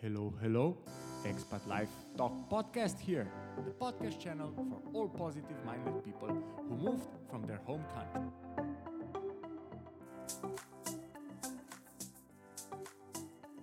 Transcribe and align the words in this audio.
Hello, 0.00 0.32
hello. 0.40 0.76
Expat 1.24 1.66
Life 1.66 1.88
Talk 2.16 2.48
Podcast 2.48 3.00
here, 3.00 3.26
the 3.64 3.72
podcast 3.72 4.20
channel 4.20 4.52
for 4.54 4.64
all 4.96 5.08
positive 5.08 5.56
minded 5.66 6.04
people 6.04 6.28
who 6.68 6.76
moved 6.76 7.08
from 7.28 7.44
their 7.48 7.56
home 7.66 7.82
country. 7.92 8.30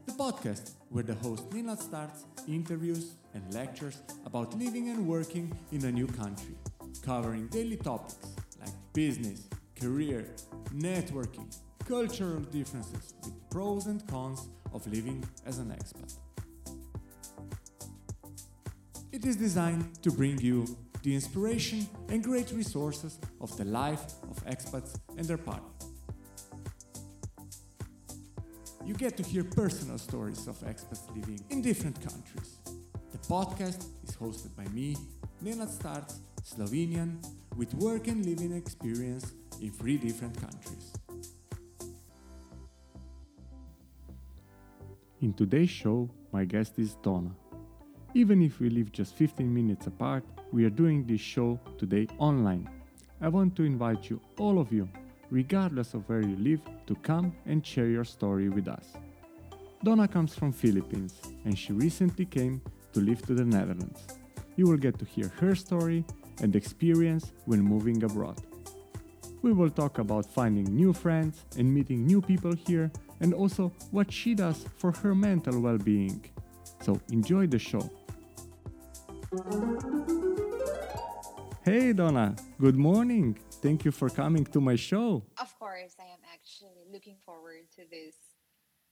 The 0.08 0.12
podcast 0.12 0.72
where 0.90 1.06
the 1.06 1.16
host 1.16 1.54
Nina 1.54 1.78
starts 1.78 2.26
interviews 2.50 3.16
and 3.34 3.54
lectures 3.54 4.02
about 4.26 4.54
living 4.60 4.90
and 4.90 5.08
working 5.08 5.58
in 5.72 5.86
a 5.86 5.92
new 5.92 6.08
country, 6.08 6.58
covering 7.02 7.48
daily 7.48 7.78
topics 7.78 8.18
like 8.60 8.74
business, 8.92 9.48
career, 9.80 10.28
networking, 10.74 11.48
cultural 11.88 12.42
differences 12.42 13.14
with 13.24 13.50
pros 13.50 13.86
and 13.86 14.06
cons 14.08 14.50
of 14.74 14.86
living 14.88 15.24
as 15.46 15.60
an 15.60 15.70
expat. 15.70 16.18
It 19.26 19.30
is 19.30 19.38
designed 19.38 20.04
to 20.04 20.12
bring 20.12 20.40
you 20.40 20.68
the 21.02 21.16
inspiration 21.16 21.88
and 22.10 22.24
great 22.24 22.52
resources 22.52 23.18
of 23.42 23.58
the 23.58 23.66
life 23.66 24.04
of 24.30 24.46
expats 24.46 25.00
and 25.18 25.26
their 25.26 25.40
partners. 25.40 25.82
You 28.86 28.94
get 28.94 29.18
to 29.18 29.24
hear 29.24 29.44
personal 29.44 29.98
stories 29.98 30.46
of 30.46 30.60
expats 30.60 31.10
living 31.16 31.44
in 31.50 31.64
different 31.64 32.00
countries. 32.08 32.60
The 33.12 33.18
podcast 33.18 33.88
is 34.04 34.16
hosted 34.16 34.56
by 34.56 34.68
me, 34.68 34.96
Nenad 35.44 35.72
Starts, 35.72 36.20
Slovenian, 36.44 37.18
with 37.58 37.74
work 37.74 38.08
and 38.08 38.24
living 38.24 38.56
experience 38.56 39.34
in 39.60 39.72
three 39.72 39.98
different 39.98 40.40
countries. 40.40 40.94
In 45.20 45.34
today's 45.34 45.72
show, 45.72 46.12
my 46.32 46.46
guest 46.46 46.78
is 46.78 46.94
Donna. 47.02 47.32
Even 48.16 48.42
if 48.42 48.62
we 48.62 48.70
live 48.70 48.94
just 48.94 49.14
15 49.16 49.54
minutes 49.54 49.88
apart, 49.88 50.24
we 50.54 50.64
are 50.64 50.70
doing 50.70 51.06
this 51.06 51.20
show 51.20 51.60
today 51.78 52.08
online. 52.18 52.70
I 53.20 53.28
want 53.28 53.58
to 53.58 53.64
invite 53.64 54.10
you, 54.10 54.22
all 54.38 54.58
of 54.58 54.72
you, 54.72 54.88
regardless 55.30 55.94
of 55.94 56.08
where 56.08 56.22
you 56.22 56.38
live, 56.38 56.62
to 56.88 56.96
come 56.96 57.36
and 57.46 57.66
share 57.66 57.88
your 57.88 58.06
story 58.06 58.48
with 58.48 58.70
us. 58.70 58.94
Donna 59.84 60.08
comes 60.08 60.34
from 60.34 60.54
Philippines 60.54 61.20
and 61.44 61.60
she 61.60 61.74
recently 61.74 62.24
came 62.24 62.62
to 62.94 63.02
live 63.02 63.22
to 63.24 63.34
the 63.34 63.44
Netherlands. 63.44 64.08
You 64.56 64.68
will 64.68 64.78
get 64.78 64.98
to 65.00 65.06
hear 65.06 65.28
her 65.42 65.54
story 65.54 66.06
and 66.42 66.56
experience 66.56 67.34
when 67.44 67.60
moving 67.60 68.02
abroad. 68.02 68.40
We 69.42 69.52
will 69.52 69.70
talk 69.70 69.98
about 69.98 70.26
finding 70.26 70.74
new 70.74 70.94
friends 70.94 71.44
and 71.58 71.74
meeting 71.74 72.06
new 72.06 72.22
people 72.22 72.54
here 72.56 72.90
and 73.20 73.34
also 73.34 73.74
what 73.92 74.10
she 74.10 74.36
does 74.36 74.64
for 74.78 74.94
her 74.94 75.14
mental 75.14 75.60
well-being. 75.60 76.24
So 76.82 77.02
enjoy 77.12 77.48
the 77.48 77.60
show. 77.60 77.90
Hey 81.66 81.94
Donna, 81.94 82.36
good 82.60 82.78
morning. 82.78 83.38
Thank 83.62 83.84
you 83.86 83.92
for 83.92 84.10
coming 84.10 84.46
to 84.54 84.62
my 84.62 84.76
show. 84.76 85.24
Of 85.42 85.58
course, 85.60 85.96
I 86.00 86.06
am 86.14 86.22
actually 86.32 86.86
looking 86.94 87.18
forward 87.26 87.68
to 87.76 87.82
this 87.90 88.16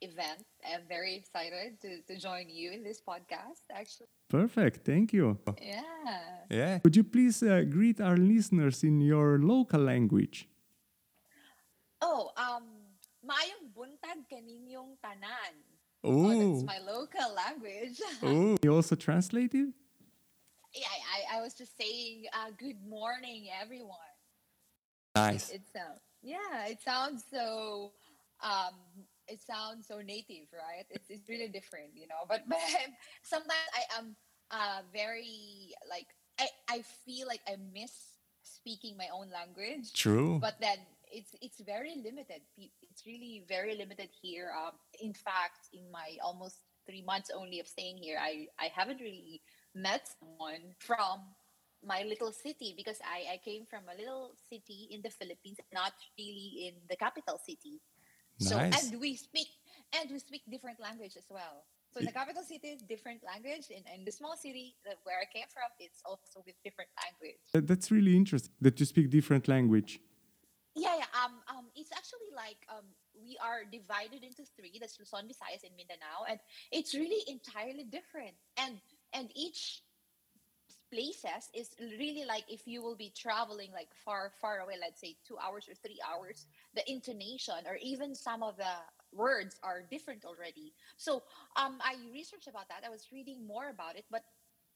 event. 0.01 0.43
I'm 0.65 0.81
very 0.89 1.15
excited 1.15 1.79
to, 1.81 2.01
to 2.01 2.19
join 2.19 2.49
you 2.49 2.71
in 2.71 2.83
this 2.83 2.99
podcast, 2.99 3.63
actually. 3.71 4.07
Perfect, 4.29 4.85
thank 4.85 5.13
you. 5.13 5.37
Yeah. 5.61 5.81
Yeah. 6.49 6.79
Could 6.79 6.95
you 6.95 7.03
please 7.03 7.41
uh, 7.43 7.63
greet 7.69 8.01
our 8.01 8.17
listeners 8.17 8.83
in 8.83 9.01
your 9.01 9.39
local 9.39 9.79
language? 9.79 10.49
Oh, 12.01 12.31
um, 12.35 12.63
maayong 13.23 13.71
buntag 13.71 14.27
kaninyong 14.27 14.99
tanan. 14.99 15.55
Oh. 16.03 16.27
that's 16.27 16.65
my 16.65 16.79
local 16.83 17.29
language. 17.33 18.01
Oh, 18.23 18.57
you 18.61 18.75
also 18.75 18.95
translated? 18.95 19.71
Yeah, 20.73 20.87
I, 20.87 21.37
I 21.37 21.41
was 21.41 21.53
just 21.53 21.77
saying 21.77 22.25
uh, 22.33 22.51
good 22.57 22.77
morning, 22.87 23.47
everyone. 23.61 23.97
Nice. 25.15 25.49
It 25.49 25.61
sounds 25.71 26.01
yeah, 26.21 26.67
it 26.67 26.79
sounds 26.81 27.23
so 27.29 27.91
um 28.41 28.73
it 29.27 29.41
sounds 29.41 29.87
so 29.87 29.99
native, 29.99 30.47
right? 30.51 30.85
It's 30.89 31.09
it's 31.09 31.29
really 31.29 31.47
different, 31.47 31.91
you 31.95 32.07
know. 32.07 32.25
But 32.27 32.43
but 32.47 32.57
sometimes 33.21 33.69
I 33.73 33.99
am 33.99 34.15
uh 34.51 34.81
very 34.91 35.73
like 35.89 36.07
I 36.39 36.47
I 36.69 36.83
feel 37.05 37.27
like 37.27 37.41
I 37.47 37.55
miss 37.73 37.91
speaking 38.41 38.97
my 38.97 39.07
own 39.13 39.29
language. 39.29 39.93
True. 39.93 40.39
But 40.39 40.55
then 40.59 40.77
it's 41.11 41.35
it's 41.41 41.59
very 41.61 41.93
limited. 41.95 42.41
It's 42.57 43.05
really 43.05 43.43
very 43.47 43.75
limited 43.75 44.09
here. 44.21 44.51
Um, 44.55 44.73
in 44.99 45.13
fact, 45.13 45.69
in 45.73 45.91
my 45.91 46.17
almost 46.23 46.57
three 46.85 47.03
months 47.03 47.29
only 47.33 47.59
of 47.59 47.67
staying 47.67 47.97
here, 47.97 48.17
I 48.19 48.47
I 48.59 48.71
haven't 48.73 48.99
really 48.99 49.41
met 49.75 50.07
someone 50.19 50.75
from 50.79 51.21
my 51.85 52.03
little 52.03 52.31
city 52.31 52.73
because 52.77 52.97
I, 53.03 53.33
I 53.33 53.37
came 53.43 53.65
from 53.65 53.83
a 53.93 53.97
little 53.97 54.31
city 54.49 54.87
in 54.91 55.01
the 55.01 55.09
Philippines, 55.09 55.57
not 55.73 55.93
really 56.17 56.67
in 56.67 56.75
the 56.89 56.95
capital 56.95 57.39
city. 57.43 57.81
So 58.39 58.57
and 58.57 58.99
we 58.99 59.15
speak 59.15 59.47
and 59.99 60.09
we 60.09 60.19
speak 60.19 60.41
different 60.49 60.79
language 60.79 61.15
as 61.17 61.25
well. 61.29 61.65
So 61.93 61.99
in 61.99 62.07
the 62.07 62.11
capital 62.11 62.41
city 62.41 62.69
is 62.69 62.81
different 62.81 63.21
language, 63.23 63.69
and 63.69 63.85
in 63.93 64.03
the 64.03 64.11
small 64.11 64.35
city 64.35 64.73
that 64.83 64.97
where 65.03 65.19
I 65.21 65.29
came 65.31 65.45
from, 65.53 65.69
it's 65.77 66.01
also 66.03 66.41
with 66.43 66.55
different 66.63 66.89
language. 66.97 67.37
That's 67.53 67.91
really 67.91 68.15
interesting 68.15 68.51
that 68.61 68.79
you 68.79 68.85
speak 68.87 69.11
different 69.11 69.47
language. 69.47 69.99
Yeah, 70.73 70.97
yeah. 70.97 71.05
Um, 71.13 71.33
um, 71.45 71.65
it's 71.75 71.91
actually 71.93 72.33
like 72.35 72.57
um, 72.65 72.89
we 73.13 73.37
are 73.37 73.61
divided 73.69 74.25
into 74.25 74.41
three: 74.57 74.73
that's 74.81 74.97
Luzon, 74.97 75.29
Visayas, 75.29 75.61
and 75.61 75.77
Mindanao, 75.77 76.25
and 76.27 76.39
it's 76.71 76.95
really 76.95 77.21
entirely 77.27 77.83
different. 77.83 78.33
And 78.57 78.81
and 79.13 79.29
each 79.35 79.83
places 80.91 81.49
is 81.53 81.75
really 81.79 82.23
like 82.25 82.43
if 82.47 82.67
you 82.67 82.81
will 82.81 82.95
be 82.95 83.11
traveling 83.15 83.71
like 83.73 83.89
far, 83.93 84.31
far 84.41 84.59
away, 84.59 84.75
let's 84.79 85.01
say 85.01 85.15
two 85.27 85.37
hours 85.37 85.67
or 85.67 85.73
three 85.73 85.99
hours, 86.07 86.45
the 86.75 86.89
intonation 86.89 87.55
or 87.67 87.77
even 87.81 88.13
some 88.15 88.43
of 88.43 88.57
the 88.57 88.75
words 89.11 89.59
are 89.63 89.81
different 89.89 90.23
already. 90.25 90.73
So 90.97 91.23
um, 91.57 91.79
I 91.81 91.95
researched 92.13 92.47
about 92.47 92.69
that. 92.69 92.83
I 92.85 92.89
was 92.89 93.07
reading 93.11 93.45
more 93.45 93.69
about 93.69 93.95
it, 93.97 94.05
but 94.11 94.23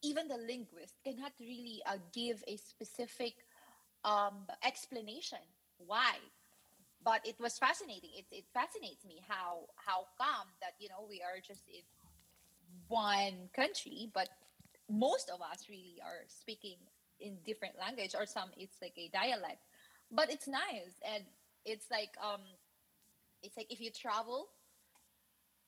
even 0.03 0.28
the 0.28 0.38
linguist 0.38 0.96
cannot 1.03 1.34
really 1.40 1.81
uh, 1.86 1.97
give 2.14 2.44
a 2.47 2.58
specific 2.58 3.34
um, 4.03 4.46
explanation 4.66 5.40
why 5.78 6.16
but 7.03 7.22
it 7.26 7.36
was 7.40 7.58
fascinating 7.58 8.09
it, 8.18 8.26
it 8.31 8.46
fascinates 8.53 9.06
me 9.06 9.22
how 9.28 9.66
how 9.76 10.06
come 10.18 10.47
that 10.62 10.74
you 10.80 10.90
know 10.90 11.06
we 11.09 11.22
are 11.22 11.40
just 11.42 11.68
in 11.68 11.84
one 12.88 13.50
country 13.55 14.09
but 14.13 14.29
most 14.89 15.29
of 15.29 15.41
us 15.41 15.67
really 15.69 16.00
are 16.03 16.23
speaking 16.28 16.78
in 17.19 17.38
different 17.45 17.75
language 17.79 18.13
or 18.17 18.25
some 18.25 18.50
it's 18.57 18.78
like 18.81 18.94
a 18.97 19.09
dialect 19.09 19.63
but 20.11 20.31
it's 20.31 20.47
nice 20.47 21.00
and 21.05 21.23
it's 21.66 21.88
like 21.91 22.11
um 22.23 22.41
it's 23.44 23.57
like 23.57 23.72
if 23.72 23.79
you 23.81 23.91
travel 23.91 24.47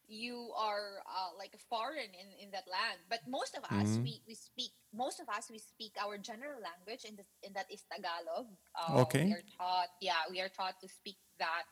you 0.07 0.49
are 0.57 1.05
uh, 1.05 1.31
like 1.37 1.53
a 1.53 1.61
foreign 1.69 2.11
in, 2.17 2.27
in 2.41 2.51
that 2.51 2.65
land 2.69 2.99
but 3.09 3.19
most 3.27 3.55
of 3.55 3.63
us 3.63 3.97
Mhm. 3.97 4.03
we, 4.03 4.21
we 4.27 4.33
speak 4.35 4.71
most 4.93 5.19
of 5.19 5.29
us 5.29 5.49
we 5.51 5.59
speak 5.59 5.93
our 6.01 6.17
general 6.17 6.57
language 6.61 7.05
and, 7.07 7.19
and 7.45 7.55
that 7.55 7.65
is 7.71 7.83
tagalog 7.91 8.47
uh, 8.75 9.03
Okay. 9.03 9.25
we 9.25 9.31
are 9.31 9.43
taught 9.57 9.89
yeah 10.01 10.25
we 10.29 10.41
are 10.41 10.49
taught 10.49 10.79
to 10.81 10.87
speak 10.87 11.17
that 11.39 11.63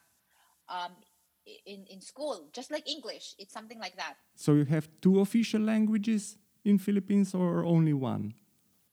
um, 0.69 0.91
in, 1.65 1.85
in 1.89 2.01
school 2.01 2.49
just 2.53 2.69
like 2.71 2.83
english 2.89 3.35
it's 3.39 3.53
something 3.53 3.79
like 3.79 3.95
that 3.95 4.15
So 4.35 4.53
you 4.53 4.65
have 4.65 4.87
two 5.01 5.19
official 5.19 5.61
languages 5.61 6.37
in 6.65 6.77
Philippines 6.77 7.33
or 7.33 7.63
only 7.65 7.93
one? 7.93 8.33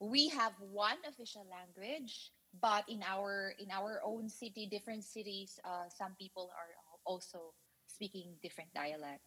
we 0.00 0.28
have 0.28 0.52
one 0.60 0.98
official 1.08 1.46
language 1.50 2.30
but 2.60 2.84
in 2.88 3.02
our 3.02 3.54
in 3.58 3.68
our 3.72 4.00
own 4.04 4.28
city 4.28 4.66
different 4.70 5.02
cities 5.04 5.58
uh, 5.64 5.86
some 5.90 6.12
people 6.18 6.46
are 6.60 6.72
also 7.04 7.52
speaking 7.86 8.36
different 8.42 8.70
dialect 8.74 9.22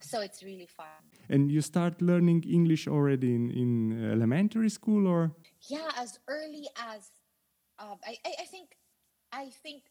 so 0.00 0.20
it's 0.20 0.42
really 0.44 0.68
fun 0.68 1.00
And 1.32 1.50
you 1.50 1.62
start 1.62 2.02
learning 2.02 2.44
English 2.44 2.86
already 2.86 3.32
in, 3.34 3.50
in 3.50 3.70
elementary 4.12 4.68
school 4.70 5.06
or? 5.08 5.32
yeah 5.72 5.88
as 5.96 6.18
early 6.28 6.68
as 6.76 7.00
um, 7.78 7.96
I, 8.04 8.16
I, 8.28 8.32
I 8.44 8.46
think 8.52 8.76
i 9.32 9.50
think 9.62 9.82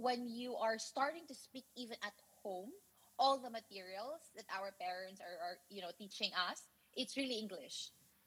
when 0.00 0.26
you 0.28 0.56
are 0.56 0.78
starting 0.78 1.24
to 1.28 1.34
speak 1.34 1.64
even 1.76 1.96
at 2.02 2.14
home 2.42 2.70
all 3.18 3.36
the 3.46 3.50
materials 3.60 4.22
that 4.36 4.46
our 4.56 4.72
parents 4.80 5.20
are, 5.20 5.36
are 5.46 5.56
you 5.68 5.80
know 5.84 5.92
teaching 6.02 6.30
us 6.50 6.58
it's 6.96 7.16
really 7.16 7.38
english 7.44 7.76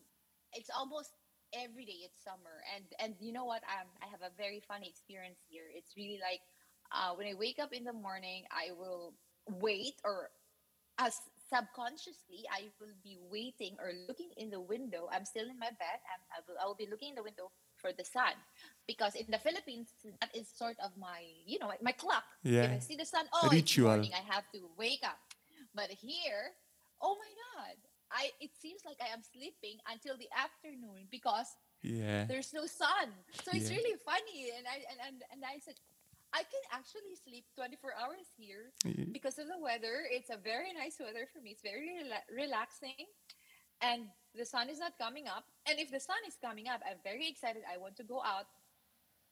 it's 0.51 0.67
almost 0.69 1.15
every 1.55 1.85
day 1.87 2.03
it's 2.03 2.19
summer, 2.27 2.59
and 2.75 2.83
and 2.99 3.15
you 3.23 3.31
know 3.31 3.45
what? 3.47 3.63
Um, 3.71 3.87
I 4.03 4.07
have 4.11 4.19
a 4.19 4.27
very 4.35 4.59
funny 4.67 4.89
experience 4.91 5.39
here. 5.47 5.63
It's 5.71 5.95
really 5.95 6.19
like 6.19 6.43
uh, 6.91 7.15
when 7.15 7.23
I 7.25 7.35
wake 7.39 7.55
up 7.63 7.71
in 7.71 7.85
the 7.87 7.93
morning, 7.95 8.43
I 8.51 8.75
will 8.75 9.15
wait 9.63 9.95
or 10.03 10.27
as 10.99 11.15
subconsciously 11.47 12.45
I 12.51 12.71
will 12.79 12.95
be 13.03 13.17
waiting 13.31 13.75
or 13.79 13.91
looking 14.07 14.31
in 14.37 14.49
the 14.49 14.61
window. 14.61 15.09
I'm 15.11 15.25
still 15.25 15.49
in 15.49 15.59
my 15.59 15.69
bed 15.69 15.99
and 16.11 16.19
I 16.31 16.39
will 16.47 16.57
I 16.61 16.65
will 16.65 16.75
be 16.79 16.87
looking 16.89 17.09
in 17.09 17.15
the 17.15 17.23
window 17.23 17.51
for 17.77 17.91
the 17.91 18.05
sun 18.05 18.35
because 18.87 19.15
in 19.15 19.27
the 19.29 19.39
Philippines 19.39 19.93
that 20.21 20.31
is 20.35 20.47
sort 20.49 20.77
of 20.83 20.91
my 20.97 21.21
you 21.45 21.59
know 21.59 21.67
my, 21.67 21.77
my 21.81 21.91
clock. 21.91 22.23
If 22.61 22.71
I 22.71 22.79
see 22.79 22.95
the 22.95 23.05
sun, 23.05 23.25
oh 23.33 23.49
it's 23.51 23.77
morning. 23.77 24.11
I 24.15 24.23
have 24.33 24.45
to 24.53 24.69
wake 24.77 25.03
up. 25.03 25.19
But 25.75 25.89
here, 25.91 26.55
oh 27.01 27.15
my 27.19 27.31
god, 27.55 27.77
I 28.11 28.31
it 28.39 28.51
seems 28.55 28.81
like 28.85 28.97
I 29.01 29.11
am 29.13 29.21
sleeping 29.23 29.79
until 29.89 30.17
the 30.17 30.29
afternoon 30.35 31.07
because 31.11 31.47
Yeah. 31.83 32.25
there's 32.27 32.53
no 32.53 32.65
sun. 32.65 33.11
So 33.43 33.51
it's 33.53 33.69
Yeah. 33.69 33.77
really 33.77 33.97
funny. 34.05 34.51
And 34.55 34.65
I 34.67 34.77
and, 34.89 34.99
and, 35.07 35.17
and 35.31 35.41
I 35.45 35.59
said, 35.59 35.75
I 36.33 36.41
can 36.43 36.63
actually 36.71 37.13
sleep 37.23 37.45
24 37.55 37.93
hours 37.93 38.27
here 38.37 38.73
because 39.11 39.37
of 39.37 39.47
the 39.47 39.59
weather. 39.61 40.09
It's 40.09 40.29
a 40.29 40.37
very 40.37 40.73
nice 40.73 40.97
weather 40.99 41.29
for 41.31 41.39
me. 41.41 41.51
It's 41.51 41.61
very 41.61 41.93
rela- 42.01 42.25
relaxing. 42.33 43.05
And 43.81 44.07
the 44.33 44.45
sun 44.45 44.69
is 44.69 44.79
not 44.79 44.97
coming 44.97 45.27
up. 45.27 45.45
And 45.69 45.79
if 45.79 45.91
the 45.91 45.99
sun 45.99 46.17
is 46.27 46.35
coming 46.41 46.67
up, 46.67 46.81
I'm 46.89 46.97
very 47.03 47.27
excited. 47.27 47.61
I 47.71 47.77
want 47.77 47.95
to 47.97 48.03
go 48.03 48.21
out. 48.23 48.47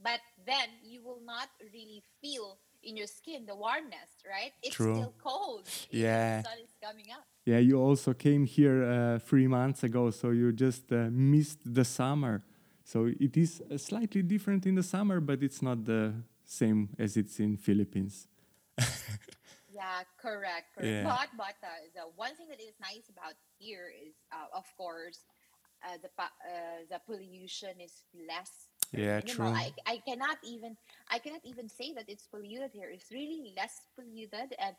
But 0.03 0.19
then 0.45 0.69
you 0.83 1.03
will 1.03 1.21
not 1.25 1.49
really 1.73 2.03
feel 2.21 2.59
in 2.83 2.97
your 2.97 3.07
skin 3.07 3.45
the 3.45 3.55
warmness, 3.55 4.09
right? 4.27 4.51
It's 4.61 4.75
True. 4.75 4.95
still 4.95 5.13
cold. 5.23 5.67
Yeah. 5.89 6.41
The 6.41 6.49
sun 6.49 6.57
is 6.63 6.73
coming 6.83 7.05
up. 7.11 7.25
Yeah, 7.45 7.59
you 7.59 7.79
also 7.79 8.13
came 8.13 8.45
here 8.45 8.83
uh, 8.83 9.19
three 9.19 9.47
months 9.47 9.83
ago, 9.83 10.11
so 10.11 10.29
you 10.29 10.51
just 10.51 10.91
uh, 10.91 11.07
missed 11.11 11.59
the 11.65 11.85
summer. 11.85 12.43
So 12.83 13.09
it 13.19 13.37
is 13.37 13.61
uh, 13.61 13.77
slightly 13.77 14.21
different 14.21 14.65
in 14.65 14.75
the 14.75 14.83
summer, 14.83 15.19
but 15.19 15.41
it's 15.41 15.61
not 15.61 15.85
the 15.85 16.13
same 16.51 16.89
as 16.99 17.15
it's 17.15 17.39
in 17.39 17.57
Philippines. 17.57 18.27
Yeah, 19.71 20.03
correct. 20.19 20.75
correct. 20.75 20.83
Yeah. 20.83 21.03
But 21.07 21.29
but 21.37 21.55
uh, 21.63 21.87
the 21.95 22.05
one 22.15 22.35
thing 22.35 22.47
that 22.51 22.59
is 22.59 22.75
nice 22.83 23.07
about 23.07 23.39
here 23.57 23.87
is, 23.87 24.13
uh, 24.31 24.51
of 24.51 24.67
course, 24.75 25.23
uh, 25.79 25.95
the 26.03 26.11
uh, 26.19 26.83
the 26.91 26.99
pollution 27.07 27.79
is 27.79 28.03
less. 28.27 28.67
Yeah, 28.91 29.23
minimal. 29.23 29.55
true. 29.55 29.55
I, 29.55 29.71
I 29.87 30.03
cannot 30.03 30.37
even 30.43 30.75
I 31.07 31.19
cannot 31.19 31.41
even 31.45 31.69
say 31.69 31.93
that 31.95 32.11
it's 32.11 32.27
polluted 32.27 32.71
here. 32.73 32.91
It's 32.91 33.11
really 33.11 33.53
less 33.55 33.79
polluted, 33.95 34.51
and 34.59 34.75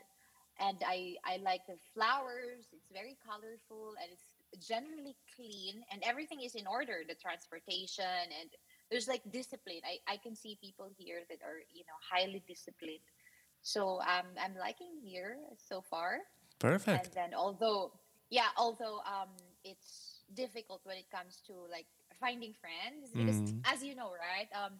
and 0.60 0.76
I 0.84 1.16
I 1.24 1.40
like 1.40 1.64
the 1.64 1.80
flowers. 1.96 2.68
It's 2.76 2.92
very 2.92 3.16
colorful 3.24 3.96
and 3.96 4.12
it's 4.12 4.28
generally 4.60 5.16
clean, 5.32 5.80
and 5.90 6.04
everything 6.04 6.44
is 6.44 6.54
in 6.54 6.68
order. 6.68 7.00
The 7.08 7.16
transportation 7.16 8.28
and 8.28 8.52
there's 8.92 9.08
like 9.08 9.22
discipline. 9.32 9.80
I, 9.88 9.98
I 10.12 10.16
can 10.18 10.36
see 10.36 10.58
people 10.60 10.88
here 10.98 11.24
that 11.30 11.40
are 11.42 11.64
you 11.72 11.82
know 11.88 11.96
highly 12.04 12.44
disciplined. 12.46 13.00
So 13.62 14.00
um, 14.02 14.28
I'm 14.38 14.54
liking 14.60 15.00
here 15.02 15.38
so 15.56 15.80
far. 15.80 16.18
Perfect. 16.60 17.06
And 17.06 17.14
then 17.14 17.30
although 17.34 17.92
yeah, 18.30 18.52
although 18.58 19.00
um, 19.08 19.32
it's 19.64 20.24
difficult 20.34 20.80
when 20.84 20.96
it 20.98 21.10
comes 21.10 21.40
to 21.46 21.54
like 21.70 21.86
finding 22.20 22.52
friends 22.54 23.10
because 23.16 23.40
Mm. 23.40 23.60
as 23.64 23.82
you 23.82 23.94
know, 23.96 24.12
right? 24.12 24.48
Um, 24.52 24.78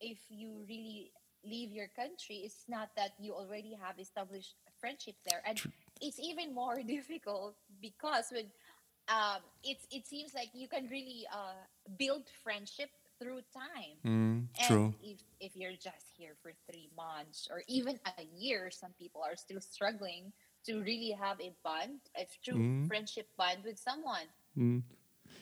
if 0.00 0.18
you 0.28 0.66
really 0.68 1.12
leave 1.44 1.70
your 1.70 1.88
country, 1.94 2.42
it's 2.44 2.64
not 2.68 2.90
that 2.96 3.14
you 3.18 3.34
already 3.34 3.74
have 3.74 3.98
established 3.98 4.56
friendships 4.80 5.22
there, 5.26 5.42
and 5.46 5.60
it's 6.00 6.18
even 6.18 6.54
more 6.54 6.82
difficult 6.96 7.54
because 7.80 8.26
when 8.32 8.50
um, 9.08 9.42
it's 9.62 9.86
it 9.90 10.06
seems 10.06 10.34
like 10.34 10.50
you 10.54 10.68
can 10.68 10.88
really 10.90 11.26
uh, 11.32 11.58
build 11.98 12.30
friendship 12.42 12.90
through 13.22 13.42
time. 13.54 13.98
Mm, 14.06 14.48
And 14.58 14.66
true. 14.66 14.94
if 15.02 15.20
if 15.40 15.56
you're 15.56 15.76
just 15.78 16.06
here 16.16 16.34
for 16.42 16.52
three 16.70 16.90
months 16.96 17.48
or 17.50 17.62
even 17.68 18.00
a 18.18 18.24
year, 18.36 18.70
some 18.70 18.92
people 18.98 19.22
are 19.22 19.36
still 19.36 19.60
struggling 19.60 20.32
to 20.66 20.80
really 20.82 21.12
have 21.12 21.40
a 21.40 21.52
bond, 21.64 22.00
a 22.16 22.26
true 22.44 22.58
Mm. 22.58 22.88
friendship 22.88 23.28
bond 23.38 23.64
with 23.64 23.78
someone. 23.78 24.28
Mm. 24.56 24.82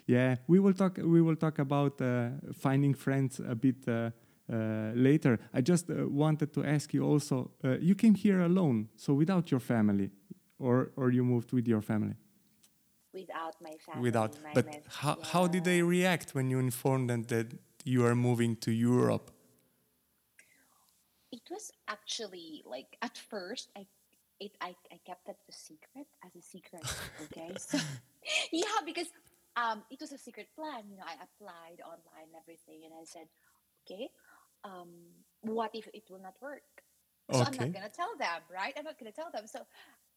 Yeah, 0.06 0.36
we 0.48 0.58
will 0.60 0.74
talk. 0.74 0.98
We 0.98 1.20
will 1.22 1.36
talk 1.36 1.58
about 1.58 2.00
uh, 2.00 2.30
finding 2.54 2.94
friends 2.94 3.40
a 3.40 3.54
bit 3.54 3.76
uh, 3.88 4.10
uh, 4.52 4.92
later. 4.94 5.38
I 5.54 5.60
just 5.62 5.90
uh, 5.90 6.08
wanted 6.08 6.52
to 6.54 6.64
ask 6.64 6.92
you 6.94 7.04
also. 7.04 7.50
Uh, 7.64 7.78
you 7.80 7.94
came 7.94 8.14
here 8.14 8.40
alone, 8.42 8.88
so 8.96 9.14
without 9.14 9.50
your 9.50 9.60
family, 9.60 10.10
or 10.58 10.92
or 10.96 11.10
you 11.12 11.24
moved 11.24 11.52
with 11.52 11.66
your 11.68 11.82
family. 11.82 12.16
Without 13.12 13.60
my 13.60 13.76
family, 13.86 14.02
Without. 14.02 14.40
my, 14.42 14.52
But 14.54 14.66
how 14.88 15.18
how 15.22 15.46
did 15.48 15.64
they 15.64 15.82
react 15.82 16.34
when 16.34 16.50
you 16.50 16.58
informed 16.60 17.08
them 17.10 17.24
that 17.24 17.46
you 17.84 18.04
are 18.06 18.14
moving 18.14 18.56
to 18.56 18.70
Europe? 18.72 19.30
It 21.32 21.42
was 21.50 21.70
actually 21.88 22.62
like 22.66 22.96
at 23.02 23.16
first 23.18 23.70
I 23.76 23.86
it 24.40 24.56
I, 24.60 24.74
I 24.92 24.98
kept 25.06 25.28
it 25.28 25.36
a 25.48 25.52
secret 25.52 26.06
as 26.24 26.34
a 26.36 26.42
secret. 26.42 26.86
Okay. 27.22 27.56
so 27.56 27.78
yeah, 28.52 28.80
because 28.84 29.08
um 29.56 29.84
it 29.90 30.00
was 30.00 30.12
a 30.12 30.18
secret 30.18 30.48
plan. 30.56 30.88
You 30.90 30.96
know, 30.98 31.06
I 31.06 31.14
applied 31.22 31.80
online 31.84 32.28
and 32.32 32.36
everything 32.40 32.82
and 32.84 32.94
I 32.94 33.04
said, 33.04 33.28
Okay, 33.86 34.08
um, 34.64 34.90
what 35.42 35.70
if 35.74 35.88
it 35.94 36.04
will 36.10 36.20
not 36.22 36.36
work? 36.40 36.64
So 37.32 37.44
I'm 37.44 37.56
not 37.56 37.72
gonna 37.72 37.90
tell 37.90 38.16
them, 38.18 38.42
right? 38.52 38.74
I'm 38.76 38.84
not 38.84 38.98
gonna 38.98 39.12
tell 39.12 39.30
them. 39.32 39.46
So 39.46 39.60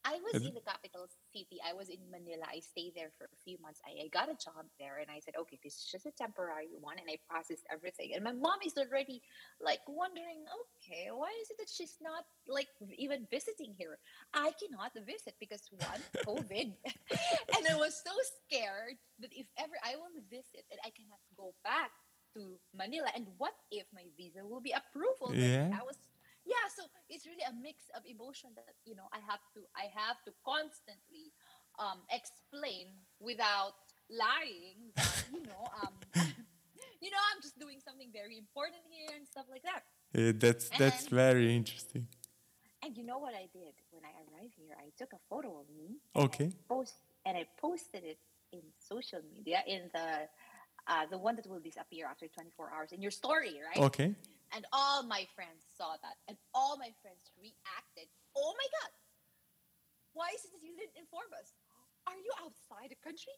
I 0.04 0.18
was 0.22 0.42
in 0.44 0.54
the 0.54 0.60
capital 1.04 1.16
city. 1.32 1.58
I 1.64 1.72
was 1.74 1.88
in 1.88 1.98
Manila. 2.10 2.44
I 2.48 2.60
stayed 2.60 2.92
there 2.94 3.10
for 3.18 3.24
a 3.24 3.38
few 3.44 3.58
months. 3.60 3.80
I, 3.84 4.04
I 4.04 4.08
got 4.08 4.28
a 4.28 4.36
job 4.38 4.66
there, 4.78 4.98
and 5.00 5.10
I 5.10 5.20
said, 5.20 5.34
"Okay, 5.40 5.58
this 5.62 5.74
is 5.74 5.88
just 5.90 6.06
a 6.06 6.12
temporary 6.12 6.72
one." 6.80 6.96
And 6.98 7.08
I 7.08 7.18
processed 7.28 7.66
everything. 7.70 8.12
And 8.14 8.24
my 8.24 8.32
mom 8.32 8.60
is 8.64 8.74
already 8.76 9.22
like 9.60 9.80
wondering, 9.88 10.44
"Okay, 10.48 11.10
why 11.12 11.30
is 11.42 11.50
it 11.50 11.58
that 11.58 11.70
she's 11.70 11.96
not 12.00 12.24
like 12.48 12.68
even 12.96 13.26
visiting 13.30 13.74
here? 13.76 13.98
I 14.32 14.52
cannot 14.56 14.92
visit 15.04 15.34
because 15.40 15.62
one, 15.70 16.02
COVID, 16.26 16.72
and 17.56 17.62
I 17.68 17.76
was 17.76 18.00
so 18.00 18.14
scared 18.46 18.96
that 19.20 19.32
if 19.32 19.46
ever 19.58 19.76
I 19.84 19.96
will 19.96 20.14
visit 20.30 20.64
and 20.70 20.80
I 20.84 20.90
cannot 20.90 21.20
go 21.36 21.54
back 21.64 21.90
to 22.34 22.58
Manila, 22.74 23.10
and 23.14 23.26
what 23.38 23.54
if 23.70 23.86
my 23.94 24.06
visa 24.16 24.42
will 24.42 24.62
be 24.62 24.74
approved? 24.74 25.38
Yeah. 25.38 25.70
I 25.70 25.82
was 25.84 25.98
yeah 26.46 26.66
so 26.76 26.82
it's 27.08 27.26
really 27.26 27.44
a 27.48 27.54
mix 27.62 27.88
of 27.96 28.02
emotion 28.06 28.50
that 28.56 28.74
you 28.84 28.94
know 28.94 29.08
i 29.12 29.20
have 29.30 29.40
to 29.54 29.60
i 29.76 29.86
have 29.92 30.18
to 30.26 30.30
constantly 30.44 31.32
um 31.78 32.00
explain 32.12 32.86
without 33.20 33.74
lying 34.10 34.92
that 34.96 35.18
you 35.32 35.42
know 35.48 35.64
um 35.80 35.94
you 37.04 37.10
know 37.10 37.22
i'm 37.32 37.40
just 37.42 37.56
doing 37.58 37.78
something 37.80 38.10
very 38.12 38.36
important 38.38 38.82
here 38.90 39.12
and 39.16 39.26
stuff 39.26 39.46
like 39.50 39.64
that 39.64 39.82
Uh, 40.14 40.32
that's 40.38 40.70
that's 40.80 41.08
very 41.08 41.46
interesting. 41.56 42.06
and 42.84 42.96
you 42.98 43.04
know 43.04 43.18
what 43.18 43.34
i 43.34 43.46
did 43.52 43.74
when 43.90 44.04
i 44.04 44.12
arrived 44.24 44.54
here 44.56 44.76
i 44.78 44.88
took 45.00 45.10
a 45.12 45.22
photo 45.30 45.50
of 45.62 45.66
me 45.80 45.88
Okay. 46.14 46.52
post 46.68 46.94
and 47.26 47.36
i 47.36 47.44
posted 47.60 48.04
it 48.04 48.18
in 48.52 48.62
social 48.78 49.22
media 49.34 49.60
in 49.66 49.82
the 49.96 50.08
uh, 50.86 51.04
the 51.10 51.16
one 51.16 51.34
that 51.34 51.46
will 51.48 51.60
disappear 51.70 52.04
after 52.06 52.26
24 52.28 52.70
hours 52.74 52.92
in 52.92 53.00
your 53.00 53.10
story 53.10 53.54
right 53.68 53.82
Okay. 53.88 54.14
And 54.54 54.64
all 54.72 55.02
my 55.02 55.26
friends 55.34 55.66
saw 55.76 55.98
that. 56.02 56.16
And 56.28 56.36
all 56.54 56.78
my 56.78 56.94
friends 57.02 57.26
reacted. 57.36 58.06
Oh 58.36 58.54
my 58.54 58.68
God. 58.80 58.90
Why 60.14 60.30
is 60.30 60.46
it 60.46 60.54
that 60.54 60.62
you 60.62 60.78
didn't 60.78 60.94
inform 60.94 61.34
us? 61.34 61.58
Are 62.06 62.14
you 62.14 62.30
outside 62.38 62.94
the 62.94 63.00
country? 63.02 63.34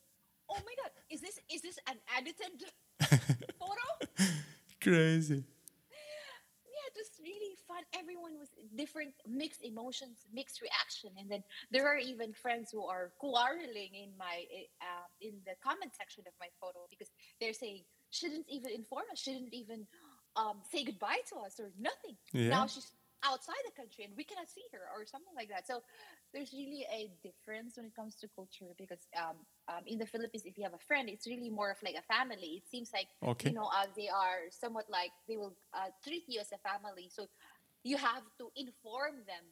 Oh 0.50 0.60
my 0.60 0.74
God. 0.82 0.92
Is 1.10 1.20
this 1.20 1.40
is 1.50 1.62
this 1.62 1.78
an 1.88 1.96
edited 2.12 2.68
photo? 3.58 3.86
Crazy. 4.82 5.42
Yeah, 6.76 6.84
it 6.92 6.96
was 7.00 7.10
really 7.18 7.56
fun. 7.66 7.82
Everyone 7.96 8.36
was 8.38 8.52
different, 8.76 9.14
mixed 9.26 9.64
emotions, 9.64 10.28
mixed 10.32 10.60
reaction, 10.60 11.10
and 11.18 11.30
then 11.30 11.42
there 11.72 11.88
are 11.88 11.98
even 11.98 12.32
friends 12.32 12.70
who 12.70 12.84
are 12.84 13.10
quarreling 13.18 13.96
in 13.96 14.12
my 14.18 14.44
uh, 14.84 15.08
in 15.20 15.40
the 15.46 15.56
comment 15.64 15.92
section 15.96 16.24
of 16.26 16.34
my 16.38 16.52
photo 16.60 16.86
because 16.90 17.08
they're 17.40 17.56
saying 17.56 17.82
shouldn't 18.10 18.46
even 18.48 18.70
inform 18.70 19.04
us, 19.10 19.18
shouldn't 19.18 19.52
even 19.52 19.86
um, 20.36 20.58
say 20.70 20.84
goodbye 20.84 21.20
to 21.30 21.36
us 21.46 21.58
or 21.58 21.72
nothing. 21.78 22.16
Yeah. 22.32 22.50
Now 22.50 22.66
she's 22.66 22.92
outside 23.24 23.58
the 23.64 23.72
country 23.72 24.04
and 24.04 24.12
we 24.16 24.24
cannot 24.24 24.48
see 24.48 24.62
her 24.72 24.86
or 24.94 25.04
something 25.06 25.32
like 25.34 25.48
that. 25.48 25.66
So 25.66 25.82
there's 26.32 26.52
really 26.52 26.86
a 26.92 27.10
difference 27.24 27.76
when 27.76 27.86
it 27.86 27.94
comes 27.96 28.14
to 28.16 28.28
culture 28.34 28.74
because 28.78 29.06
um, 29.16 29.36
um, 29.68 29.82
in 29.86 29.98
the 29.98 30.06
Philippines, 30.06 30.44
if 30.44 30.58
you 30.58 30.64
have 30.64 30.74
a 30.74 30.84
friend, 30.86 31.08
it's 31.08 31.26
really 31.26 31.50
more 31.50 31.70
of 31.70 31.78
like 31.82 31.96
a 31.96 32.02
family. 32.06 32.62
It 32.62 32.68
seems 32.70 32.90
like 32.92 33.08
Okay. 33.22 33.48
you 33.48 33.54
know 33.54 33.70
uh, 33.72 33.86
they 33.96 34.08
are 34.08 34.50
somewhat 34.50 34.86
like 34.90 35.10
they 35.28 35.36
will 35.36 35.56
uh, 35.74 35.90
treat 36.04 36.24
you 36.28 36.40
as 36.40 36.52
a 36.52 36.58
family. 36.58 37.08
So 37.10 37.26
you 37.84 37.96
have 37.96 38.22
to 38.38 38.50
inform 38.56 39.24
them 39.26 39.44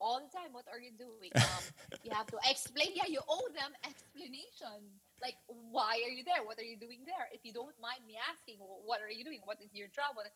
all 0.00 0.20
the 0.20 0.30
time. 0.32 0.52
What 0.52 0.66
are 0.72 0.80
you 0.80 0.92
doing? 0.96 1.32
Um, 1.40 1.64
you 2.02 2.12
have 2.14 2.28
to 2.30 2.38
explain. 2.48 2.88
Yeah, 2.94 3.08
you 3.08 3.20
owe 3.28 3.48
them 3.54 3.72
explanation. 3.86 4.88
Like, 5.22 5.36
why 5.48 6.02
are 6.04 6.12
you 6.12 6.24
there? 6.24 6.44
What 6.44 6.58
are 6.58 6.66
you 6.68 6.76
doing 6.76 7.00
there? 7.06 7.28
If 7.32 7.40
you 7.44 7.52
don't 7.52 7.74
mind 7.80 8.04
me 8.06 8.16
asking, 8.20 8.58
wh- 8.60 8.84
what 8.86 9.00
are 9.00 9.10
you 9.10 9.24
doing? 9.24 9.40
What 9.44 9.58
is 9.62 9.72
your 9.72 9.88
job? 9.88 10.14
What, 10.14 10.28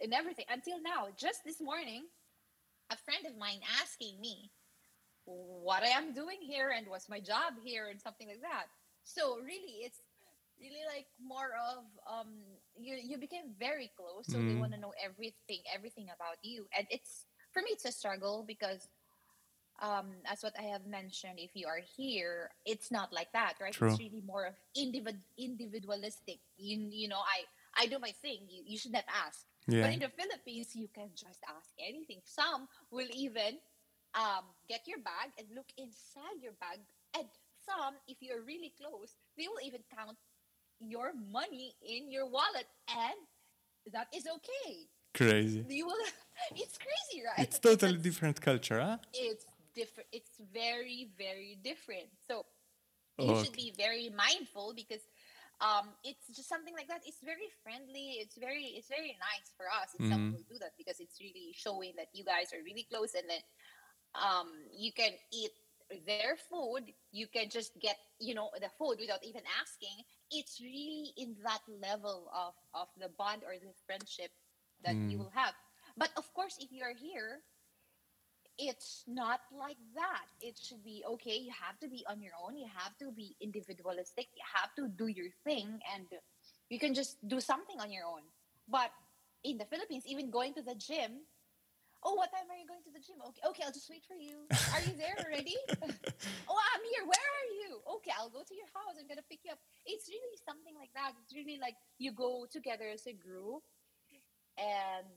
and 0.00 0.12
everything. 0.14 0.46
Until 0.48 0.80
now, 0.82 1.08
just 1.16 1.44
this 1.44 1.60
morning, 1.60 2.04
a 2.90 2.96
friend 2.96 3.26
of 3.26 3.36
mine 3.38 3.60
asking 3.82 4.20
me 4.20 4.50
what 5.24 5.82
I 5.82 5.88
am 5.96 6.12
doing 6.12 6.38
here 6.40 6.72
and 6.76 6.86
what's 6.88 7.08
my 7.08 7.20
job 7.20 7.54
here 7.64 7.88
and 7.90 8.00
something 8.00 8.28
like 8.28 8.42
that. 8.42 8.66
So 9.04 9.38
really, 9.40 9.84
it's 9.84 10.00
really 10.60 10.84
like 10.88 11.06
more 11.20 11.52
of 11.58 11.84
um 12.10 12.28
you 12.76 12.96
you 12.96 13.18
became 13.18 13.54
very 13.58 13.90
close, 13.96 14.28
so 14.30 14.42
they 14.42 14.54
Mm. 14.54 14.60
want 14.60 14.72
to 14.72 14.80
know 14.80 14.92
everything 15.02 15.62
everything 15.72 16.08
about 16.14 16.38
you, 16.42 16.66
and 16.76 16.86
it's 16.90 17.26
for 17.52 17.60
me 17.62 17.70
it's 17.72 17.84
a 17.84 17.92
struggle 17.92 18.44
because 18.46 18.88
um 19.82 20.12
as 20.30 20.42
what 20.42 20.54
I 20.58 20.62
have 20.74 20.86
mentioned, 20.86 21.38
if 21.38 21.50
you 21.54 21.66
are 21.66 21.80
here, 21.96 22.50
it's 22.64 22.90
not 22.90 23.12
like 23.12 23.32
that, 23.32 23.54
right? 23.60 23.72
True. 23.72 23.90
It's 23.90 23.98
really 23.98 24.22
more 24.26 24.46
of 24.46 24.54
individ- 24.76 25.26
individualistic. 25.38 26.38
You 26.56 26.88
you 26.90 27.08
know, 27.08 27.20
I 27.20 27.44
I 27.82 27.86
do 27.86 27.98
my 27.98 28.12
thing. 28.22 28.46
You 28.48 28.62
you 28.66 28.78
should 28.78 28.92
not 28.92 29.04
ask. 29.08 29.46
But 29.80 29.92
in 29.94 30.00
the 30.00 30.12
Philippines, 30.12 30.76
you 30.76 30.88
can 30.94 31.08
just 31.16 31.40
ask 31.48 31.70
anything. 31.80 32.20
Some 32.24 32.68
will 32.90 33.08
even 33.14 33.56
um, 34.14 34.44
get 34.68 34.86
your 34.86 34.98
bag 34.98 35.32
and 35.38 35.48
look 35.56 35.66
inside 35.78 36.36
your 36.42 36.52
bag. 36.60 36.80
And 37.16 37.24
some, 37.64 37.94
if 38.06 38.18
you're 38.20 38.42
really 38.42 38.72
close, 38.76 39.16
they 39.38 39.48
will 39.48 39.64
even 39.64 39.80
count 39.88 40.18
your 40.80 41.12
money 41.32 41.74
in 41.80 42.10
your 42.12 42.26
wallet. 42.28 42.68
And 42.92 43.16
that 43.92 44.08
is 44.14 44.26
okay. 44.26 44.86
Crazy. 45.14 45.64
You 45.68 45.86
will. 45.86 45.96
It's 46.56 46.76
crazy, 46.76 47.22
right? 47.24 47.46
It's 47.46 47.58
totally 47.60 47.96
different 47.96 48.40
culture, 48.40 48.80
huh? 48.80 48.98
It's 49.14 49.46
different. 49.74 50.08
It's 50.12 50.38
very, 50.52 51.10
very 51.18 51.58
different. 51.62 52.10
So 52.18 52.46
you 53.18 53.34
should 53.34 53.56
be 53.56 53.72
very 53.76 54.10
mindful 54.10 54.72
because 54.74 55.02
um, 55.60 55.94
it's 56.04 56.28
just 56.34 56.48
something 56.48 56.74
like 56.74 56.88
that. 56.88 57.02
It's 57.06 57.22
very 57.22 57.48
friendly. 57.62 58.18
It's 58.20 58.36
very, 58.38 58.74
it's 58.76 58.88
very 58.88 59.16
nice 59.18 59.52
for 59.56 59.66
us. 59.68 59.94
Mhm. 59.98 60.36
will 60.36 60.44
do 60.48 60.58
that 60.60 60.72
because 60.78 61.00
it's 61.00 61.20
really 61.20 61.52
showing 61.54 61.94
that 61.96 62.08
you 62.12 62.24
guys 62.24 62.52
are 62.52 62.62
really 62.64 62.86
close, 62.90 63.14
and 63.14 63.28
then 63.28 63.42
um, 64.14 64.48
you 64.76 64.92
can 64.92 65.12
eat 65.32 65.52
their 66.06 66.28
food. 66.30 66.82
You 67.04 67.18
can 67.20 67.42
just 67.42 67.70
get, 67.72 67.90
you 68.12 68.28
know, 68.28 68.44
the 68.54 68.64
food 68.68 68.96
without 68.98 69.22
even 69.22 69.42
asking. 69.60 70.04
It's 70.30 70.60
really 70.60 71.12
in 71.16 71.36
that 71.44 71.60
level 71.68 72.30
of 72.34 72.54
of 72.74 72.88
the 72.98 73.08
bond 73.08 73.42
or 73.44 73.54
the 73.54 73.72
friendship 73.86 74.30
that 74.82 74.96
you 75.06 75.18
Mm. 75.18 75.18
will 75.18 75.32
have. 75.34 75.54
But 75.96 76.10
of 76.16 76.32
course, 76.34 76.56
if 76.60 76.72
you 76.72 76.82
are 76.84 76.94
here, 76.94 77.42
it's 78.58 79.04
not 79.06 79.40
like 79.50 79.78
that. 79.94 80.26
It 80.40 80.58
should 80.58 80.84
be 80.84 81.02
okay. 81.18 81.36
You 81.36 81.50
have 81.50 81.78
to 81.80 81.88
be 81.88 82.04
on 82.08 82.22
your 82.22 82.32
own. 82.38 82.56
You 82.56 82.66
have 82.70 82.96
to 82.98 83.10
be 83.10 83.36
individualistic. 83.40 84.28
You 84.34 84.44
have 84.54 84.74
to 84.76 84.88
do 84.88 85.06
your 85.06 85.30
thing, 85.44 85.80
and 85.94 86.06
you 86.70 86.78
can 86.78 86.94
just 86.94 87.18
do 87.26 87.40
something 87.40 87.80
on 87.80 87.90
your 87.90 88.04
own. 88.06 88.22
But 88.68 88.90
in 89.42 89.58
the 89.58 89.66
Philippines, 89.66 90.04
even 90.06 90.30
going 90.30 90.54
to 90.54 90.62
the 90.62 90.74
gym, 90.74 91.26
oh, 92.04 92.14
what 92.14 92.30
time 92.30 92.46
are 92.46 92.56
you 92.56 92.66
going 92.66 92.84
to 92.86 92.92
the 92.94 93.02
gym? 93.02 93.18
Okay, 93.26 93.42
okay, 93.48 93.62
I'll 93.66 93.74
just 93.74 93.90
wait 93.90 94.04
for 94.06 94.14
you. 94.14 94.46
Are 94.70 94.82
you 94.86 94.94
there 94.94 95.18
already? 95.18 95.56
oh, 96.48 96.58
I'm 96.60 96.84
here. 96.94 97.04
Where 97.04 97.26
are 97.26 97.50
you? 97.58 97.82
Okay, 97.98 98.12
I'll 98.14 98.30
go 98.30 98.46
to 98.46 98.54
your 98.54 98.70
house. 98.70 98.94
I'm 99.00 99.08
gonna 99.08 99.26
pick 99.26 99.42
you 99.42 99.50
up. 99.50 99.58
It's 99.84 100.06
really 100.06 100.38
something 100.46 100.78
like 100.78 100.94
that. 100.94 101.18
It's 101.24 101.34
really 101.34 101.58
like 101.58 101.74
you 101.98 102.12
go 102.12 102.46
together 102.46 102.86
as 102.86 103.06
a 103.10 103.16
group, 103.18 103.66
and 104.56 105.10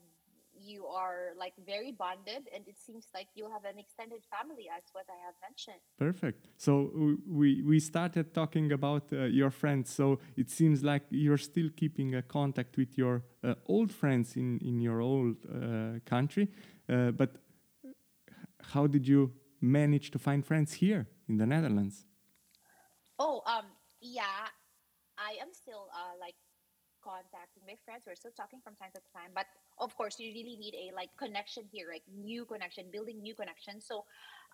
you 0.60 0.86
are 0.86 1.32
like 1.38 1.54
very 1.66 1.92
bonded, 1.92 2.48
and 2.54 2.66
it 2.66 2.78
seems 2.78 3.06
like 3.14 3.28
you'll 3.34 3.50
have 3.50 3.64
an 3.64 3.78
extended 3.78 4.22
family, 4.30 4.68
as 4.76 4.84
what 4.92 5.06
I 5.08 5.18
have 5.26 5.34
mentioned. 5.42 5.80
Perfect. 5.98 6.48
So 6.56 7.16
we 7.26 7.62
we 7.62 7.80
started 7.80 8.34
talking 8.34 8.72
about 8.72 9.12
uh, 9.12 9.24
your 9.24 9.50
friends. 9.50 9.90
So 9.90 10.18
it 10.36 10.50
seems 10.50 10.82
like 10.82 11.02
you're 11.10 11.38
still 11.38 11.70
keeping 11.76 12.14
a 12.14 12.22
contact 12.22 12.76
with 12.76 12.96
your 12.96 13.22
uh, 13.44 13.54
old 13.66 13.92
friends 13.92 14.36
in 14.36 14.58
in 14.58 14.80
your 14.80 15.00
old 15.00 15.36
uh, 15.46 16.00
country. 16.04 16.48
Uh, 16.88 17.10
but 17.10 17.36
how 18.74 18.86
did 18.86 19.06
you 19.06 19.32
manage 19.60 20.10
to 20.10 20.18
find 20.18 20.44
friends 20.44 20.72
here 20.74 21.06
in 21.28 21.36
the 21.36 21.46
Netherlands? 21.46 22.06
Oh, 23.18 23.42
um, 23.46 23.66
yeah, 24.00 24.46
I 25.18 25.36
am 25.42 25.52
still 25.52 25.88
uh, 25.92 26.14
like 26.98 27.30
contacting 27.30 27.62
my 27.66 27.76
friends. 27.84 28.04
We're 28.06 28.14
still 28.14 28.34
talking 28.36 28.60
from 28.62 28.74
time 28.76 28.90
to 28.94 29.00
time, 29.12 29.30
but 29.34 29.46
of 29.78 29.94
course, 29.96 30.18
you 30.18 30.32
really 30.32 30.56
need 30.56 30.74
a 30.74 30.94
like 30.94 31.10
connection 31.16 31.64
here, 31.72 31.88
like 31.92 32.02
new 32.10 32.44
connection, 32.44 32.86
building 32.92 33.22
new 33.22 33.34
connections. 33.34 33.84
So, 33.86 34.04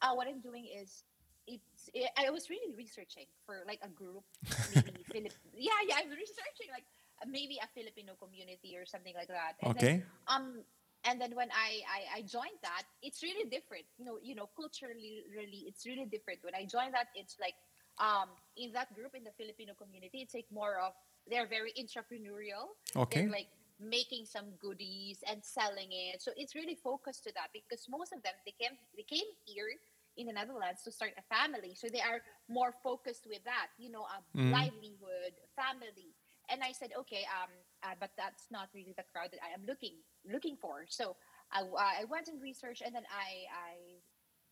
uh, 0.02 0.12
what 0.14 0.28
I'm 0.28 0.40
doing 0.40 0.66
is. 0.80 1.04
It's, 1.46 1.90
it, 1.92 2.08
I 2.16 2.30
was 2.30 2.48
really 2.48 2.72
researching 2.72 3.28
for 3.44 3.68
like 3.68 3.80
a 3.84 3.88
group, 3.92 4.24
maybe 4.72 5.04
Philip. 5.12 5.36
Yeah, 5.52 5.76
yeah, 5.86 5.96
I'm 6.00 6.08
researching 6.08 6.72
like 6.72 6.88
maybe 7.28 7.60
a 7.60 7.68
Filipino 7.76 8.16
community 8.16 8.80
or 8.80 8.86
something 8.86 9.12
like 9.12 9.28
that. 9.28 9.60
And 9.60 9.76
then 9.76 9.92
Okay. 9.92 10.02
um 10.26 10.64
and 11.04 11.20
then 11.20 11.36
when 11.36 11.52
I, 11.52 11.84
I 11.84 12.00
i 12.16 12.20
joined 12.22 12.56
that 12.64 12.88
it's 13.02 13.22
really 13.22 13.44
different 13.44 13.84
you 13.98 14.06
know 14.06 14.16
you 14.22 14.34
know 14.34 14.48
culturally 14.56 15.28
really 15.28 15.68
it's 15.68 15.84
really 15.84 16.08
different 16.08 16.40
when 16.40 16.54
i 16.56 16.64
joined 16.64 16.96
that 16.96 17.12
it's 17.14 17.36
like 17.36 17.52
um 18.00 18.32
in 18.56 18.72
that 18.72 18.88
group 18.96 19.12
in 19.12 19.22
the 19.22 19.36
filipino 19.36 19.76
community 19.76 20.24
it's 20.24 20.32
like 20.32 20.48
more 20.48 20.80
of 20.80 20.96
they're 21.28 21.48
very 21.48 21.72
entrepreneurial 21.78 22.74
Okay. 22.96 23.22
they're 23.22 23.30
like 23.30 23.48
making 23.80 24.24
some 24.24 24.54
goodies 24.60 25.18
and 25.28 25.42
selling 25.44 25.90
it 25.90 26.22
so 26.22 26.30
it's 26.36 26.54
really 26.54 26.74
focused 26.76 27.24
to 27.24 27.32
that 27.34 27.48
because 27.52 27.86
most 27.88 28.12
of 28.12 28.22
them 28.22 28.32
they 28.46 28.54
came 28.60 28.76
they 28.96 29.02
came 29.02 29.26
here 29.44 29.68
in 30.16 30.26
the 30.26 30.32
netherlands 30.32 30.82
to 30.84 30.92
start 30.92 31.10
a 31.18 31.34
family 31.34 31.74
so 31.74 31.88
they 31.92 32.00
are 32.00 32.22
more 32.48 32.72
focused 32.82 33.26
with 33.28 33.42
that 33.44 33.68
you 33.78 33.90
know 33.90 34.04
a 34.04 34.22
Mhm. 34.38 34.50
livelihood 34.52 35.34
family 35.56 36.14
and 36.50 36.62
I 36.62 36.72
said, 36.72 36.90
okay, 36.98 37.24
um, 37.32 37.48
uh, 37.82 37.94
but 37.98 38.10
that's 38.16 38.50
not 38.50 38.68
really 38.74 38.92
the 38.96 39.04
crowd 39.04 39.30
that 39.32 39.40
I 39.42 39.52
am 39.54 39.64
looking 39.66 39.96
looking 40.30 40.56
for. 40.60 40.84
So 40.88 41.16
I, 41.50 41.62
I 41.62 42.04
went 42.04 42.28
and 42.28 42.40
researched, 42.40 42.82
and 42.84 42.94
then 42.94 43.04
I 43.10 43.48
I 43.48 43.74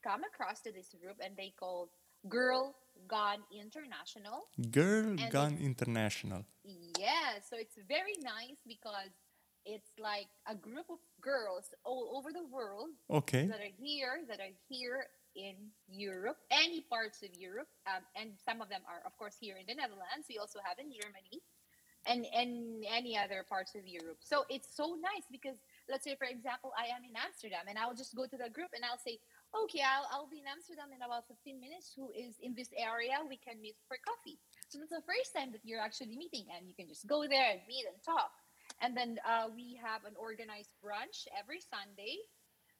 come 0.02 0.23
across 0.25 0.61
to 0.62 0.73
this 0.73 0.88
group, 0.95 1.19
and 1.23 1.37
they 1.37 1.52
called 1.59 1.91
Girl 2.29 2.75
Gone 3.09 3.43
International. 3.52 4.47
Girl 4.71 5.17
And 5.19 5.31
Gone 5.31 5.59
International. 5.61 6.45
Yeah, 6.64 7.41
so 7.49 7.57
it's 7.59 7.76
very 7.88 8.14
nice 8.23 8.59
because 8.67 9.11
it's 9.64 9.91
like 9.99 10.26
a 10.49 10.55
group 10.55 10.87
of 10.91 10.99
girls 11.21 11.75
all 11.85 12.14
over 12.17 12.33
the 12.33 12.45
world 12.50 12.91
Okay. 13.11 13.47
that 13.47 13.61
are 13.61 13.75
here 13.79 14.23
that 14.29 14.41
are 14.41 14.55
here 14.69 15.07
in 15.35 15.55
Europe, 15.88 16.37
any 16.50 16.83
parts 16.83 17.23
of 17.23 17.31
Europe, 17.38 17.69
um, 17.87 18.02
and 18.17 18.33
some 18.45 18.61
of 18.61 18.69
them 18.69 18.83
are, 18.87 19.00
of 19.07 19.17
course, 19.17 19.37
here 19.41 19.57
in 19.57 19.64
the 19.67 19.75
Netherlands. 19.75 20.26
We 20.29 20.38
also 20.38 20.59
have 20.64 20.79
in 20.79 20.93
Germany, 20.93 21.41
and 22.07 22.26
and 22.35 22.85
any 22.91 23.17
other 23.17 23.45
parts 23.49 23.75
of 23.75 23.87
Europe. 23.87 24.19
So 24.21 24.45
it's 24.50 24.69
so 24.76 24.99
nice 25.00 25.25
because 25.31 25.57
let's 25.88 26.05
say, 26.05 26.17
for 26.17 26.26
example, 26.26 26.73
I 26.76 26.87
am 26.95 27.02
in 27.09 27.14
Amsterdam, 27.17 27.64
and 27.69 27.79
I'll 27.79 27.95
just 27.95 28.14
go 28.14 28.26
to 28.26 28.37
the 28.37 28.50
group 28.50 28.71
and 28.75 28.85
I'll 28.85 28.99
say, 29.00 29.19
okay, 29.55 29.85
I'll, 29.85 30.09
I'll 30.13 30.31
be 30.31 30.41
in 30.41 30.49
Amsterdam 30.49 30.91
in 30.97 31.03
about 31.05 31.29
15 31.29 31.61
minutes. 31.61 31.93
Who 31.97 32.11
is 32.17 32.41
in 32.41 32.55
this 32.57 32.73
area? 32.77 33.21
We 33.29 33.37
can 33.37 33.61
meet 33.61 33.77
for 33.89 33.97
coffee. 34.01 34.41
So 34.69 34.81
that's 34.81 34.93
the 34.93 35.05
first 35.05 35.37
time 35.37 35.53
that 35.53 35.61
you're 35.65 35.83
actually 35.83 36.17
meeting, 36.17 36.49
and 36.57 36.69
you 36.69 36.75
can 36.75 36.89
just 36.89 37.07
go 37.07 37.29
there 37.29 37.53
and 37.53 37.61
meet 37.69 37.85
and 37.85 37.99
talk. 38.03 38.33
And 38.81 38.97
then 38.97 39.21
uh, 39.27 39.53
we 39.53 39.79
have 39.83 40.09
an 40.09 40.17
organized 40.17 40.73
brunch 40.81 41.29
every 41.37 41.61
Sunday. 41.61 42.17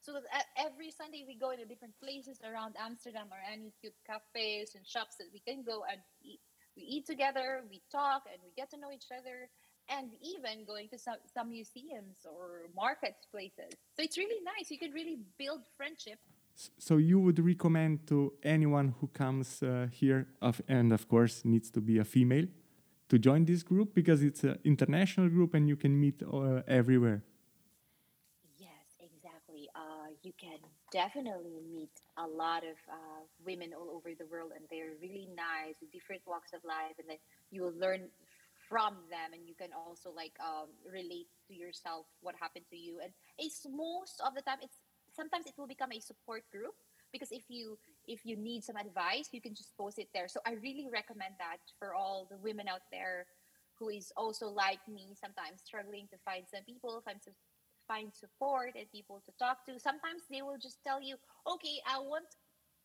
So 0.01 0.19
that 0.19 0.27
e- 0.27 0.53
every 0.59 0.91
Sunday 0.91 1.23
we 1.29 1.39
go 1.39 1.55
to 1.55 1.63
different 1.63 1.95
places 2.03 2.41
around 2.43 2.75
Amsterdam 2.81 3.31
or 3.31 3.39
any 3.45 3.71
cute 3.79 3.95
cafes 4.03 4.75
and 4.75 4.83
shops 4.83 5.15
that 5.21 5.31
we 5.31 5.39
can 5.45 5.63
go 5.63 5.85
and 5.87 6.01
eat. 6.25 6.41
We 6.75 6.83
eat 6.83 7.07
together, 7.07 7.63
we 7.69 7.83
talk, 7.93 8.25
and 8.27 8.41
we 8.43 8.51
get 8.57 8.71
to 8.73 8.81
know 8.81 8.91
each 8.91 9.13
other, 9.13 9.47
and 9.89 10.11
even 10.23 10.65
going 10.65 10.89
to 10.91 10.99
some, 10.99 11.21
some 11.33 11.51
museums 11.51 12.25
or 12.25 12.73
markets 12.75 13.27
places. 13.31 13.71
So 13.95 14.03
it's 14.03 14.17
really 14.17 14.41
nice. 14.43 14.71
You 14.71 14.79
can 14.79 14.91
really 14.93 15.19
build 15.39 15.61
friendship. 15.77 16.19
So 16.55 16.97
you 16.99 17.19
would 17.19 17.39
recommend 17.39 18.07
to 18.09 18.35
anyone 18.43 18.95
who 19.01 19.09
comes 19.09 19.63
uh, 19.63 19.89
here, 19.91 20.29
of, 20.41 20.61
and 20.69 20.93
of 20.93 21.09
course 21.09 21.45
needs 21.45 21.71
to 21.71 21.81
be 21.81 21.99
a 21.99 22.05
female, 22.05 22.47
to 23.09 23.19
join 23.19 23.45
this 23.45 23.63
group 23.63 23.95
because 23.95 24.23
it's 24.23 24.45
an 24.45 24.59
international 24.65 25.29
group 25.29 25.55
and 25.55 25.69
you 25.69 25.77
can 25.77 25.99
meet 25.99 26.23
uh, 26.23 26.63
everywhere. 26.69 27.23
Yes, 28.59 28.97
exactly. 29.01 29.69
Uh, 29.75 30.13
you 30.23 30.33
can 30.39 30.59
definitely 30.93 31.61
meet 31.73 31.91
a 32.17 32.27
lot 32.27 32.65
of 32.65 32.77
uh, 32.89 33.23
women 33.45 33.73
all 33.75 33.91
over 33.91 34.11
the 34.17 34.27
world, 34.27 34.53
and 34.55 34.65
they're 34.71 34.95
really 35.01 35.29
nice, 35.35 35.75
different 35.93 36.23
walks 36.27 36.53
of 36.53 36.61
life, 36.65 36.97
and 36.99 37.09
then 37.09 37.19
you 37.51 37.63
will 37.63 37.75
learn 37.79 38.09
from 38.73 38.97
them 39.13 39.37
and 39.37 39.45
you 39.47 39.53
can 39.53 39.69
also 39.77 40.09
like 40.17 40.33
um, 40.41 40.73
relate 40.89 41.29
to 41.47 41.53
yourself 41.53 42.07
what 42.23 42.35
happened 42.41 42.65
to 42.71 42.77
you 42.77 43.01
and 43.05 43.13
it's 43.37 43.67
most 43.69 44.17
of 44.25 44.35
the 44.35 44.41
time 44.41 44.57
it's 44.63 44.81
sometimes 45.13 45.47
it 45.47 45.55
will 45.57 45.69
become 45.69 45.93
a 45.93 46.01
support 46.01 46.43
group 46.51 46.75
because 47.13 47.31
if 47.31 47.45
you 47.49 47.79
if 48.09 48.25
you 48.25 48.37
need 48.37 48.65
some 48.65 48.77
advice 48.77 49.29
you 49.33 49.41
can 49.41 49.55
just 49.55 49.77
post 49.77 49.99
it 49.99 50.09
there. 50.15 50.27
So 50.27 50.41
i 50.47 50.53
really 50.65 50.89
recommend 50.93 51.37
that 51.39 51.61
for 51.79 51.95
all 51.95 52.27
the 52.29 52.39
women 52.39 52.67
out 52.67 52.89
there 52.91 53.27
who 53.79 53.91
is 53.91 54.13
also 54.17 54.49
like 54.49 54.81
me 54.89 55.15
sometimes 55.15 55.61
struggling 55.65 56.09
to 56.11 56.17
find 56.25 56.45
some 56.49 56.65
people 56.65 57.03
find 57.05 57.21
some 57.23 57.35
find 57.87 58.15
support 58.15 58.79
and 58.79 58.87
people 58.93 59.21
to 59.27 59.33
talk 59.43 59.67
to. 59.67 59.79
Sometimes 59.79 60.23
they 60.31 60.41
will 60.41 60.59
just 60.59 60.83
tell 60.83 61.01
you 61.01 61.17
okay 61.47 61.79
i 61.87 62.01
want 62.01 62.27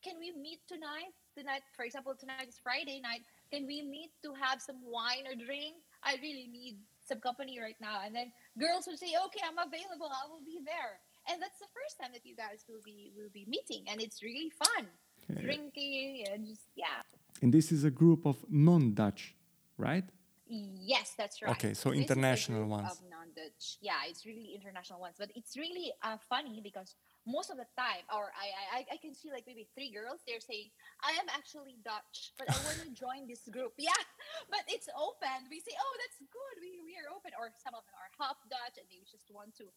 can 0.05 0.22
we 0.22 0.29
meet 0.29 0.62
tonight? 0.69 1.10
Tonight 1.34 1.63
for 1.75 1.84
example 1.84 2.13
tonight 2.13 2.48
is 2.48 2.60
friday 2.62 3.00
night. 3.01 3.24
Can 3.51 3.65
we 3.65 3.81
meet 3.81 4.12
to 4.22 4.36
have 4.36 4.62
some 4.62 4.77
wine 4.84 5.25
or 5.25 5.34
drink? 5.34 5.79
I 6.03 6.19
really 6.22 6.51
need 6.51 6.77
some 7.01 7.19
company 7.19 7.57
right 7.60 7.79
now. 7.81 8.03
And 8.05 8.13
then 8.13 8.29
girls 8.60 8.86
would 8.86 9.00
say 9.00 9.15
okay 9.15 9.41
i'm 9.41 9.57
available. 9.57 10.12
I 10.12 10.29
will 10.29 10.43
be 10.46 10.60
there 10.62 11.01
and 11.29 11.41
that's 11.41 11.60
the 11.60 11.72
first 11.77 11.96
time 12.00 12.12
that 12.13 12.25
you 12.25 12.36
guys 12.36 12.65
will 12.69 12.81
be 12.84 13.12
will 13.17 13.31
be 13.34 13.46
meeting 13.48 13.84
and 13.89 14.01
it's 14.01 14.19
really 14.24 14.50
fun 14.63 14.86
Yeah. 15.29 15.41
drinking 15.41 16.25
and 16.31 16.48
just 16.48 16.65
yeah. 16.75 17.01
And 17.41 17.53
this 17.53 17.72
is 17.72 17.84
a 17.84 17.91
group 17.91 18.25
of 18.25 18.38
non-Dutch, 18.50 19.36
right? 19.77 20.05
yes 20.50 21.12
that's 21.19 21.41
right. 21.41 21.51
Okay, 21.60 21.74
so 21.75 21.89
This 21.89 22.00
is 22.00 22.00
a 22.00 22.03
international 22.07 22.60
group 22.63 22.79
ones. 22.79 22.91
of 22.93 22.98
non-dutch. 23.12 23.65
Yeah 23.81 24.00
it's 24.10 24.24
really 24.25 24.55
international 24.55 25.00
ones 25.03 25.15
but 25.19 25.29
it's 25.36 25.57
really 25.57 25.91
uh, 26.07 26.15
funny 26.31 26.62
because 26.63 26.96
most 27.27 27.51
of 27.51 27.57
the 27.60 27.67
time 27.75 28.03
or 28.15 28.31
I, 28.31 28.48
I 28.79 28.79
I 28.96 28.98
can 29.03 29.12
see 29.19 29.27
like 29.36 29.43
maybe 29.43 29.67
three 29.75 29.91
girls 29.91 30.24
they're 30.24 30.39
saying 30.51 30.72
i 31.03 31.12
am 31.19 31.27
actually 31.39 31.75
dutch 31.84 32.31
but 32.39 32.48
i 32.48 32.55
want 32.63 32.79
to 32.88 32.89
join 33.05 33.27
this 33.27 33.43
group. 33.55 33.74
Yeah 33.75 34.01
but 34.53 34.63
it's 34.72 34.88
open. 34.96 35.38
We 35.51 35.60
say 35.67 35.75
oh 35.75 35.93
that's 36.01 36.19
good. 36.39 36.55
We, 36.63 36.72
we 36.88 36.93
are 37.00 37.07
open. 37.12 37.31
Or 37.39 37.51
some 37.65 37.75
of 37.75 37.84
them 37.88 37.96
are 38.00 38.12
half 38.24 38.39
dutch 38.48 38.75
and 38.79 38.88
they 38.88 39.03
just 39.03 39.27
want 39.38 39.51
to 39.60 39.67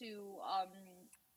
to 0.00 0.36
um, 0.42 0.68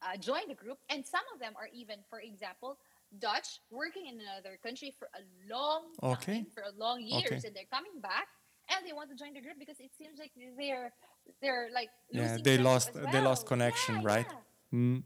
uh, 0.02 0.18
join 0.18 0.42
the 0.48 0.54
group 0.56 0.78
and 0.90 1.06
some 1.06 1.24
of 1.34 1.40
them 1.40 1.54
are 1.58 1.70
even 1.74 1.98
for 2.10 2.20
example 2.22 2.78
dutch 3.20 3.60
working 3.72 4.06
in 4.08 4.16
another 4.20 4.58
country 4.62 4.94
for 5.00 5.08
a 5.16 5.24
long 5.54 5.82
Okay. 6.04 6.36
time 6.36 6.48
for 6.54 6.64
a 6.64 6.74
long 6.78 7.02
years 7.02 7.26
Okay. 7.26 7.42
and 7.48 7.56
they're 7.56 7.72
coming 7.72 8.00
back 8.02 8.28
and 8.70 8.86
they 8.88 8.94
want 8.94 9.10
to 9.10 9.16
join 9.16 9.34
the 9.34 9.42
group 9.42 9.58
because 9.58 9.80
it 9.80 9.92
seems 9.98 10.20
like 10.20 10.32
they're 10.58 10.92
they're 11.42 11.70
like 11.74 11.90
Yeah, 12.12 12.38
they 12.42 12.58
lost- 12.58 12.96
as 12.96 13.12
they 13.12 13.22
lost 13.22 13.46
connection, 13.46 13.96
Yeah, 13.96 14.12
right? 14.12 14.28
yeah. 14.72 14.80
Mm. 14.80 15.04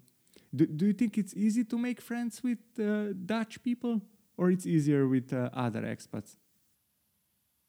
Do, 0.54 0.66
do 0.66 0.86
you 0.88 0.94
think 0.94 1.18
it's 1.18 1.34
easy 1.36 1.64
to 1.66 1.78
make 1.78 2.02
friends 2.02 2.44
with 2.44 2.60
uh, 2.80 3.14
Dutch 3.26 3.62
people, 3.64 4.02
or 4.38 4.52
it's 4.52 4.66
easier 4.66 5.08
with 5.08 5.32
uh, 5.34 5.50
other 5.54 5.82
expats? 5.82 6.36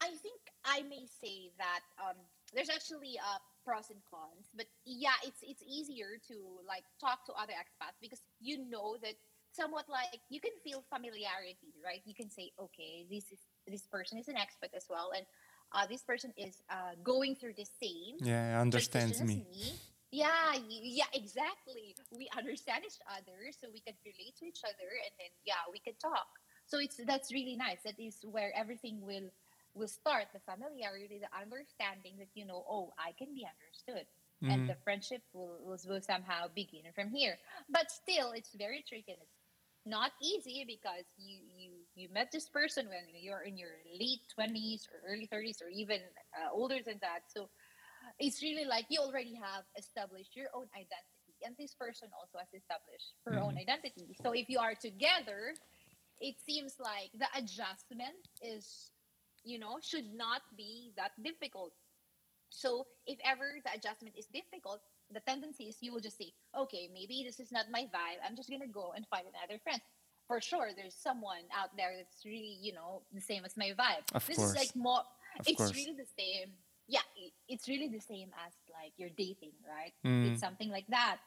I 0.00 0.10
think 0.24 0.40
I 0.64 0.82
may 0.82 1.06
say 1.06 1.50
that 1.58 1.80
um, 2.02 2.16
there's 2.54 2.70
actually 2.70 3.18
uh, 3.18 3.38
pros 3.64 3.90
and 3.90 4.00
cons, 4.10 4.50
but 4.54 4.66
yeah, 4.84 5.16
it's 5.24 5.40
it's 5.42 5.62
easier 5.62 6.18
to 6.28 6.36
like 6.66 6.84
talk 7.00 7.24
to 7.26 7.32
other 7.34 7.54
expats 7.54 7.98
because 8.00 8.20
you 8.40 8.58
know 8.68 8.96
that 9.02 9.14
somewhat 9.52 9.84
like 9.88 10.20
you 10.30 10.40
can 10.40 10.52
feel 10.64 10.82
familiarity, 10.92 11.72
right? 11.84 12.00
You 12.04 12.14
can 12.14 12.30
say, 12.30 12.50
okay, 12.58 13.06
this 13.10 13.30
is 13.30 13.40
this 13.66 13.86
person 13.86 14.18
is 14.18 14.28
an 14.28 14.36
expat 14.36 14.74
as 14.76 14.86
well, 14.88 15.12
and 15.16 15.26
uh, 15.72 15.86
this 15.86 16.02
person 16.02 16.32
is 16.36 16.62
uh, 16.70 16.96
going 17.02 17.36
through 17.36 17.54
the 17.56 17.66
same 17.80 18.16
Yeah, 18.20 18.60
understands 18.60 19.20
me. 19.20 19.46
me. 19.50 19.72
Yeah, 20.10 20.60
yeah, 20.68 21.08
exactly. 21.14 21.96
We 22.10 22.28
understand 22.36 22.84
each 22.84 23.00
other, 23.08 23.48
so 23.48 23.68
we 23.72 23.80
can 23.80 23.94
relate 24.04 24.36
to 24.40 24.44
each 24.44 24.60
other, 24.64 24.90
and 25.04 25.12
then 25.18 25.32
yeah, 25.46 25.64
we 25.72 25.78
can 25.78 25.94
talk. 25.96 26.28
So 26.66 26.78
it's 26.78 27.00
that's 27.06 27.32
really 27.32 27.56
nice. 27.56 27.80
That 27.84 27.98
is 27.98 28.18
where 28.22 28.52
everything 28.56 29.00
will 29.00 29.32
will 29.74 29.88
start. 29.88 30.26
The 30.32 30.40
familiarity, 30.40 31.20
the 31.20 31.32
understanding 31.36 32.16
that 32.18 32.28
you 32.34 32.44
know, 32.46 32.64
oh, 32.68 32.92
I 32.98 33.12
can 33.18 33.34
be 33.34 33.46
understood, 33.46 34.06
and 34.48 34.62
Mhm. 34.62 34.66
the 34.66 34.76
friendship 34.84 35.22
will, 35.32 35.58
will 35.62 35.78
will 35.88 36.00
somehow 36.02 36.48
begin 36.54 36.82
from 36.94 37.10
here. 37.10 37.38
But 37.70 37.90
still, 37.90 38.32
it's 38.32 38.54
very 38.54 38.84
tricky. 38.86 39.12
And 39.12 39.22
it's 39.22 39.38
not 39.86 40.12
easy 40.22 40.64
because 40.66 41.06
you 41.16 41.38
you 41.56 41.70
you 41.94 42.08
met 42.12 42.30
this 42.32 42.48
person 42.48 42.88
when 42.88 43.04
you're 43.14 43.42
in 43.42 43.56
your 43.56 43.76
late 43.98 44.22
twenties 44.34 44.88
or 44.92 45.00
early 45.10 45.26
thirties 45.26 45.60
or 45.62 45.68
even 45.68 46.00
uh, 46.36 46.50
older 46.52 46.78
than 46.84 46.98
that. 47.02 47.22
So 47.28 47.50
it's 48.18 48.42
really 48.42 48.64
like 48.64 48.86
you 48.88 49.00
already 49.00 49.34
have 49.34 49.64
established 49.78 50.36
your 50.36 50.48
own 50.54 50.66
identity 50.74 51.34
and 51.44 51.54
this 51.58 51.74
person 51.74 52.08
also 52.18 52.38
has 52.38 52.48
established 52.54 53.14
her 53.24 53.40
own 53.40 53.56
identity 53.58 54.14
so 54.22 54.32
if 54.32 54.48
you 54.48 54.58
are 54.58 54.74
together 54.74 55.54
it 56.20 56.36
seems 56.46 56.74
like 56.78 57.10
the 57.18 57.26
adjustment 57.36 58.28
is 58.42 58.90
you 59.44 59.58
know 59.58 59.78
should 59.82 60.14
not 60.14 60.42
be 60.56 60.92
that 60.96 61.12
difficult. 61.22 61.72
So 62.50 62.86
if 63.06 63.18
ever 63.24 63.58
the 63.64 63.72
adjustment 63.72 64.14
is 64.18 64.26
difficult 64.26 64.80
the 65.12 65.20
tendency 65.20 65.64
is 65.64 65.76
you 65.80 65.92
will 65.92 66.00
just 66.00 66.16
say 66.18 66.32
okay 66.56 66.88
maybe 66.92 67.22
this 67.26 67.40
is 67.40 67.52
not 67.52 67.66
my 67.70 67.82
vibe. 67.92 68.20
I'm 68.26 68.36
just 68.36 68.50
gonna 68.50 68.66
go 68.66 68.92
and 68.96 69.06
find 69.08 69.26
another 69.26 69.60
friend. 69.62 69.80
For 70.28 70.40
sure 70.40 70.70
there's 70.74 70.94
someone 70.94 71.44
out 71.56 71.76
there 71.76 71.92
that's 71.96 72.24
really 72.24 72.56
you 72.60 72.72
know 72.72 73.02
the 73.12 73.20
same 73.20 73.44
as 73.44 73.56
my 73.56 73.72
vibe. 73.76 74.04
Of 74.14 74.26
this 74.26 74.36
course. 74.36 74.50
is 74.50 74.56
like 74.56 74.74
more 74.76 75.02
Of 75.40 75.46
it's 75.48 75.56
course. 75.56 75.74
really 75.74 75.96
the 75.96 76.08
same. 76.18 76.52
Yeah 76.88 77.04
it's 77.48 77.68
really 77.68 77.88
the 77.88 78.00
same 78.00 78.30
as 78.46 78.52
like 78.72 78.92
you're 78.96 79.14
dating 79.16 79.52
right? 79.68 79.92
Mm. 80.04 80.32
it's 80.32 80.40
something 80.40 80.70
like 80.70 80.86
that. 80.88 81.18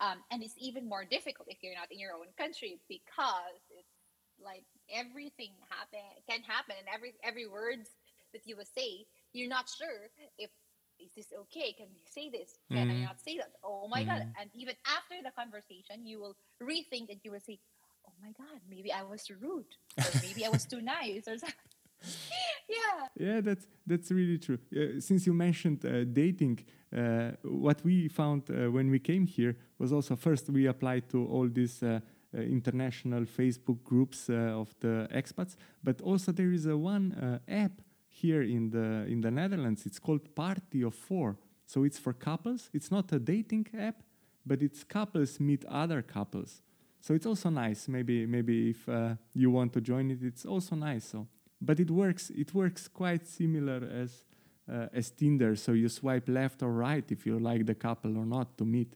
Um, 0.00 0.18
and 0.30 0.42
it's 0.42 0.54
even 0.58 0.88
more 0.88 1.04
difficult 1.04 1.48
if 1.48 1.58
you're 1.62 1.74
not 1.74 1.92
in 1.92 1.98
your 1.98 2.12
own 2.12 2.32
country 2.36 2.80
because 2.88 3.60
it's 3.70 3.96
like 4.42 4.64
everything 4.94 5.52
happen 5.68 6.00
can 6.28 6.42
happen 6.42 6.74
and 6.78 6.88
every 6.92 7.12
every 7.22 7.46
words 7.46 7.88
that 8.32 8.46
you 8.46 8.56
will 8.56 8.68
say 8.78 9.06
you're 9.32 9.48
not 9.48 9.68
sure 9.68 10.10
if 10.38 10.50
is 10.98 11.12
this 11.16 11.32
okay 11.38 11.72
can 11.72 11.86
we 11.94 12.02
say 12.06 12.28
this 12.30 12.58
can 12.72 12.88
i 12.90 12.94
Mhm. 12.94 13.02
not 13.04 13.20
say 13.20 13.36
that 13.38 13.52
oh 13.64 13.88
my 13.88 14.04
god 14.04 14.20
Mhm. 14.22 14.40
and 14.40 14.50
even 14.54 14.74
after 14.86 15.16
the 15.22 15.30
conversation 15.32 16.04
you 16.06 16.20
will 16.20 16.36
rethink 16.62 17.08
and 17.10 17.20
you 17.24 17.30
will 17.32 17.40
say 17.40 17.58
oh 18.06 18.12
my 18.22 18.32
god 18.32 18.60
maybe 18.68 18.92
i 18.92 19.02
was 19.02 19.30
rude 19.40 19.72
or 20.02 20.14
maybe 20.20 20.44
i 20.44 20.48
was 20.48 20.64
too 20.66 20.80
nice 20.82 21.26
or 21.28 21.38
something 21.38 21.70
yeah 22.68 23.08
Yeah, 23.18 23.40
that's 23.40 23.66
that's 23.86 24.10
really 24.10 24.38
true. 24.38 24.58
Uh, 24.74 25.00
since 25.00 25.26
you 25.26 25.34
mentioned 25.34 25.84
uh, 25.84 26.04
dating, 26.04 26.58
uh, 26.96 27.32
what 27.42 27.82
we 27.84 28.08
found 28.08 28.42
uh, 28.50 28.70
when 28.70 28.90
we 28.90 28.98
came 28.98 29.26
here 29.26 29.56
was 29.78 29.92
also 29.92 30.16
first 30.16 30.48
we 30.48 30.66
applied 30.68 31.08
to 31.10 31.26
all 31.26 31.48
these 31.48 31.82
uh, 31.82 32.00
international 32.38 33.24
Facebook 33.24 33.82
groups 33.82 34.30
uh, 34.30 34.34
of 34.34 34.74
the 34.80 35.08
expats, 35.12 35.56
but 35.82 36.00
also 36.00 36.32
there 36.32 36.52
is 36.52 36.66
a 36.66 36.76
one 36.76 37.12
uh, 37.12 37.38
app 37.48 37.72
here 38.08 38.42
in 38.42 38.70
the 38.70 39.06
in 39.10 39.20
the 39.20 39.30
Netherlands. 39.30 39.86
It's 39.86 39.98
called 39.98 40.34
Party 40.34 40.82
of 40.82 40.94
Four. 40.94 41.36
So 41.66 41.84
it's 41.84 41.98
for 41.98 42.12
couples. 42.12 42.68
It's 42.72 42.90
not 42.90 43.12
a 43.12 43.18
dating 43.18 43.68
app, 43.78 44.02
but 44.44 44.62
it's 44.62 44.84
couples 44.84 45.38
meet 45.38 45.64
other 45.66 46.02
couples. 46.02 46.62
So 47.00 47.14
it's 47.14 47.26
also 47.26 47.48
nice. 47.50 47.88
Maybe 47.88 48.26
maybe 48.26 48.70
if 48.70 48.88
uh, 48.88 49.14
you 49.34 49.50
want 49.50 49.72
to 49.72 49.80
join 49.80 50.10
it, 50.10 50.22
it's 50.22 50.44
also 50.44 50.76
nice. 50.76 51.04
So, 51.04 51.26
but 51.60 51.80
it 51.80 51.90
works. 51.90 52.30
It 52.30 52.54
works 52.54 52.88
quite 52.88 53.26
similar 53.26 53.88
as 54.02 54.24
uh, 54.70 54.86
as 54.92 55.10
Tinder. 55.10 55.56
So 55.56 55.72
you 55.72 55.88
swipe 55.88 56.28
left 56.28 56.62
or 56.62 56.72
right 56.72 57.04
if 57.10 57.26
you 57.26 57.38
like 57.38 57.66
the 57.66 57.74
couple 57.74 58.16
or 58.18 58.26
not 58.26 58.58
to 58.58 58.64
meet. 58.64 58.94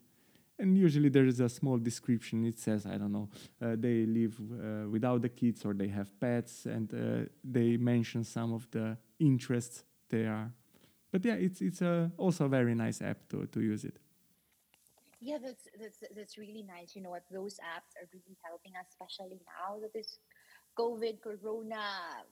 And 0.58 0.78
usually 0.78 1.08
there 1.08 1.26
is 1.26 1.40
a 1.40 1.48
small 1.48 1.78
description. 1.78 2.44
It 2.44 2.58
says 2.58 2.86
I 2.86 2.96
don't 2.96 3.12
know 3.12 3.28
uh, 3.60 3.74
they 3.76 4.06
live 4.06 4.38
uh, 4.40 4.88
without 4.88 5.22
the 5.22 5.28
kids 5.28 5.64
or 5.64 5.74
they 5.74 5.88
have 5.88 6.08
pets, 6.20 6.66
and 6.66 6.92
uh, 6.94 7.28
they 7.42 7.76
mention 7.76 8.22
some 8.24 8.52
of 8.52 8.68
the 8.70 8.96
interests 9.18 9.84
they 10.08 10.26
are. 10.26 10.52
But 11.10 11.24
yeah, 11.24 11.34
it's 11.34 11.60
it's 11.60 11.82
uh, 11.82 12.08
also 12.16 12.44
a 12.44 12.48
very 12.48 12.74
nice 12.74 13.02
app 13.02 13.28
to 13.30 13.46
to 13.46 13.60
use 13.60 13.84
it. 13.84 13.96
Yeah, 15.20 15.38
that's 15.42 15.66
that's 15.80 15.98
that's 16.14 16.38
really 16.38 16.62
nice. 16.62 16.94
You 16.94 17.02
know 17.02 17.10
what? 17.10 17.24
Those 17.32 17.54
apps 17.58 17.92
are 17.98 18.06
really 18.12 18.36
helping 18.44 18.72
us, 18.76 18.86
especially 18.90 19.40
now 19.58 19.80
that 19.80 19.92
this 19.92 20.18
COVID 20.78 21.20
Corona 21.20 21.82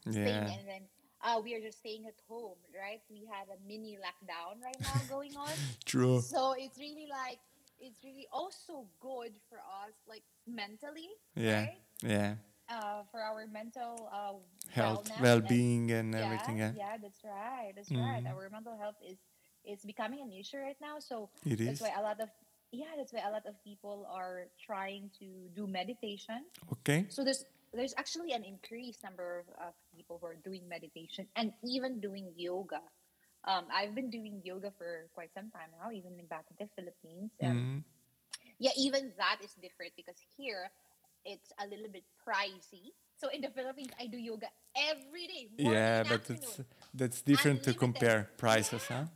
thing, 0.05 0.27
Yeah. 0.27 0.53
and 0.59 0.69
then 0.69 0.83
uh, 1.25 1.41
we 1.43 1.55
are 1.55 1.61
just 1.61 1.79
staying 1.79 2.07
at 2.07 2.15
home, 2.29 2.59
right? 2.75 3.01
We 3.11 3.25
had 3.31 3.47
a 3.49 3.59
mini 3.67 3.99
lockdown 3.99 4.63
right 4.63 4.81
now 4.81 5.01
going 5.09 5.35
on, 5.37 5.51
True. 5.85 6.21
so 6.21 6.55
it's 6.59 6.79
really 6.79 7.07
like 7.09 7.39
it's 7.83 8.01
really 8.05 8.27
also 8.33 8.87
good 9.01 9.35
for 9.51 9.59
us, 9.59 9.93
like 10.09 10.23
mentally, 10.47 11.11
Yeah. 11.35 11.67
right? 11.67 11.83
Yeah. 12.03 12.35
Uh, 12.71 13.03
for 13.11 13.21
our 13.21 13.47
mental 13.51 14.09
uh, 14.11 14.39
Health, 14.71 15.11
well-being, 15.21 15.91
and 15.91 16.15
everything. 16.15 16.59
yeah, 16.59 16.73
Yeah. 16.73 16.95
yeah, 16.95 16.97
that's 17.03 17.21
right. 17.25 17.73
That's 17.77 17.91
right. 17.91 18.23
Mhm. 18.25 18.31
Our 18.33 18.49
mental 18.49 18.77
health 18.79 18.97
is 19.05 19.19
is 19.65 19.85
becoming 19.85 20.21
an 20.23 20.33
issue 20.33 20.59
right 20.59 20.81
now. 20.81 20.99
So 20.99 21.29
It 21.45 21.59
that's 21.59 21.79
is. 21.79 21.81
why 21.83 21.93
a 21.99 22.03
lot 22.03 22.19
of 22.21 22.31
yeah, 22.73 22.97
that's 22.97 23.13
why 23.13 23.21
a 23.21 23.31
lot 23.31 23.45
of 23.47 23.55
people 23.63 24.07
are 24.09 24.49
trying 24.59 25.11
to 25.21 25.27
do 25.55 25.67
meditation. 25.67 26.47
Okay. 26.81 27.07
So 27.11 27.23
there's 27.23 27.45
there's 27.75 27.95
actually 27.99 28.33
an 28.33 28.45
increased 28.45 29.03
number 29.05 29.41
of, 29.45 29.47
of 29.69 29.75
people 29.95 30.17
who 30.21 30.27
are 30.27 30.37
doing 30.41 30.67
meditation 30.69 31.29
and 31.37 31.53
even 31.65 32.01
doing 32.01 32.33
yoga. 32.37 32.81
Um, 33.45 33.67
I've 33.75 33.95
been 33.95 34.11
doing 34.11 34.41
yoga 34.45 34.71
for 34.79 35.09
quite 35.15 35.35
some 35.35 35.51
time 35.51 35.71
now, 35.81 35.91
even 35.91 36.15
back 36.31 36.47
in 36.51 36.57
the 36.59 36.69
Philippines. 36.77 37.33
And 37.41 37.59
Mhm. 37.59 37.85
yeah, 38.59 38.71
even 38.77 39.13
that 39.19 39.43
is 39.43 39.55
different 39.55 39.95
because 39.97 40.19
here 40.37 40.71
it's 41.25 41.53
a 41.59 41.67
little 41.67 41.89
bit 41.89 42.05
pricey. 42.25 42.93
So 43.17 43.29
in 43.29 43.41
the 43.41 43.51
Philippines, 43.51 43.91
I 43.99 44.07
do 44.07 44.19
yoga 44.19 44.49
every 44.77 45.27
day. 45.27 45.49
Yeah, 45.59 46.03
but 46.03 46.23
afternoon. 46.23 46.43
it's 46.43 46.61
that's 46.95 47.23
different 47.23 47.63
to 47.65 47.75
compare 47.75 48.31
prices, 48.39 48.85
huh? 48.87 49.07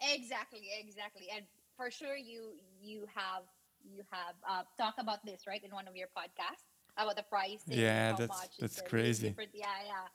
Exactly, 0.00 0.70
exactly. 0.78 1.28
And 1.30 1.46
for 1.76 1.90
sure 1.90 2.16
you 2.16 2.54
you 2.80 3.06
have 3.14 3.42
you 3.82 4.02
have 4.10 4.34
uh, 4.46 4.64
talked 4.76 4.98
about 5.00 5.24
this 5.24 5.46
right 5.46 5.62
in 5.62 5.70
one 5.70 5.86
of 5.88 5.96
your 5.96 6.08
podcasts 6.08 6.66
about 6.96 7.14
the 7.16 7.22
pricing. 7.22 7.74
Yeah, 7.78 8.10
how 8.10 8.16
that's- 8.16 8.48
that's 8.58 8.80
crazy. 8.82 9.28
different- 9.28 9.54
Yeah, 9.54 9.82
yeah, 9.86 10.06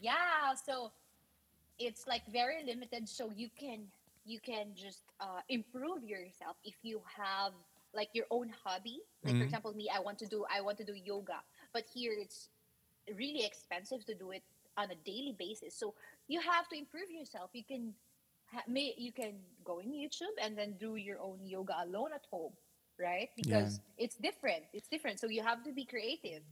yeah. 0.00 0.54
So 0.54 0.92
it's 1.78 2.06
like 2.06 2.22
very 2.32 2.64
limited. 2.64 3.08
So 3.08 3.30
you 3.34 3.48
can 3.58 3.88
you 4.24 4.40
can 4.40 4.74
just 4.74 5.02
uh, 5.20 5.40
improve 5.48 6.04
yourself 6.04 6.56
if 6.64 6.74
you 6.82 7.00
have 7.16 7.52
like 7.94 8.08
your 8.14 8.26
own 8.30 8.50
hobby. 8.64 9.00
Like 9.24 9.34
Mhm. 9.34 9.38
for 9.38 9.44
example, 9.44 9.72
me, 9.74 9.88
I 9.92 10.00
want 10.00 10.18
to 10.18 10.26
do 10.26 10.44
I 10.50 10.60
want 10.60 10.78
to 10.78 10.84
do 10.84 10.94
yoga, 10.94 11.42
but 11.72 11.84
here 11.92 12.12
it's 12.16 12.50
really 13.16 13.44
expensive 13.44 14.04
to 14.06 14.14
do 14.14 14.30
it 14.32 14.42
on 14.76 14.90
a 14.90 14.94
daily 15.04 15.34
basis. 15.38 15.74
So 15.74 15.94
you 16.28 16.40
have 16.40 16.68
to 16.68 16.76
improve 16.78 17.10
yourself. 17.10 17.50
You 17.52 17.64
can 17.64 17.94
ha- 18.52 18.64
may 18.68 18.94
you 18.96 19.12
can 19.12 19.34
go 19.64 19.78
in 19.80 19.92
YouTube 19.92 20.36
and 20.40 20.56
then 20.56 20.76
do 20.78 20.96
your 20.96 21.18
own 21.20 21.38
yoga 21.44 21.74
alone 21.82 22.12
at 22.14 22.26
home, 22.30 22.52
right? 22.98 23.30
Because 23.36 23.80
it's 23.98 24.16
different. 24.16 24.64
It's 24.72 24.88
different. 24.88 25.18
So 25.20 25.28
you 25.28 25.42
have 25.42 25.62
to 25.64 25.72
be 25.72 25.84
creative. 25.84 26.42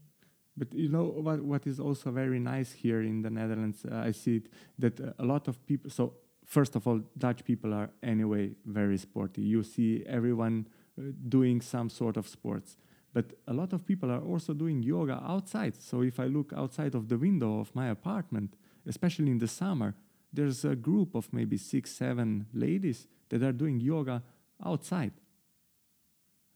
But 0.57 0.75
you 0.75 0.89
know 0.89 1.05
what? 1.05 1.41
What 1.41 1.67
is 1.67 1.81
also 1.81 2.11
very 2.11 2.39
nice 2.39 2.73
here 2.73 3.03
in 3.03 3.23
the 3.23 3.31
Netherlands, 3.31 3.85
uh, 3.85 3.97
I 3.97 4.13
see 4.13 4.37
it 4.37 4.49
that 4.79 5.01
uh, 5.01 5.13
a 5.19 5.25
lot 5.25 5.49
of 5.49 5.65
people. 5.67 5.91
So 5.91 6.15
first 6.45 6.77
of 6.77 6.87
all, 6.87 7.01
Dutch 7.17 7.45
people 7.45 7.73
are 7.73 7.91
anyway 8.03 8.53
very 8.67 8.99
sporty. 8.99 9.43
You 9.43 9.63
see 9.63 10.05
everyone 10.07 10.67
uh, 10.99 11.13
doing 11.29 11.61
some 11.61 11.89
sort 11.89 12.17
of 12.17 12.29
sports, 12.29 12.77
but 13.13 13.33
a 13.47 13.53
lot 13.53 13.73
of 13.73 13.87
people 13.87 14.11
are 14.11 14.21
also 14.21 14.53
doing 14.53 14.83
yoga 14.83 15.23
outside. 15.25 15.81
So 15.81 16.03
if 16.03 16.19
I 16.21 16.27
look 16.27 16.53
outside 16.57 16.95
of 16.95 17.09
the 17.09 17.17
window 17.17 17.61
of 17.61 17.75
my 17.75 17.89
apartment, 17.89 18.57
especially 18.87 19.31
in 19.31 19.39
the 19.39 19.49
summer, 19.49 19.95
there's 20.33 20.65
a 20.65 20.77
group 20.77 21.15
of 21.15 21.33
maybe 21.33 21.57
six, 21.57 21.91
seven 21.93 22.47
ladies 22.53 23.07
that 23.31 23.43
are 23.43 23.53
doing 23.53 23.81
yoga 23.81 24.23
outside. 24.65 25.13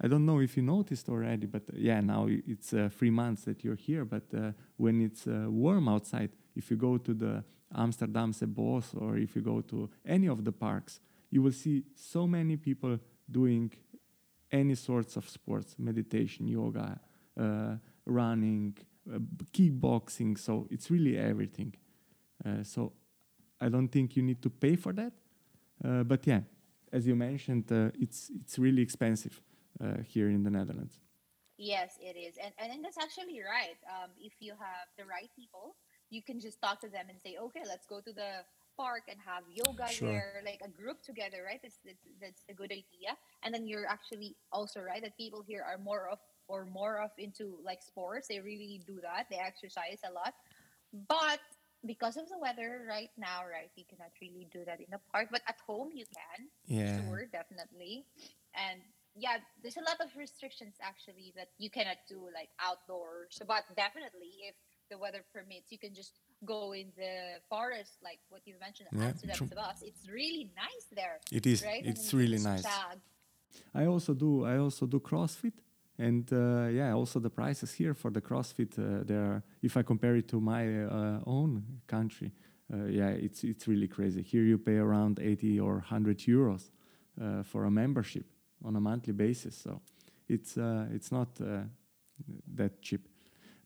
I 0.01 0.09
don't 0.09 0.27
know 0.27 0.41
if 0.41 0.57
you 0.57 0.63
noticed 0.63 1.09
already, 1.09 1.47
but 1.47 1.63
uh, 1.63 1.77
yeah, 1.77 2.01
now 2.01 2.27
it's 2.29 2.73
uh, 2.73 2.89
three 2.93 3.11
months 3.11 3.45
that 3.45 3.63
you're 3.63 3.77
here. 3.77 4.05
But 4.05 4.25
uh, 4.37 4.53
when 4.77 5.01
it's 5.01 5.27
uh, 5.27 5.47
warm 5.49 5.89
outside, 5.89 6.31
if 6.57 6.71
you 6.71 6.77
go 6.77 6.99
to 6.99 7.15
the 7.15 7.45
Amsterdamse 7.75 8.43
Bos 8.47 8.95
or 8.95 9.17
if 9.17 9.37
you 9.37 9.43
go 9.43 9.61
to 9.61 9.89
any 10.05 10.27
of 10.27 10.45
the 10.45 10.53
parks, 10.53 11.01
you 11.31 11.43
will 11.43 11.53
see 11.53 11.85
so 11.95 12.27
many 12.27 12.57
people 12.57 12.99
doing 13.31 13.73
any 14.51 14.75
sorts 14.75 15.17
of 15.17 15.29
sports, 15.29 15.77
meditation, 15.79 16.47
yoga, 16.47 17.01
uh, 17.41 17.77
running, 18.05 18.77
uh, 19.13 19.19
kickboxing. 19.53 20.39
So 20.39 20.67
it's 20.71 20.91
really 20.91 21.17
everything. 21.17 21.75
So 22.63 22.93
I 23.59 23.71
don't 23.71 23.89
think 23.89 24.17
you 24.17 24.23
need 24.23 24.43
to 24.43 24.51
pay 24.51 24.77
for 24.77 24.93
that. 24.93 25.13
But 26.07 26.27
yeah, 26.27 26.43
as 26.93 27.07
you 27.07 27.17
mentioned, 27.17 27.65
it's 27.99 28.31
it's 28.35 28.59
really 28.59 28.83
expensive 28.83 29.41
here 30.07 30.31
in 30.31 30.43
the 30.43 30.51
Netherlands. 30.51 30.99
Yes, 31.57 31.95
it 32.01 32.19
is, 32.19 32.35
and 32.43 32.53
and, 32.59 32.73
and 32.73 32.85
that's 32.85 32.99
actually 32.99 33.39
right. 33.41 33.79
Um, 33.87 34.11
if 34.19 34.33
you 34.41 34.53
have 34.59 34.87
the 34.99 35.05
right 35.05 35.31
people, 35.39 35.77
you 36.11 36.23
can 36.23 36.41
just 36.41 36.61
talk 36.61 36.81
to 36.81 36.89
them 36.89 37.07
and 37.09 37.21
say, 37.21 37.37
okay, 37.41 37.63
let's 37.67 37.87
go 37.87 38.01
to 38.01 38.13
the 38.13 38.43
park 38.77 39.03
and 39.09 39.19
have 39.25 39.45
yoga 39.49 39.87
Sure. 39.87 40.09
there, 40.09 40.43
like 40.45 40.61
a 40.65 40.69
group 40.69 41.01
together, 41.03 41.45
right? 41.47 41.61
That's, 41.63 41.79
that's 41.85 42.03
that's 42.21 42.43
a 42.51 42.55
good 42.55 42.73
idea. 42.73 43.15
And 43.45 43.55
then 43.55 43.67
you're 43.67 43.87
actually 43.87 44.37
also 44.51 44.81
right 44.81 45.03
that 45.03 45.17
people 45.17 45.43
here 45.47 45.63
are 45.63 45.79
more 45.79 46.09
of 46.11 46.19
or 46.49 46.67
more 46.67 47.01
of 47.01 47.11
into 47.19 47.57
like 47.65 47.83
sports. 47.83 48.27
They 48.29 48.41
really 48.41 48.83
do 48.87 48.99
that. 49.03 49.27
They 49.31 49.39
exercise 49.39 50.01
a 50.03 50.13
lot, 50.13 50.35
but 51.09 51.39
because 51.87 52.17
of 52.17 52.29
the 52.29 52.39
weather 52.39 52.83
right 52.89 53.11
now, 53.17 53.45
right, 53.45 53.71
you 53.77 53.85
cannot 53.89 54.11
really 54.21 54.49
do 54.51 54.65
that 54.65 54.81
in 54.81 54.87
the 54.91 55.01
park. 55.13 55.29
But 55.31 55.43
at 55.47 55.57
home, 55.67 55.91
you 55.95 56.05
can. 56.11 56.49
Yeah. 56.67 56.99
Sure, 57.05 57.27
definitely. 57.31 58.07
And 58.57 58.81
yeah, 59.17 59.37
there's 59.63 59.77
a 59.77 59.81
lot 59.81 60.01
of 60.01 60.09
restrictions 60.17 60.75
actually 60.83 61.33
that 61.37 61.49
you 61.59 61.71
cannot 61.71 61.99
do 62.09 62.19
like 62.35 62.49
outdoors. 62.59 63.41
But 63.47 63.65
definitely, 63.77 64.33
if 64.49 64.55
the 64.91 64.99
weather 64.99 65.25
permits, 65.33 65.71
you 65.71 65.79
can 65.79 65.95
just 65.95 66.19
go 66.45 66.73
in 66.73 66.93
the 66.97 67.39
forest, 67.49 67.93
like 68.03 68.19
what 68.29 68.43
you 68.45 68.55
mentioned, 68.61 68.89
Yeah, 68.93 69.07
Amsterdam 69.07 69.37
true. 69.37 69.47
Sebas. 69.47 69.83
It's 69.83 70.09
really 70.09 70.51
nice 70.57 70.87
there, 70.95 71.21
It 71.33 71.47
is. 71.47 71.63
right? 71.63 71.85
It's 71.85 72.11
then 72.11 72.21
you 72.21 72.27
really 72.27 72.43
nice. 72.43 72.63
jog. 72.63 72.99
I 73.75 73.87
also 73.87 74.15
do. 74.15 74.45
I 74.45 74.59
also 74.59 74.85
do 74.87 74.99
CrossFit, 74.99 75.53
and 75.97 76.31
uh, 76.33 76.67
yeah, 76.67 76.93
also 76.93 77.21
the 77.21 77.31
prices 77.31 77.73
here 77.73 77.95
for 77.95 78.11
the 78.11 78.21
CrossFit. 78.21 78.77
Uh, 78.77 79.05
there, 79.05 79.45
if 79.63 79.77
I 79.77 79.83
compare 79.83 80.17
it 80.17 80.27
to 80.29 80.41
my 80.41 80.83
uh, 80.85 81.21
own 81.25 81.63
country, 81.87 82.33
uh, 82.73 82.87
yeah, 82.87 83.11
it's 83.11 83.45
it's 83.45 83.69
really 83.69 83.87
crazy. 83.87 84.23
Here 84.23 84.43
you 84.43 84.59
pay 84.59 84.77
around 84.77 85.21
eighty 85.21 85.61
or 85.61 85.79
hundred 85.79 86.19
euros 86.19 86.71
uh, 87.21 87.45
for 87.45 87.65
a 87.65 87.71
membership 87.71 88.27
on 88.65 88.77
a 88.77 88.81
monthly 88.81 89.13
basis. 89.13 89.57
So 89.57 89.81
it's 90.29 90.57
uh, 90.57 90.87
it's 90.93 91.13
not 91.13 91.29
uh, 91.41 91.63
that 92.55 92.81
cheap. 92.83 93.09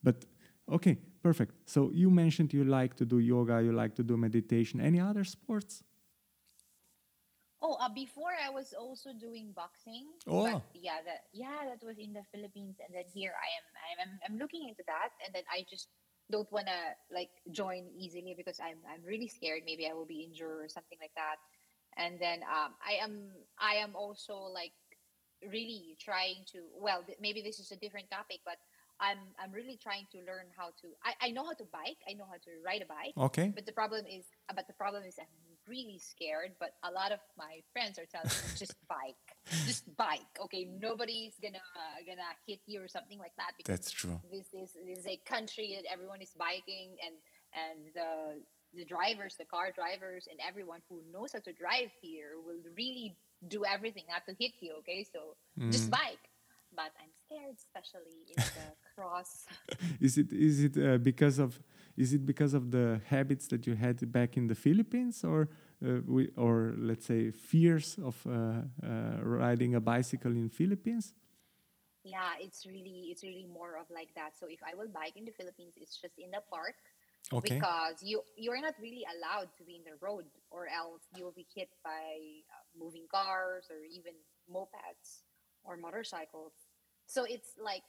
But 0.03 0.25
okay, 0.71 0.99
perfect. 1.23 1.55
So 1.67 1.91
you 1.93 2.11
mentioned 2.11 2.53
you 2.53 2.65
like 2.65 2.95
to 2.97 3.05
do 3.05 3.19
yoga, 3.19 3.63
you 3.63 3.73
like 3.73 3.95
to 3.97 4.03
do 4.03 4.17
meditation. 4.17 4.81
Any 4.81 5.01
other 5.01 5.25
sports? 5.25 5.83
Oh, 7.61 7.75
uh, 7.81 7.89
before 7.89 8.31
I 8.31 8.51
was 8.51 8.73
also 8.73 9.11
doing 9.13 9.51
boxing. 9.55 10.07
Oh. 10.27 10.63
Yeah, 10.75 11.03
that 11.05 11.27
yeah, 11.33 11.67
that 11.67 11.85
was 11.85 11.99
in 11.99 12.13
the 12.13 12.23
Philippines, 12.33 12.77
and 12.79 12.95
then 12.95 13.05
here 13.13 13.35
I 13.35 13.49
am. 13.59 13.65
I'm 13.83 13.99
I'm, 14.05 14.13
I'm 14.25 14.39
looking 14.39 14.69
into 14.69 14.85
that, 14.87 15.11
and 15.25 15.35
then 15.35 15.43
I 15.51 15.65
just 15.69 15.89
don't 16.31 16.51
wanna 16.53 16.95
like 17.11 17.31
join 17.51 17.89
easily 17.97 18.35
because 18.37 18.61
I'm 18.61 18.79
I'm 18.87 19.03
really 19.03 19.29
scared. 19.29 19.63
Maybe 19.67 19.89
I 19.91 19.95
will 19.95 20.07
be 20.07 20.23
injured 20.23 20.63
or 20.63 20.69
something 20.69 20.99
like 21.01 21.15
that. 21.17 21.37
And 21.99 22.21
then 22.21 22.47
um, 22.47 22.79
I 22.79 23.03
am 23.03 23.35
I 23.59 23.83
am 23.83 23.97
also 23.97 24.35
like 24.55 24.73
really 25.47 25.97
trying 26.01 26.45
to. 26.53 26.59
Well, 26.75 27.03
th- 27.07 27.19
maybe 27.21 27.43
this 27.43 27.59
is 27.59 27.71
a 27.71 27.77
different 27.77 28.11
topic, 28.11 28.41
but 28.45 28.57
I'm 29.01 29.19
I'm 29.39 29.53
really 29.53 29.79
trying 29.81 30.07
to 30.13 30.19
learn 30.19 30.51
how 30.57 30.75
to. 30.83 30.87
I, 31.05 31.29
I 31.29 31.31
know 31.31 31.45
how 31.45 31.55
to 31.55 31.65
bike. 31.73 31.99
I 32.09 32.15
know 32.15 32.27
how 32.27 32.39
to 32.39 32.51
ride 32.65 32.83
a 32.83 32.87
bike. 32.87 33.15
Okay. 33.17 33.53
But 33.55 33.67
the 33.67 33.73
problem 33.73 34.05
is, 34.07 34.25
uh, 34.51 34.55
but 34.55 34.67
the 34.67 34.75
problem 34.75 35.05
is, 35.05 35.17
I'm 35.19 35.27
really 35.69 35.99
scared. 35.99 36.53
But 36.59 36.75
a 36.83 36.91
lot 36.91 37.13
of 37.13 37.21
my 37.37 37.61
friends 37.73 37.99
are 37.99 38.07
telling 38.07 38.29
me, 38.29 38.59
just 38.59 38.75
bike, 38.89 39.27
just 39.67 39.85
bike. 39.97 40.35
Okay, 40.43 40.67
nobody's 40.81 41.35
gonna 41.41 41.63
gonna 42.07 42.33
hit 42.47 42.61
you 42.67 42.83
or 42.83 42.89
something 42.89 43.19
like 43.19 43.37
that 43.39 43.53
because 43.57 43.79
That's 43.79 43.91
true. 43.91 44.21
this 44.31 44.49
is 44.53 44.77
this 44.87 44.99
is 44.99 45.07
a 45.07 45.19
country 45.25 45.79
that 45.79 45.91
everyone 45.91 46.21
is 46.21 46.33
biking 46.39 46.97
and 47.05 47.15
and 47.55 47.95
the 47.95 48.43
the 48.75 48.85
drivers, 48.85 49.35
the 49.39 49.47
car 49.47 49.73
drivers, 49.73 50.29
and 50.31 50.39
everyone 50.47 50.81
who 50.89 51.01
knows 51.13 51.33
how 51.33 51.41
to 51.41 51.53
drive 51.53 51.89
here 52.03 52.37
will 52.45 52.61
really 52.77 53.17
do 53.47 53.65
everything 53.65 54.05
not 54.09 54.25
to 54.27 54.35
hit 54.39 54.53
you. 54.61 54.75
Okay, 54.81 55.05
so 55.05 55.37
just 55.71 55.89
Mm. 55.89 55.91
bike. 55.91 56.29
But 56.75 56.93
I'm 57.01 57.13
scared, 57.27 57.57
especially 57.57 58.27
in 58.29 58.41
the 58.55 58.75
cross. 58.95 59.47
Is 60.01 60.19
it 60.19 60.33
is 60.33 60.65
it 60.65 60.77
uh, 60.79 60.99
because 60.99 61.39
of 61.39 61.61
is 61.97 62.13
it 62.13 62.25
because 62.25 62.55
of 62.55 62.71
the 62.71 63.01
habits 63.07 63.47
that 63.49 63.67
you 63.67 63.75
had 63.75 64.11
back 64.13 64.37
in 64.37 64.47
the 64.47 64.55
Philippines, 64.55 65.25
or 65.25 65.49
uh, 65.85 66.01
we, 66.07 66.29
or 66.37 66.75
let's 66.79 67.07
say 67.07 67.31
fears 67.31 67.99
of 68.03 68.17
uh, 68.27 68.63
uh, 68.83 69.23
riding 69.23 69.75
a 69.75 69.81
bicycle 69.81 70.33
in 70.33 70.49
Philippines? 70.49 71.15
Yeah, 72.05 72.35
it's 72.41 72.65
really 72.67 73.11
it's 73.11 73.23
really 73.23 73.47
more 73.47 73.77
of 73.77 73.87
like 73.91 74.15
that. 74.15 74.39
So 74.39 74.47
if 74.49 74.61
I 74.63 74.75
will 74.75 74.89
bike 74.89 75.17
in 75.17 75.25
the 75.25 75.33
Philippines, 75.33 75.75
it's 75.77 75.97
just 76.01 76.15
in 76.19 76.31
the 76.31 76.41
park 76.51 76.75
Okay. 77.33 77.57
because 77.57 78.03
you 78.03 78.23
you're 78.37 78.61
not 78.61 78.75
really 78.81 79.05
allowed 79.05 79.51
to 79.59 79.65
be 79.65 79.77
in 79.77 79.85
the 79.85 79.99
road, 80.01 80.25
or 80.51 80.67
else 80.69 81.03
you 81.15 81.25
will 81.25 81.37
be 81.37 81.47
hit 81.55 81.69
by 81.85 82.17
uh, 82.49 82.65
moving 82.79 83.05
cars 83.13 83.67
or 83.71 83.85
even 83.85 84.13
mopeds 84.51 85.25
or 85.65 85.77
motorcycles. 85.77 86.53
So 87.07 87.25
it's 87.25 87.53
like, 87.63 87.85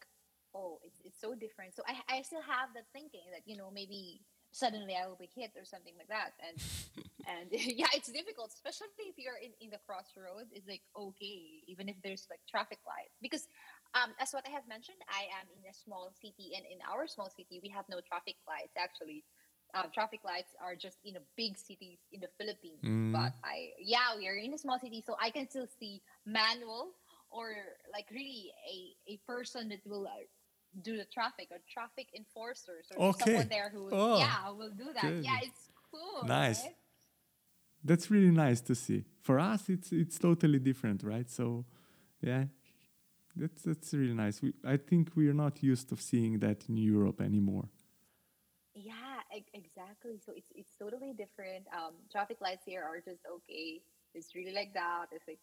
oh, 0.54 0.80
it's 0.84 1.00
it's 1.06 1.22
so 1.22 1.36
different. 1.36 1.76
So 1.76 1.84
I 1.88 2.18
I 2.18 2.22
still 2.22 2.42
have 2.44 2.74
that 2.76 2.88
thinking 2.92 3.32
that 3.32 3.44
you 3.46 3.56
know 3.56 3.72
maybe 3.72 4.22
suddenly 4.52 4.96
I 4.96 5.08
will 5.08 5.20
be 5.20 5.30
hit 5.34 5.52
or 5.56 5.66
something 5.66 5.94
like 5.98 6.10
that, 6.10 6.34
and 6.42 6.56
and 7.32 7.48
yeah, 7.52 7.92
it's 7.94 8.12
difficult, 8.12 8.52
especially 8.54 9.12
if 9.12 9.16
you're 9.18 9.40
in 9.42 9.54
in 9.62 9.70
the 9.70 9.80
crossroads. 9.86 10.52
It's 10.52 10.68
like 10.68 10.82
okay, 10.96 11.64
even 11.68 11.90
if 11.90 11.96
there's 12.04 12.28
like 12.30 12.42
traffic 12.50 12.80
lights, 12.86 13.16
because 13.22 13.48
um, 13.96 14.14
as 14.20 14.32
what 14.32 14.46
I 14.46 14.52
have 14.52 14.68
mentioned, 14.68 15.02
I 15.10 15.30
am 15.34 15.48
in 15.54 15.66
a 15.70 15.74
small 15.74 16.12
city, 16.22 16.54
and 16.56 16.66
in 16.66 16.80
our 16.86 17.08
small 17.08 17.30
city, 17.30 17.60
we 17.62 17.70
have 17.70 17.86
no 17.90 18.02
traffic 18.06 18.38
lights. 18.46 18.78
Actually, 18.78 19.24
um, 19.74 19.90
traffic 19.94 20.22
lights 20.26 20.54
are 20.62 20.76
just 20.76 20.98
in 21.06 21.16
a 21.16 21.24
big 21.38 21.58
cities 21.58 22.00
in 22.12 22.22
the 22.22 22.30
Philippines. 22.38 22.82
Mm. 22.86 23.14
But 23.14 23.34
I, 23.44 23.74
yeah, 23.82 24.18
we 24.18 24.28
are 24.28 24.36
in 24.36 24.54
a 24.54 24.58
small 24.58 24.80
city, 24.80 25.04
so 25.06 25.16
I 25.22 25.30
can 25.30 25.50
still 25.50 25.68
see 25.80 26.02
manual 26.26 26.94
or 27.32 27.54
like 27.94 28.06
really 28.12 28.50
a 28.66 29.14
a 29.14 29.16
person 29.26 29.70
that 29.70 29.82
will. 29.86 30.08
Do 30.82 30.98
the 30.98 31.06
traffic 31.06 31.48
or 31.52 31.58
traffic 31.68 32.08
enforcers 32.16 32.88
or 32.92 33.10
Okay. 33.10 33.26
someone 33.26 33.50
there 33.50 33.70
who 33.70 33.90
Oh, 33.92 34.20
yeah 34.20 34.50
will 34.52 34.70
do 34.72 34.94
that 34.94 35.04
good. 35.04 35.24
yeah 35.24 35.40
it's 35.42 35.72
cool 35.92 36.28
Nice. 36.28 36.64
right? 36.64 36.76
That's 37.84 38.12
really 38.12 38.32
nice 38.32 38.62
to 38.62 38.76
see. 38.76 39.06
For 39.22 39.40
us, 39.40 39.70
it's 39.70 39.92
it's 39.92 40.18
totally 40.20 40.60
different, 40.60 41.02
right? 41.04 41.30
So, 41.30 41.66
yeah, 42.22 42.46
that's 43.36 43.64
that's 43.64 43.94
really 43.94 44.14
nice. 44.14 44.42
We, 44.42 44.54
I 44.66 44.78
think 44.78 45.16
we 45.16 45.30
are 45.30 45.34
not 45.34 45.64
used 45.64 45.90
to 45.90 45.98
seeing 45.98 46.40
that 46.40 46.66
in 46.70 46.78
Europe 46.78 47.22
anymore. 47.22 47.70
e- 49.36 49.46
exactly. 49.54 50.20
So 50.26 50.34
it's 50.36 50.52
it's 50.56 50.76
totally 50.76 51.14
different. 51.14 51.66
Um, 51.74 51.94
traffic 52.12 52.38
lights 52.42 52.66
here 52.66 52.84
are 52.84 53.00
just 53.00 53.22
okay. 53.26 53.82
It's 54.14 54.36
really 54.36 54.54
like 54.54 54.74
that. 54.74 55.08
It's 55.12 55.28
like 55.28 55.40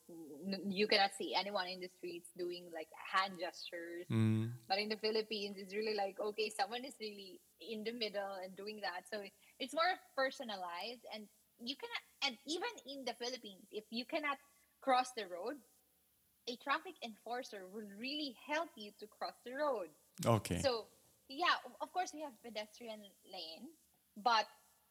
n- 0.46 0.70
you 0.70 0.86
cannot 0.86 1.10
see 1.16 1.34
anyone 1.34 1.68
in 1.68 1.80
the 1.80 1.88
streets 1.88 2.28
doing 2.36 2.64
like 2.74 2.88
hand 2.96 3.34
gestures. 3.38 4.06
Mm. 4.10 4.50
But 4.68 4.78
in 4.78 4.88
the 4.88 4.96
Philippines, 4.96 5.56
it's 5.58 5.74
really 5.74 5.94
like 5.94 6.18
okay, 6.20 6.50
someone 6.50 6.84
is 6.84 6.94
really 7.00 7.40
in 7.60 7.84
the 7.84 7.92
middle 7.92 8.36
and 8.42 8.56
doing 8.56 8.80
that. 8.82 9.06
So 9.10 9.20
it, 9.20 9.32
it's 9.58 9.74
more 9.74 9.96
personalized, 10.16 11.06
and 11.14 11.24
you 11.62 11.76
cannot. 11.76 12.02
And 12.26 12.34
even 12.46 12.72
in 12.86 13.04
the 13.04 13.14
Philippines, 13.14 13.70
if 13.70 13.84
you 13.90 14.04
cannot 14.04 14.38
cross 14.80 15.10
the 15.16 15.26
road, 15.26 15.56
a 16.48 16.56
traffic 16.62 16.94
enforcer 17.04 17.62
will 17.72 17.88
really 17.98 18.34
help 18.46 18.70
you 18.76 18.90
to 18.98 19.06
cross 19.06 19.34
the 19.44 19.54
road. 19.54 19.88
Okay. 20.24 20.60
So 20.60 20.86
yeah, 21.28 21.58
of 21.80 21.92
course 21.92 22.12
we 22.14 22.22
have 22.22 22.32
pedestrian 22.42 23.00
lane, 23.26 23.70
but 24.22 24.46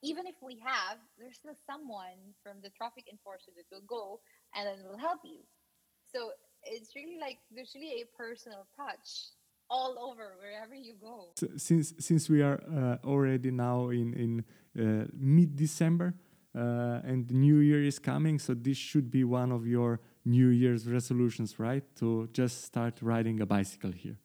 even 0.06 0.28
if 0.28 0.36
we 0.42 0.56
have, 0.64 0.98
there's 1.18 1.36
still 1.36 1.58
someone 1.66 2.20
from 2.44 2.62
the 2.62 2.70
traffic 2.70 3.06
enforcer 3.12 3.52
that 3.58 3.66
will 3.74 3.88
go 3.88 4.20
and 4.54 4.68
then 4.68 4.86
will 4.88 4.98
help 4.98 5.22
you. 5.26 5.42
So 6.14 6.32
it's 6.64 6.96
really 6.96 7.18
like 7.20 7.38
there's 7.54 7.74
really 7.76 8.02
a 8.02 8.06
personal 8.16 8.68
touch 8.78 9.08
all 9.70 9.98
over 10.00 10.36
wherever 10.40 10.76
you 10.76 10.94
go. 11.02 11.34
S- 11.42 11.64
since 11.64 11.94
since 12.00 12.30
we 12.30 12.42
are 12.42 12.62
uh, 12.70 12.98
already 13.04 13.52
now 13.52 13.90
in 13.90 14.14
in 14.14 14.32
uh, 14.80 15.06
mid 15.14 15.56
December 15.56 16.14
uh, 16.56 17.12
and 17.12 17.30
New 17.32 17.58
Year 17.58 17.84
is 17.84 18.00
coming, 18.00 18.40
so 18.40 18.54
this 18.54 18.78
should 18.78 19.10
be 19.10 19.24
one 19.24 19.52
of 19.52 19.66
your 19.66 20.00
New 20.24 20.50
Year's 20.50 20.88
resolutions, 20.88 21.60
right? 21.60 21.84
To 21.96 22.30
just 22.32 22.64
start 22.64 23.02
riding 23.02 23.42
a 23.42 23.46
bicycle 23.46 23.92
here. 23.92 24.18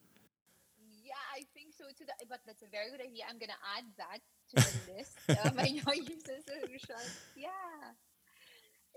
Yeah, 1.03 1.25
I 1.35 1.41
think 1.53 1.73
so 1.73 1.85
too. 1.97 2.05
But 2.29 2.41
that's 2.45 2.61
a 2.61 2.69
very 2.69 2.89
good 2.91 3.01
idea. 3.01 3.23
I'm 3.29 3.39
gonna 3.39 3.61
add 3.77 3.85
that 3.97 4.21
to 4.51 4.59
the 4.59 4.73
list. 4.91 5.17
My 5.55 5.63
New 5.65 5.83
Year's 6.03 6.27
resolution. 6.27 7.05
Yeah. 7.35 7.49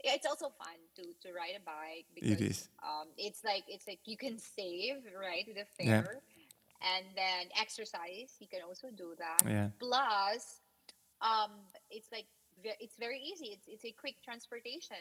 Yeah, 0.05 0.12
It's 0.17 0.27
also 0.27 0.51
fun 0.59 0.77
to 0.97 1.03
to 1.23 1.33
ride 1.33 1.57
a 1.57 1.64
bike 1.64 2.07
because 2.14 2.40
is. 2.40 2.69
um 2.83 3.09
it's 3.17 3.43
like 3.45 3.64
it's 3.69 3.87
like 3.88 4.01
you 4.05 4.17
can 4.19 4.37
save 4.38 4.97
right 5.17 5.45
with 5.47 5.57
the 5.57 5.67
Yeah. 5.81 6.03
fare 6.03 6.21
and 6.93 7.05
then 7.17 7.49
exercise 7.59 8.37
you 8.40 8.49
can 8.49 8.61
also 8.69 8.88
do 8.90 9.14
that 9.17 9.40
Yeah. 9.49 9.71
plus 9.79 10.61
um 11.23 11.53
it's 11.90 12.11
like 12.12 12.27
it's 12.85 12.97
very 12.99 13.21
easy 13.31 13.47
it's 13.57 13.67
it's 13.69 13.85
a 13.85 13.93
quick 13.93 14.17
transportation 14.23 15.01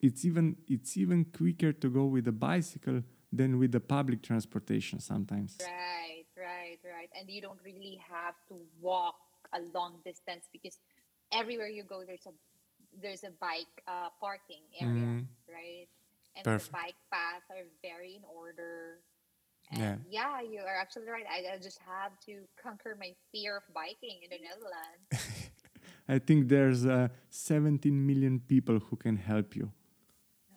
It's 0.00 0.24
even 0.24 0.56
it's 0.68 0.96
even 0.96 1.24
quicker 1.26 1.72
to 1.82 1.88
go 1.90 2.04
with 2.06 2.26
a 2.28 2.32
bicycle 2.32 3.02
than 3.32 3.58
with 3.58 3.72
the 3.72 3.80
public 3.80 4.22
transportation 4.22 5.00
sometimes. 5.00 5.58
Right, 5.60 6.24
right, 6.36 6.78
right. 6.84 7.10
And 7.18 7.28
you 7.28 7.42
don't 7.42 7.60
really 7.64 7.98
have 8.08 8.36
to 8.48 8.54
walk 8.80 9.16
a 9.54 9.60
long 9.74 10.00
distance 10.04 10.44
because 10.52 10.78
everywhere 11.32 11.68
you 11.68 11.84
go 11.84 12.02
there's 12.06 12.26
a 12.26 12.32
there's 13.00 13.22
a 13.24 13.30
bike 13.40 13.70
uh, 13.86 14.08
parking 14.20 14.62
area, 14.80 14.94
Mhm. 14.94 15.26
right? 15.48 15.88
And 16.36 16.44
Perfect. 16.44 16.72
the 16.72 16.72
bike 16.72 17.00
paths 17.12 17.44
are 17.50 17.64
very 17.82 18.14
in 18.16 18.24
order. 18.24 19.00
Yeah. 19.70 19.92
And 19.92 20.04
yeah. 20.08 20.40
you 20.40 20.60
are 20.60 20.76
absolutely 20.80 21.12
right. 21.12 21.26
I, 21.28 21.54
I 21.54 21.58
just 21.58 21.78
have 21.86 22.18
to 22.26 22.48
conquer 22.60 22.96
my 22.98 23.12
fear 23.30 23.58
of 23.58 23.64
biking 23.74 24.22
in 24.24 24.30
the 24.30 24.38
Netherlands. 24.40 25.04
I 26.08 26.18
think 26.18 26.48
there's 26.48 26.86
uh, 26.86 27.08
17 27.28 27.92
million 28.06 28.40
people 28.40 28.78
who 28.78 28.96
can 28.96 29.16
help 29.16 29.54
you. 29.54 29.70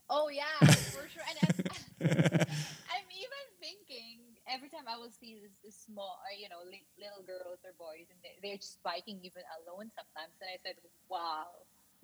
Oh 0.10 0.30
yeah, 0.30 0.58
for 0.96 1.08
sure. 1.10 1.24
And 1.30 1.38
I'm, 1.44 2.48
I'm 2.96 3.08
even 3.12 3.46
thinking 3.60 4.20
every 4.48 4.70
time 4.70 4.81
I 4.92 4.98
will 5.00 5.12
see 5.12 5.40
this, 5.40 5.56
this 5.64 5.78
small, 5.88 6.20
uh, 6.28 6.36
you 6.36 6.50
know, 6.50 6.60
li- 6.68 6.88
little 7.00 7.24
girls 7.24 7.64
or 7.64 7.72
boys, 7.80 8.12
and 8.12 8.20
they, 8.20 8.36
they're 8.44 8.60
just 8.60 8.84
biking 8.84 9.20
even 9.24 9.44
alone 9.64 9.88
sometimes. 9.96 10.36
And 10.44 10.50
I 10.52 10.60
said, 10.60 10.76
wow, 11.08 11.48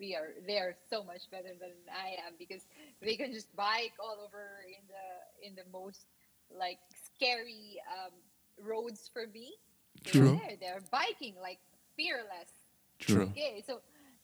we 0.00 0.14
are 0.14 0.32
they 0.46 0.58
are 0.58 0.76
so 0.88 1.02
much 1.04 1.28
better 1.30 1.52
than 1.60 1.74
I 1.90 2.16
am 2.24 2.34
because 2.38 2.62
they 3.02 3.16
can 3.16 3.32
just 3.32 3.54
bike 3.56 3.92
all 4.00 4.24
over 4.24 4.64
in 4.66 4.84
the 4.88 5.06
in 5.46 5.52
the 5.54 5.66
most 5.72 6.06
like 6.48 6.78
scary 6.94 7.76
um, 7.92 8.14
roads 8.56 9.10
for 9.12 9.26
me. 9.26 9.52
They're 10.04 10.22
True. 10.22 10.40
there. 10.46 10.56
They're 10.60 10.82
biking 10.90 11.34
like 11.42 11.58
fearless. 11.96 12.50
True. 12.98 13.28
Okay, 13.30 13.62
so 13.66 13.80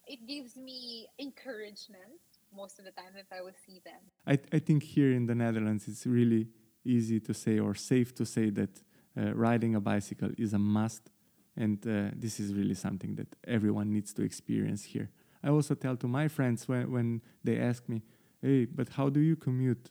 it 0.06 0.26
gives 0.26 0.56
me 0.56 1.08
encouragement 1.18 2.22
most 2.54 2.78
of 2.78 2.84
the 2.84 2.92
time 2.92 3.12
if 3.16 3.26
I 3.32 3.42
will 3.42 3.58
see 3.66 3.80
them. 3.84 4.00
I, 4.26 4.38
I 4.56 4.58
think 4.60 4.82
here 4.82 5.12
in 5.12 5.26
the 5.26 5.34
Netherlands 5.34 5.88
it's 5.88 6.06
really 6.06 6.48
easy 6.84 7.20
to 7.20 7.34
say 7.34 7.58
or 7.58 7.74
safe 7.74 8.14
to 8.14 8.24
say 8.24 8.50
that 8.50 8.82
uh, 9.16 9.32
riding 9.34 9.74
a 9.74 9.80
bicycle 9.80 10.30
is 10.38 10.52
a 10.52 10.58
must, 10.58 11.10
and 11.56 11.86
uh, 11.86 12.10
this 12.16 12.40
is 12.40 12.52
really 12.52 12.74
something 12.74 13.14
that 13.14 13.28
everyone 13.46 13.92
needs 13.92 14.12
to 14.14 14.22
experience 14.22 14.84
here. 14.84 15.10
I 15.42 15.48
also 15.50 15.74
tell 15.74 15.96
to 15.96 16.08
my 16.08 16.28
friends 16.28 16.66
when, 16.68 16.90
when 16.90 17.22
they 17.42 17.58
ask 17.58 17.88
me, 17.88 18.02
"Hey, 18.42 18.64
but 18.64 18.88
how 18.88 19.08
do 19.08 19.20
you 19.20 19.36
commute?" 19.36 19.90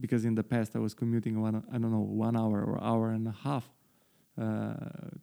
Because 0.00 0.24
in 0.24 0.34
the 0.34 0.44
past 0.44 0.76
I 0.76 0.78
was 0.78 0.94
commuting 0.94 1.40
one 1.40 1.62
I 1.70 1.78
don't 1.78 1.92
know 1.92 2.06
one 2.28 2.36
hour 2.36 2.62
or 2.62 2.82
hour 2.82 3.10
and 3.10 3.26
a 3.28 3.36
half 3.44 3.68
uh, 4.40 4.74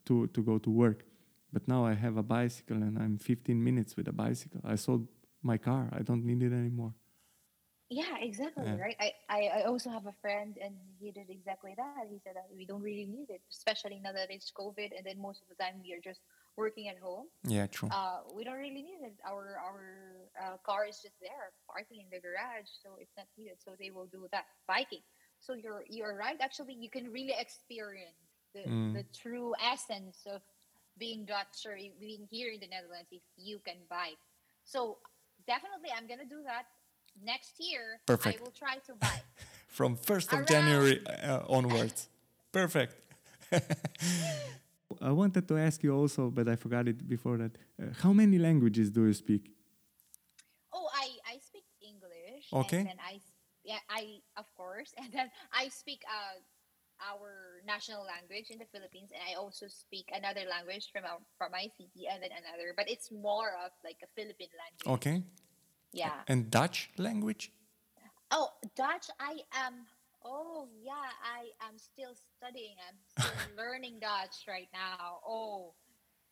to 0.05 0.27
to 0.27 0.43
go 0.43 0.57
to 0.59 0.69
work, 0.69 1.05
but 1.51 1.67
now 1.67 1.85
I 1.85 1.93
have 1.93 2.17
a 2.17 2.23
bicycle 2.23 2.77
and 2.77 2.97
I'm 2.97 3.17
15 3.17 3.63
minutes 3.63 3.95
with 3.95 4.07
a 4.07 4.13
bicycle. 4.13 4.61
I 4.63 4.75
sold 4.75 5.07
my 5.41 5.57
car. 5.57 5.89
I 5.91 6.01
don't 6.01 6.25
need 6.25 6.43
it 6.43 6.53
anymore. 6.53 6.93
Yeah, 7.89 8.17
exactly. 8.21 8.65
Yeah. 8.65 8.77
Right. 8.77 8.95
I, 8.99 9.11
I, 9.29 9.41
I 9.59 9.63
also 9.63 9.89
have 9.89 10.05
a 10.05 10.13
friend 10.21 10.55
and 10.63 10.75
he 10.99 11.11
did 11.11 11.29
exactly 11.29 11.73
that. 11.75 12.05
He 12.09 12.19
said 12.23 12.35
that 12.35 12.45
we 12.55 12.65
don't 12.65 12.81
really 12.83 13.05
need 13.05 13.29
it, 13.29 13.41
especially 13.49 13.99
now 14.03 14.13
that 14.13 14.29
it's 14.29 14.51
COVID 14.51 14.91
and 14.95 15.05
then 15.05 15.19
most 15.19 15.41
of 15.41 15.49
the 15.49 15.55
time 15.61 15.81
we 15.83 15.93
are 15.93 15.99
just 16.03 16.19
working 16.55 16.87
at 16.87 16.99
home. 16.99 17.25
Yeah, 17.43 17.65
true. 17.65 17.89
Uh, 17.91 18.19
we 18.35 18.43
don't 18.43 18.57
really 18.57 18.83
need 18.85 19.01
it. 19.01 19.17
Our 19.25 19.57
our 19.57 19.81
uh, 20.37 20.57
car 20.65 20.85
is 20.85 20.99
just 21.01 21.19
there, 21.19 21.49
parking 21.65 22.01
in 22.01 22.07
the 22.11 22.19
garage, 22.21 22.69
so 22.83 22.89
it's 23.01 23.13
not 23.17 23.25
needed. 23.37 23.57
So 23.57 23.71
they 23.79 23.89
will 23.89 24.05
do 24.05 24.27
that 24.31 24.45
biking. 24.67 25.01
So 25.39 25.53
you're 25.53 25.83
you're 25.89 26.15
right. 26.15 26.37
Actually, 26.39 26.75
you 26.79 26.89
can 26.89 27.11
really 27.11 27.33
experience 27.37 28.21
the, 28.53 28.69
Mm. 28.69 28.93
the 28.93 29.05
true 29.17 29.53
essence 29.61 30.25
of 30.29 30.41
being 30.97 31.25
Dutch 31.25 31.65
or 31.65 31.75
being 31.99 32.27
here 32.29 32.51
in 32.51 32.59
the 32.59 32.67
Netherlands 32.67 33.09
if 33.11 33.21
you 33.37 33.59
can 33.65 33.77
bike. 33.89 34.19
So 34.63 34.97
definitely, 35.47 35.89
I'm 35.95 36.07
gonna 36.07 36.29
do 36.29 36.43
that 36.45 36.65
next 37.23 37.53
year. 37.59 37.99
Perfect. 38.05 38.39
I 38.39 38.43
will 38.43 38.51
try 38.51 38.75
to 38.87 38.93
bike. 38.95 39.23
From 39.67 39.95
1st 39.95 40.27
of 40.27 40.33
Around. 40.39 40.47
January 40.47 41.01
uh, 41.07 41.41
onwards. 41.47 42.09
Perfect. 42.51 42.95
I 45.01 45.11
wanted 45.11 45.47
to 45.47 45.57
ask 45.57 45.83
you 45.83 45.93
also, 45.93 46.29
but 46.29 46.47
I 46.47 46.55
forgot 46.55 46.87
it 46.87 47.07
before 47.07 47.37
that. 47.37 47.51
Uh, 47.81 47.85
how 48.01 48.11
many 48.11 48.37
languages 48.37 48.89
do 48.91 49.05
you 49.05 49.13
speak? 49.13 49.51
Oh, 50.73 50.87
I 50.93 51.07
I 51.33 51.37
speak 51.39 51.63
English. 51.81 52.49
Okay. 52.51 52.79
And 52.83 52.87
then 52.89 52.99
I 52.99 53.15
s- 53.15 53.33
yeah 53.63 53.79
I 53.89 54.19
of 54.37 54.45
course, 54.55 54.91
and 54.97 55.11
then 55.13 55.29
I 55.53 55.69
speak 55.69 56.01
uh 56.09 56.37
our 57.11 57.61
national 57.65 58.03
language 58.03 58.47
in 58.49 58.57
the 58.59 58.65
Philippines, 58.73 59.11
and 59.15 59.21
I 59.23 59.39
also 59.39 59.67
speak 59.69 60.09
another 60.11 60.43
language 60.49 60.89
from 60.91 61.05
our 61.05 61.19
from 61.37 61.51
my 61.51 61.69
city, 61.77 62.09
and 62.11 62.21
then 62.21 62.31
another. 62.35 62.73
But 62.75 62.89
it's 62.89 63.09
more 63.11 63.51
of 63.63 63.71
like 63.85 63.97
a 64.03 64.09
Philippine 64.17 64.51
language. 64.57 64.87
Okay. 64.99 65.23
Yeah. 65.91 66.21
And 66.27 66.51
Dutch 66.51 66.89
language? 66.97 67.51
Oh, 68.31 68.49
Dutch. 68.75 69.07
I 69.19 69.39
am. 69.53 69.85
Oh 70.23 70.67
yeah, 70.83 71.09
I 71.23 71.49
am 71.67 71.77
still 71.77 72.13
studying. 72.37 72.75
I'm 72.87 72.97
still 73.23 73.39
learning 73.57 73.99
Dutch 73.99 74.45
right 74.47 74.67
now. 74.73 75.19
Oh, 75.25 75.73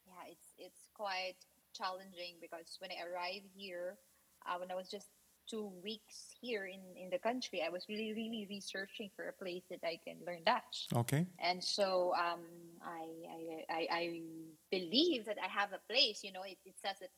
yeah, 0.06 0.32
it's 0.32 0.54
it's 0.58 0.90
quite 0.94 1.40
challenging 1.76 2.36
because 2.42 2.78
when 2.80 2.92
I 2.92 3.10
arrived 3.10 3.50
here, 3.56 3.98
uh, 4.46 4.58
when 4.60 4.72
I 4.72 4.76
was 4.76 4.90
just 4.90 5.08
two 5.50 5.72
weeks 5.82 6.36
here 6.42 6.66
in 6.66 6.82
in 7.02 7.10
the 7.10 7.18
country, 7.18 7.64
I 7.66 7.70
was 7.70 7.86
really 7.90 8.14
really 8.14 8.46
researching 8.50 9.10
for 9.16 9.30
a 9.30 9.34
place 9.34 9.64
that 9.70 9.80
I 9.84 9.98
can 10.04 10.18
learn 10.28 10.44
Dutch. 10.46 10.88
Okay. 10.94 11.26
And 11.40 11.64
so 11.64 12.14
um, 12.14 12.44
I, 12.84 13.08
I, 13.26 13.74
I, 13.74 13.88
I 13.92 14.22
believe 14.70 15.26
that 15.26 15.38
I 15.42 15.48
have 15.48 15.72
a 15.74 15.82
place, 15.92 16.24
you 16.24 16.32
know, 16.32 16.44
it, 16.44 16.58
it 16.66 16.76
says 16.78 16.98
that 17.00 17.10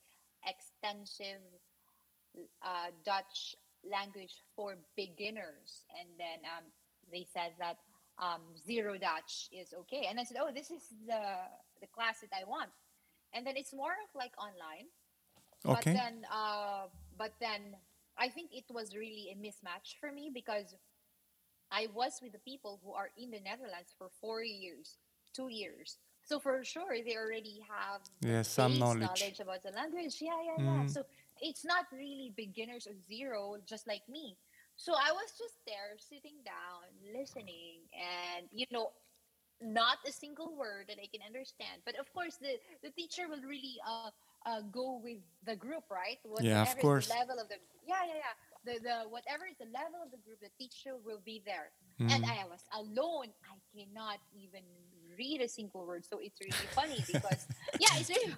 extensive 0.45 1.41
uh, 2.63 2.91
Dutch 3.05 3.55
language 3.83 4.43
for 4.55 4.77
beginners. 4.95 5.83
And 5.99 6.09
then 6.17 6.39
um, 6.45 6.65
they 7.11 7.25
said 7.33 7.51
that 7.59 7.77
um, 8.17 8.41
zero 8.65 8.97
Dutch 8.97 9.47
is 9.51 9.73
okay. 9.81 10.07
And 10.09 10.19
I 10.19 10.23
said, 10.23 10.37
oh, 10.41 10.51
this 10.53 10.69
is 10.71 10.83
the, 11.07 11.21
the 11.81 11.87
class 11.87 12.19
that 12.21 12.31
I 12.35 12.47
want. 12.47 12.69
And 13.33 13.45
then 13.45 13.55
it's 13.55 13.73
more 13.73 13.91
of 13.91 14.09
like 14.15 14.31
online. 14.37 14.87
But 15.63 15.79
Okay. 15.79 15.93
then, 15.93 16.25
uh, 16.31 16.87
but 17.17 17.33
then 17.39 17.75
I 18.17 18.29
think 18.29 18.51
it 18.53 18.65
was 18.69 18.95
really 18.95 19.29
a 19.31 19.35
mismatch 19.35 19.99
for 19.99 20.11
me 20.11 20.31
because 20.33 20.75
I 21.71 21.87
was 21.93 22.19
with 22.21 22.31
the 22.33 22.39
people 22.39 22.79
who 22.83 22.93
are 22.93 23.09
in 23.17 23.31
the 23.31 23.39
Netherlands 23.39 23.93
for 23.97 24.09
four 24.21 24.43
years, 24.43 24.97
two 25.33 25.49
years. 25.49 25.97
So 26.23 26.39
for 26.39 26.63
sure, 26.63 26.95
they 27.05 27.15
already 27.15 27.61
have 27.69 28.01
Yeah, 28.21 28.41
some 28.43 28.71
base 28.71 28.79
knowledge. 28.79 29.39
about 29.39 29.63
the 29.63 29.71
language. 29.71 30.17
Yeah, 30.21 30.31
yeah, 30.45 30.63
yeah. 30.63 30.83
Mm. 30.83 30.91
So 30.91 31.03
it's 31.41 31.65
not 31.65 31.85
really 31.91 32.33
beginners 32.35 32.87
or 32.87 32.95
zero, 33.07 33.57
just 33.65 33.87
like 33.87 34.01
me. 34.09 34.37
So 34.75 34.93
I 34.93 35.11
was 35.11 35.35
just 35.37 35.59
there, 35.67 35.97
sitting 35.97 36.39
down, 36.45 36.87
listening, 37.11 37.83
and 37.91 38.47
you 38.51 38.65
know, 38.71 38.91
not 39.61 39.97
a 40.07 40.11
single 40.11 40.55
word 40.55 40.85
that 40.87 40.97
I 41.03 41.07
can 41.11 41.19
understand. 41.25 41.83
But 41.85 41.99
of 41.99 42.11
course, 42.13 42.37
the 42.39 42.55
the 42.83 42.91
teacher 42.91 43.27
will 43.27 43.43
really 43.43 43.75
uh, 43.83 44.11
uh 44.45 44.61
go 44.71 45.01
with 45.03 45.19
the 45.45 45.55
group, 45.55 45.83
right? 45.91 46.17
Whatever 46.23 46.47
Yeah, 46.47 46.61
of 46.63 46.77
course. 46.79 47.09
Level 47.09 47.39
of 47.39 47.49
the 47.49 47.59
yeah 47.85 48.07
yeah 48.07 48.23
yeah 48.23 48.35
the 48.63 48.79
the 48.79 48.97
whatever 49.09 49.45
is 49.45 49.57
the 49.59 49.71
level 49.71 49.99
of 50.03 50.11
the 50.11 50.21
group, 50.23 50.39
the 50.39 50.51
teacher 50.57 50.95
will 51.03 51.21
be 51.25 51.43
there. 51.45 51.71
And 51.99 52.23
Mm. 52.23 52.31
I 52.31 52.45
was 52.47 52.63
alone. 52.71 53.27
I 53.43 53.59
cannot 53.75 54.19
even 54.31 54.63
read 55.17 55.41
a 55.41 55.49
single 55.49 55.85
word. 55.85 56.05
So 56.05 56.19
it's 56.19 56.39
really 56.39 56.67
funny 56.71 57.03
because 57.05 57.47
yeah, 57.79 57.99
it's 57.99 58.09
really. 58.09 58.35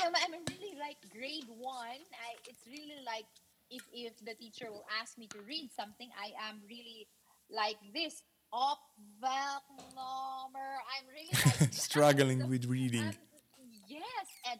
I, 0.00 0.06
I'm, 0.06 0.14
I'm 0.34 0.44
really 0.48 0.78
like 0.78 0.96
grade 1.12 1.46
one. 1.58 2.00
I 2.12 2.28
it's 2.48 2.66
really 2.66 3.00
like 3.04 3.26
if 3.70 3.82
if 3.92 4.18
the 4.24 4.34
teacher 4.34 4.70
will 4.70 4.84
ask 5.00 5.18
me 5.18 5.26
to 5.28 5.38
read 5.46 5.70
something, 5.72 6.08
I 6.18 6.32
am 6.48 6.60
really 6.68 7.06
like 7.50 7.76
this. 7.94 8.22
Op 8.52 8.82
number. 9.22 10.58
I'm 10.90 11.06
really 11.06 11.30
like. 11.30 11.72
Struggling 11.88 12.48
with 12.48 12.64
reading. 12.76 13.04
um, 13.06 13.14
yes, 13.86 14.26
and 14.50 14.58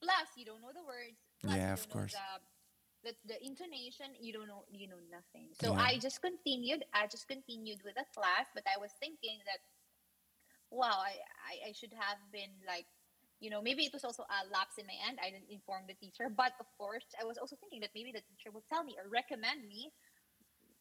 plus 0.00 0.28
you 0.36 0.44
don't 0.46 0.62
know 0.62 0.72
the 0.72 0.80
words. 0.80 1.20
Yeah, 1.44 1.72
of 1.74 1.88
course. 1.90 2.14
The, 3.04 3.12
the, 3.12 3.34
the 3.34 3.46
intonation, 3.46 4.06
you 4.18 4.32
don't 4.32 4.48
know, 4.48 4.64
you 4.70 4.88
know 4.88 4.98
nothing. 5.12 5.52
So 5.60 5.72
Yeah. 5.74 5.84
I 5.84 5.98
just 5.98 6.22
continued. 6.22 6.84
I 6.94 7.06
just 7.06 7.28
continued 7.28 7.84
with 7.84 7.94
the 7.94 8.06
class, 8.14 8.46
but 8.54 8.64
I 8.66 8.80
was 8.80 8.90
thinking 8.98 9.38
that, 9.44 9.60
wow, 10.70 10.96
I, 10.98 11.20
I, 11.44 11.68
I 11.68 11.72
should 11.72 11.92
have 11.92 12.18
been 12.32 12.50
like, 12.66 12.86
you 13.40 13.50
know, 13.50 13.60
maybe 13.60 13.84
it 13.84 13.92
was 13.92 14.04
also 14.04 14.24
a 14.24 14.48
lapse 14.48 14.78
in 14.78 14.86
my 14.86 14.96
end. 15.06 15.18
I 15.20 15.30
didn't 15.30 15.50
inform 15.50 15.84
the 15.86 15.94
teacher, 15.94 16.32
but 16.32 16.52
of 16.60 16.66
course, 16.78 17.04
I 17.20 17.24
was 17.24 17.36
also 17.36 17.56
thinking 17.56 17.80
that 17.80 17.90
maybe 17.94 18.12
the 18.12 18.24
teacher 18.24 18.50
would 18.52 18.64
tell 18.72 18.84
me 18.84 18.96
or 18.96 19.08
recommend 19.08 19.68
me, 19.68 19.92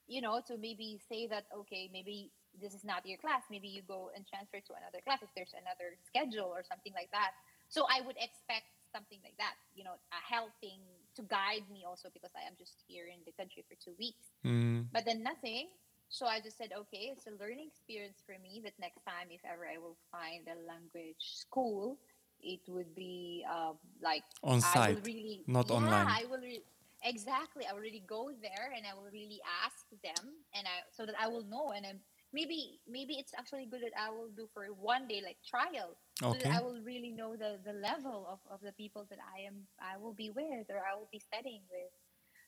you 0.08 0.22
know, 0.22 0.41
to 0.48 0.58
maybe 0.58 1.00
say 1.10 1.28
that 1.28 1.46
okay, 1.52 1.89
maybe 1.91 2.32
this 2.56 2.74
is 2.74 2.84
not 2.84 3.04
your 3.06 3.20
class. 3.20 3.44
Maybe 3.52 3.68
you 3.68 3.84
go 3.84 4.10
and 4.15 4.24
transfer 4.24 4.63
to 4.63 4.74
another 4.80 5.04
class 5.04 5.20
if 5.20 5.30
there's 5.36 5.52
another 5.52 6.00
schedule 6.08 6.48
or 6.48 6.63
something 6.63 6.96
like 6.96 7.12
that. 7.12 7.36
So 7.68 7.84
I 7.91 8.00
would 8.06 8.15
expect 8.15 8.72
something 8.96 9.20
like 9.28 9.36
that, 9.38 9.60
you 9.76 9.84
know, 9.84 10.00
a 10.15 10.22
helping 10.24 10.80
to 11.20 11.22
guide 11.28 11.68
me 11.68 11.84
also 11.84 12.08
because 12.13 12.32
I 12.32 12.48
am 12.48 12.56
just 12.56 12.80
here 12.88 13.12
in 13.12 13.20
the 13.28 13.36
country 13.36 13.68
for 13.68 13.76
two 13.76 13.91
weeks. 14.00 14.32
Mm. 14.48 14.88
But 14.94 15.04
then 15.04 15.20
nothing. 15.20 15.68
So 16.08 16.28
I 16.28 16.39
just 16.39 16.58
said, 16.58 16.72
okay, 16.72 17.12
it's 17.12 17.28
a 17.28 17.36
learning 17.36 17.68
experience 17.68 18.24
for 18.24 18.38
me 18.39 18.62
that 18.63 18.78
next 18.80 19.04
time, 19.04 19.28
if 19.34 19.41
ever 19.44 19.68
I 19.68 19.82
will 19.82 19.98
find 20.13 20.48
a 20.48 20.56
language 20.63 21.20
school, 21.20 21.98
it 22.41 22.62
would 22.67 22.93
be 22.95 23.45
um, 23.50 23.78
like 24.02 24.24
On 24.43 24.62
I 24.63 24.89
will 24.89 24.95
site, 24.95 25.06
really 25.06 25.43
not 25.48 25.69
yeah, 25.69 25.76
online. 25.76 26.08
I 26.08 26.26
will 26.30 26.39
re- 26.41 26.63
exactly. 27.04 27.65
I 27.69 27.74
will 27.74 27.82
really 27.82 28.04
go 28.08 28.32
there 28.41 28.74
and 28.76 28.86
I 28.86 28.93
will 28.93 29.10
really 29.12 29.39
ask 29.63 29.86
them, 30.04 30.34
and 30.54 30.67
I 30.67 30.84
so 30.91 31.06
that 31.06 31.15
I 31.19 31.28
will 31.28 31.43
know. 31.45 31.71
And 31.76 31.86
I'm, 31.86 32.00
maybe 32.34 32.80
maybe 32.88 33.15
it's 33.15 33.34
actually 33.38 33.65
good 33.65 33.82
that 33.82 33.95
I 34.00 34.10
will 34.10 34.30
do 34.36 34.48
for 34.54 34.65
one 34.80 35.08
day 35.08 35.21
like 35.24 35.38
trial, 35.48 35.98
so 36.21 36.34
that 36.34 36.52
I 36.52 36.62
will 36.62 36.80
really 36.82 37.12
know 37.12 37.36
the 37.36 37.60
the 37.63 37.74
level 37.74 38.28
of, 38.30 38.39
of 38.52 38.62
the 38.62 38.71
people 38.74 39.06
that 39.10 39.19
I 39.19 39.48
am 39.48 39.67
I 39.82 39.98
will 39.98 40.13
be 40.13 40.30
with 40.30 40.69
or 40.69 40.82
I 40.84 40.95
will 40.95 41.10
be 41.12 41.19
studying 41.19 41.62
with. 41.71 41.91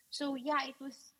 So 0.09 0.35
yeah, 0.35 0.63
it 0.67 0.75
was 0.79 1.13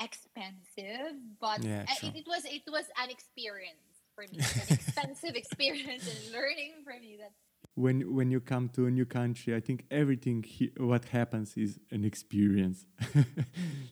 expensive, 0.00 1.16
but 1.40 1.64
Yeah, 1.64 1.84
uh, 1.88 2.06
it, 2.06 2.22
it 2.22 2.26
was 2.26 2.44
it 2.44 2.62
was 2.68 2.84
an 3.02 3.10
experience 3.10 4.02
for 4.14 4.24
me, 4.32 4.38
an 4.38 4.68
expensive 4.70 5.34
experience 5.42 6.06
and 6.06 6.32
learning 6.32 6.84
for 6.84 6.98
me 6.98 7.16
that 7.20 7.32
when 7.76 8.14
when 8.14 8.30
you 8.30 8.40
come 8.40 8.68
to 8.70 8.86
a 8.86 8.90
new 8.90 9.04
country 9.04 9.54
i 9.54 9.60
think 9.60 9.84
everything 9.90 10.42
he, 10.42 10.72
what 10.78 11.04
happens 11.06 11.56
is 11.56 11.78
an 11.90 12.04
experience. 12.04 12.86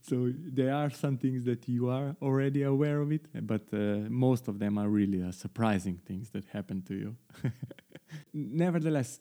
So 0.03 0.31
there 0.37 0.75
are 0.75 0.91
some 0.91 1.17
things 1.17 1.45
that 1.45 1.67
you 1.67 1.89
are 1.89 2.15
already 2.21 2.63
aware 2.63 3.01
of 3.01 3.11
it 3.11 3.27
but 3.47 3.63
uh, 3.73 4.09
most 4.27 4.49
of 4.49 4.59
them 4.59 4.77
are 4.77 4.89
really 4.89 5.23
uh, 5.23 5.33
surprising 5.33 5.97
things 6.05 6.31
that 6.31 6.45
happen 6.53 6.83
to 6.83 6.95
you. 6.95 7.17
Nevertheless 8.35 9.21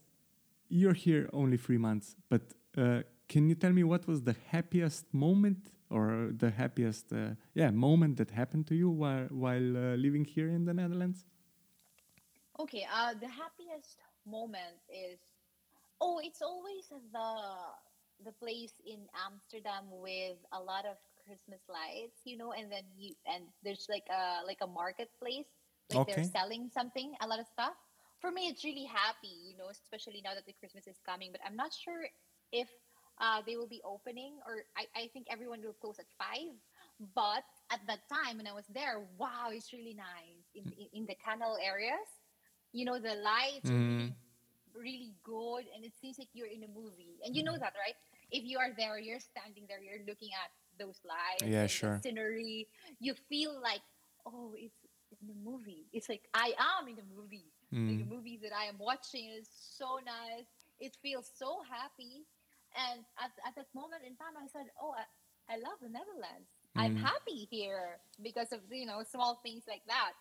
you're 0.69 0.93
here 0.93 1.29
only 1.31 1.57
three 1.57 1.77
months 1.77 2.15
but 2.29 2.41
uh, 2.77 3.01
can 3.29 3.47
you 3.49 3.55
tell 3.55 3.71
me 3.71 3.83
what 3.83 4.07
was 4.07 4.23
the 4.23 4.35
happiest 4.51 5.13
moment 5.13 5.71
or 5.89 6.31
the 6.35 6.49
happiest 6.51 7.13
uh, 7.13 7.35
yeah 7.53 7.71
moment 7.71 8.17
that 8.17 8.31
happened 8.31 8.67
to 8.67 8.75
you 8.75 8.89
while 8.89 9.27
while 9.29 9.77
uh, 9.77 9.95
living 9.95 10.25
here 10.25 10.49
in 10.49 10.65
the 10.65 10.73
netherlands? 10.73 11.25
Okay, 12.59 12.85
uh, 12.93 13.13
the 13.19 13.27
happiest 13.27 13.97
moment 14.25 14.79
is 14.89 15.19
oh, 16.01 16.19
it's 16.23 16.41
always 16.41 16.89
the 16.89 17.31
the 18.23 18.31
place 18.33 18.73
in 18.85 19.07
Amsterdam 19.25 19.85
with 19.91 20.37
a 20.53 20.59
lot 20.61 20.85
of 20.85 20.97
Christmas 21.25 21.61
lights, 21.69 22.21
you 22.25 22.37
know, 22.37 22.53
and 22.53 22.71
then 22.71 22.83
you 22.97 23.15
and 23.27 23.45
there's 23.63 23.87
like 23.89 24.07
a 24.09 24.45
like 24.45 24.59
a 24.61 24.67
marketplace, 24.67 25.47
like 25.89 26.01
Okay. 26.01 26.21
they're 26.21 26.23
selling 26.23 26.69
something, 26.69 27.13
a 27.21 27.27
lot 27.27 27.39
of 27.39 27.47
stuff. 27.47 27.75
For 28.21 28.31
me, 28.31 28.47
it's 28.47 28.63
really 28.63 28.85
happy, 28.85 29.51
you 29.51 29.57
know, 29.57 29.69
especially 29.69 30.21
now 30.23 30.33
that 30.35 30.45
the 30.45 30.53
Christmas 30.53 30.87
is 30.87 30.99
coming. 31.05 31.31
But 31.31 31.41
I'm 31.45 31.55
not 31.57 31.73
sure 31.73 32.07
if 32.51 32.69
uh, 33.19 33.41
they 33.45 33.57
will 33.57 33.67
be 33.67 33.81
opening, 33.83 34.39
or 34.47 34.63
I, 34.77 34.85
I 34.95 35.07
think 35.13 35.27
everyone 35.29 35.61
will 35.61 35.73
close 35.75 35.99
at 35.99 36.07
five. 36.17 36.55
But 37.15 37.43
at 37.71 37.81
that 37.87 38.07
time 38.09 38.37
when 38.37 38.47
I 38.47 38.53
was 38.53 38.67
there, 38.73 39.05
wow, 39.17 39.49
it's 39.51 39.73
really 39.73 39.95
nice 39.95 40.47
in 40.55 40.71
in, 40.77 40.87
in 41.01 41.05
the 41.05 41.15
canal 41.15 41.57
areas 41.61 42.22
you 42.73 42.85
know 42.85 42.99
the 42.99 43.15
lights 43.15 43.69
are 43.69 43.73
Mm. 43.77 43.97
really 43.99 44.13
really 44.75 45.13
good 45.23 45.65
and 45.75 45.85
it 45.85 45.93
seems 46.01 46.17
like 46.17 46.29
you're 46.33 46.47
in 46.49 46.63
a 46.63 46.67
movie. 46.67 47.15
And 47.23 47.35
you 47.35 47.43
know 47.43 47.57
that 47.59 47.73
right? 47.77 47.95
If 48.31 48.43
you 48.43 48.57
are 48.57 48.73
there 48.75 48.97
you're 48.97 49.19
standing 49.21 49.65
there 49.69 49.79
you're 49.81 50.01
looking 50.07 50.29
at 50.33 50.49
those 50.81 50.97
lights 51.05 51.45
Yeah, 51.45 51.67
sure. 51.67 51.97
the 51.97 52.09
scenery. 52.09 52.67
You 52.99 53.13
feel 53.29 53.53
like 53.61 53.81
oh 54.25 54.55
it's 54.57 54.75
in 55.21 55.29
a 55.29 55.37
movie. 55.49 55.85
It's 55.93 56.09
like 56.09 56.25
i 56.33 56.53
am 56.57 56.87
in 56.89 56.97
a 56.99 57.07
movie. 57.15 57.45
Like 57.71 57.97
Mm. 57.97 57.99
the 58.09 58.09
movie 58.15 58.37
that 58.43 58.53
i 58.53 58.65
am 58.65 58.77
watching 58.79 59.29
is 59.29 59.47
so 59.53 59.99
nice. 60.05 60.49
It 60.79 60.97
feels 61.01 61.29
so 61.37 61.61
happy. 61.69 62.25
And 62.73 63.05
at, 63.21 63.31
at 63.45 63.53
that 63.55 63.69
moment 63.77 64.01
in 64.09 64.15
time 64.17 64.33
i 64.41 64.47
said 64.49 64.67
oh 64.81 64.93
i, 64.97 65.05
I 65.53 65.57
love 65.61 65.77
the 65.85 65.89
netherlands. 65.89 66.49
I'm 66.75 66.97
Mm. 66.97 67.05
happy 67.05 67.45
here 67.53 68.01
because 68.23 68.51
of 68.51 68.61
you 68.71 68.87
know 68.89 69.03
small 69.05 69.39
things 69.45 69.63
like 69.69 69.85
that 69.85 70.13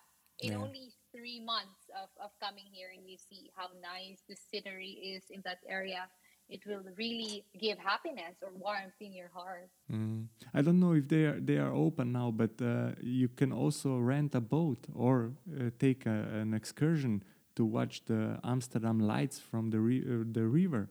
in 0.43 0.51
Yeah. 0.51 0.57
only 0.65 0.91
three 1.11 1.39
months 1.39 1.89
of, 2.01 2.09
of 2.25 2.31
coming 2.39 2.65
here 2.71 2.89
and 2.95 3.03
you 3.09 3.17
see 3.17 3.51
how 3.55 3.67
nice 3.81 4.19
the 4.29 4.35
scenery 4.35 4.93
is 5.15 5.23
in 5.29 5.41
that 5.45 5.59
area 5.67 6.03
it 6.49 6.61
will 6.65 6.83
really 6.97 7.45
give 7.59 7.77
happiness 7.79 8.35
or 8.43 8.51
warmth 8.65 8.99
in 8.99 9.13
your 9.13 9.29
heart 9.33 9.69
Mm. 9.91 10.27
I 10.53 10.61
don't 10.61 10.79
know 10.79 10.93
if 10.93 11.07
they 11.07 11.25
are 11.31 11.39
they 11.49 11.57
are 11.57 11.73
open 11.85 12.11
now, 12.13 12.31
but 12.31 12.53
uh, 12.61 12.91
you 13.01 13.27
can 13.39 13.51
also 13.51 13.89
rent 13.99 14.33
a 14.35 14.39
boat 14.41 14.79
or 14.95 15.15
uh, 15.51 15.69
take 15.77 16.05
a, 16.05 16.17
an 16.41 16.53
excursion 16.53 17.21
to 17.55 17.65
watch 17.65 17.95
the 18.05 18.39
Amsterdam 18.43 18.97
lights 18.99 19.39
from 19.39 19.69
the 19.73 19.79
ri- 19.79 20.05
uh, 20.07 20.23
the 20.37 20.45
river. 20.61 20.83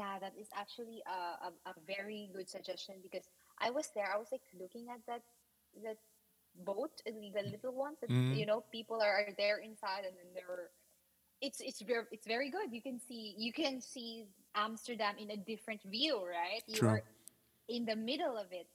yeah 0.00 0.18
that 0.24 0.34
is 0.42 0.48
actually 0.62 1.00
a, 1.06 1.20
a, 1.48 1.50
a 1.72 1.74
very 1.86 2.22
good 2.36 2.48
suggestion 2.56 2.94
because 3.06 3.26
i 3.66 3.68
was 3.70 3.86
there 3.94 4.08
i 4.14 4.18
was 4.22 4.30
like 4.34 4.46
looking 4.62 4.86
at 4.94 5.00
that 5.06 5.22
that 5.84 5.98
boat 6.64 7.02
the 7.04 7.42
little 7.42 7.72
ones 7.74 7.98
that 8.00 8.10
Mhm. 8.10 8.36
you 8.36 8.46
know 8.46 8.60
people 8.72 9.00
are, 9.02 9.14
are 9.26 9.34
there 9.36 9.58
inside 9.58 10.04
and 10.04 10.16
then 10.16 10.26
there 10.34 10.46
were 10.48 10.70
it's 11.40 11.60
it's 11.60 11.82
very 11.82 12.04
it's 12.12 12.26
very 12.26 12.50
good 12.50 12.72
you 12.72 12.80
can 12.82 12.98
see 12.98 13.34
you 13.36 13.52
can 13.52 13.80
see 13.80 14.26
amsterdam 14.54 15.14
in 15.18 15.30
a 15.32 15.36
different 15.36 15.82
view 15.82 16.16
right 16.26 16.62
you 16.66 16.76
True. 16.80 16.88
are 16.88 17.02
in 17.68 17.84
the 17.84 17.96
middle 17.96 18.36
of 18.38 18.46
it 18.52 18.68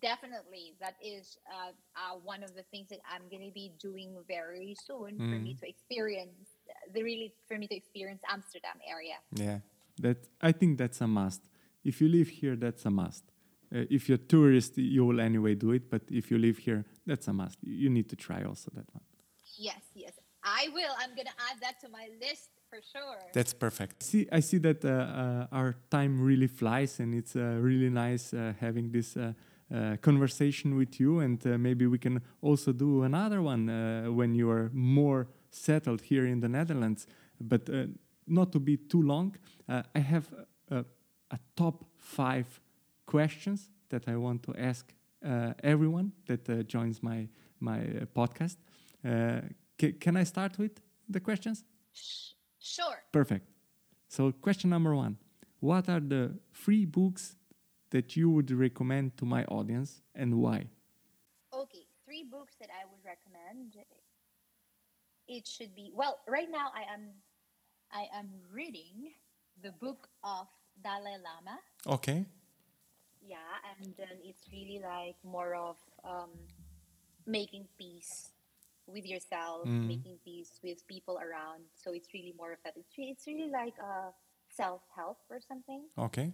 definitely 0.00 0.74
that 0.80 0.94
is 1.02 1.38
uh, 1.52 1.72
uh, 1.96 2.16
one 2.32 2.42
of 2.42 2.54
the 2.54 2.62
things 2.70 2.88
that 2.88 3.00
i'm 3.12 3.28
going 3.28 3.42
to 3.44 3.52
be 3.52 3.72
doing 3.78 4.16
very 4.26 4.74
soon 4.86 5.18
for 5.18 5.38
me 5.38 5.54
Mm. 5.54 5.60
to 5.60 5.68
experience 5.68 6.56
the 6.94 7.02
really 7.02 7.34
for 7.48 7.58
me 7.58 7.66
to 7.68 7.74
experience 7.76 8.22
amsterdam 8.28 8.78
area 8.86 9.16
Yeah. 9.36 9.60
That 10.00 10.26
I 10.40 10.50
think 10.50 10.78
that's 10.78 11.00
a 11.00 11.06
must. 11.06 11.42
If 11.84 12.00
you 12.00 12.08
live 12.08 12.28
here, 12.40 12.56
that's 12.56 12.84
a 12.84 12.90
must. 12.90 13.24
Uh, 13.74 13.84
if 13.90 14.08
you're 14.08 14.16
a 14.16 14.28
tourist, 14.28 14.78
you 14.78 15.04
will 15.04 15.20
anyway 15.20 15.54
do 15.54 15.72
it. 15.72 15.90
But 15.90 16.02
if 16.10 16.30
you 16.30 16.38
live 16.38 16.58
here, 16.58 16.84
that's 17.06 17.26
a 17.28 17.32
must. 17.32 17.58
You 17.62 17.90
need 17.90 18.08
to 18.10 18.16
try 18.16 18.44
also 18.44 18.70
that 18.74 18.86
one. 18.92 19.02
Yes, 19.56 19.82
yes. 19.94 20.12
I 20.42 20.68
will. 20.74 20.90
I'm 20.98 21.14
going 21.14 21.26
to 21.26 21.38
add 21.50 21.60
that 21.62 21.80
to 21.80 21.88
my 21.88 22.08
list 22.20 22.50
for 22.68 22.78
sure. 22.92 23.18
That's 23.32 23.54
perfect. 23.54 24.02
See, 24.02 24.28
I 24.30 24.40
see 24.40 24.58
that 24.58 24.84
uh, 24.84 24.88
uh, 24.88 25.46
our 25.52 25.76
time 25.90 26.20
really 26.20 26.46
flies, 26.48 27.00
and 27.00 27.14
it's 27.14 27.34
uh, 27.34 27.58
really 27.60 27.90
nice 27.90 28.34
uh, 28.34 28.52
having 28.60 28.90
this 28.92 29.16
uh, 29.16 29.32
uh, 29.74 29.96
conversation 30.02 30.76
with 30.76 31.00
you. 31.00 31.20
And 31.20 31.44
uh, 31.46 31.58
maybe 31.58 31.86
we 31.86 31.98
can 31.98 32.20
also 32.42 32.72
do 32.72 33.02
another 33.02 33.40
one 33.40 33.68
uh, 33.68 34.12
when 34.12 34.34
you 34.34 34.50
are 34.50 34.70
more 34.72 35.28
settled 35.50 36.02
here 36.02 36.26
in 36.26 36.40
the 36.40 36.48
Netherlands. 36.48 37.06
But 37.40 37.68
uh, 37.70 37.86
not 38.26 38.52
to 38.52 38.60
be 38.60 38.76
too 38.76 39.02
long, 39.02 39.36
uh, 39.68 39.82
I 39.94 40.00
have 40.00 40.28
uh, 40.70 40.82
a 41.30 41.38
top 41.56 41.84
five 41.96 42.60
questions 43.06 43.70
that 43.94 44.08
I 44.08 44.16
want 44.16 44.42
to 44.42 44.52
ask 44.58 44.84
uh, 45.24 45.52
everyone 45.62 46.12
that 46.26 46.48
uh, 46.48 46.62
joins 46.74 47.02
my 47.02 47.28
my 47.60 47.78
uh, 47.80 48.06
podcast. 48.18 48.56
Uh, 49.04 49.40
ca- 49.80 49.96
can 50.04 50.16
I 50.16 50.24
start 50.24 50.58
with 50.58 50.80
the 51.08 51.20
questions? 51.20 51.64
Sh- 51.92 52.34
sure. 52.58 52.98
Perfect. 53.12 53.46
So, 54.08 54.32
question 54.32 54.70
number 54.70 54.94
one 54.94 55.16
What 55.60 55.88
are 55.88 56.00
the 56.00 56.24
three 56.52 56.84
books 56.86 57.36
that 57.90 58.16
you 58.16 58.30
would 58.34 58.50
recommend 58.50 59.16
to 59.18 59.24
my 59.24 59.44
audience 59.44 60.02
and 60.14 60.30
why? 60.42 60.66
Okay, 61.52 61.86
three 62.04 62.24
books 62.30 62.54
that 62.60 62.70
I 62.70 62.82
would 62.90 63.02
recommend. 63.04 63.76
it 65.28 65.46
should 65.46 65.74
be 65.74 65.90
well. 65.94 66.18
Right 66.28 66.50
now, 66.50 66.68
I 66.74 66.84
am 66.94 67.02
I 67.92 68.04
am 68.18 68.28
reading 68.52 69.14
the 69.62 69.72
book 69.72 70.08
of 70.22 70.46
Dalai 70.82 71.16
Lama. 71.22 71.56
Okay. 71.86 72.26
Yeah, 73.26 73.52
and 73.80 73.94
then 73.96 74.20
it's 74.22 74.44
really 74.52 74.80
like 74.84 75.16
more 75.24 75.54
of 75.54 75.76
um, 76.04 76.30
making 77.26 77.66
peace 77.78 78.30
with 78.86 79.06
yourself, 79.06 79.64
Mm. 79.66 79.88
making 79.88 80.18
peace 80.24 80.60
with 80.62 80.86
people 80.86 81.16
around. 81.18 81.64
So 81.74 81.92
it's 81.92 82.12
really 82.12 82.34
more 82.36 82.52
of 82.52 82.58
that. 82.64 82.74
It's 82.76 82.92
re- 82.98 83.08
it's 83.10 83.26
really 83.26 83.48
like 83.50 83.72
a 83.78 84.12
self 84.52 84.82
help 84.94 85.18
or 85.30 85.40
something. 85.40 85.88
Okay. 85.96 86.32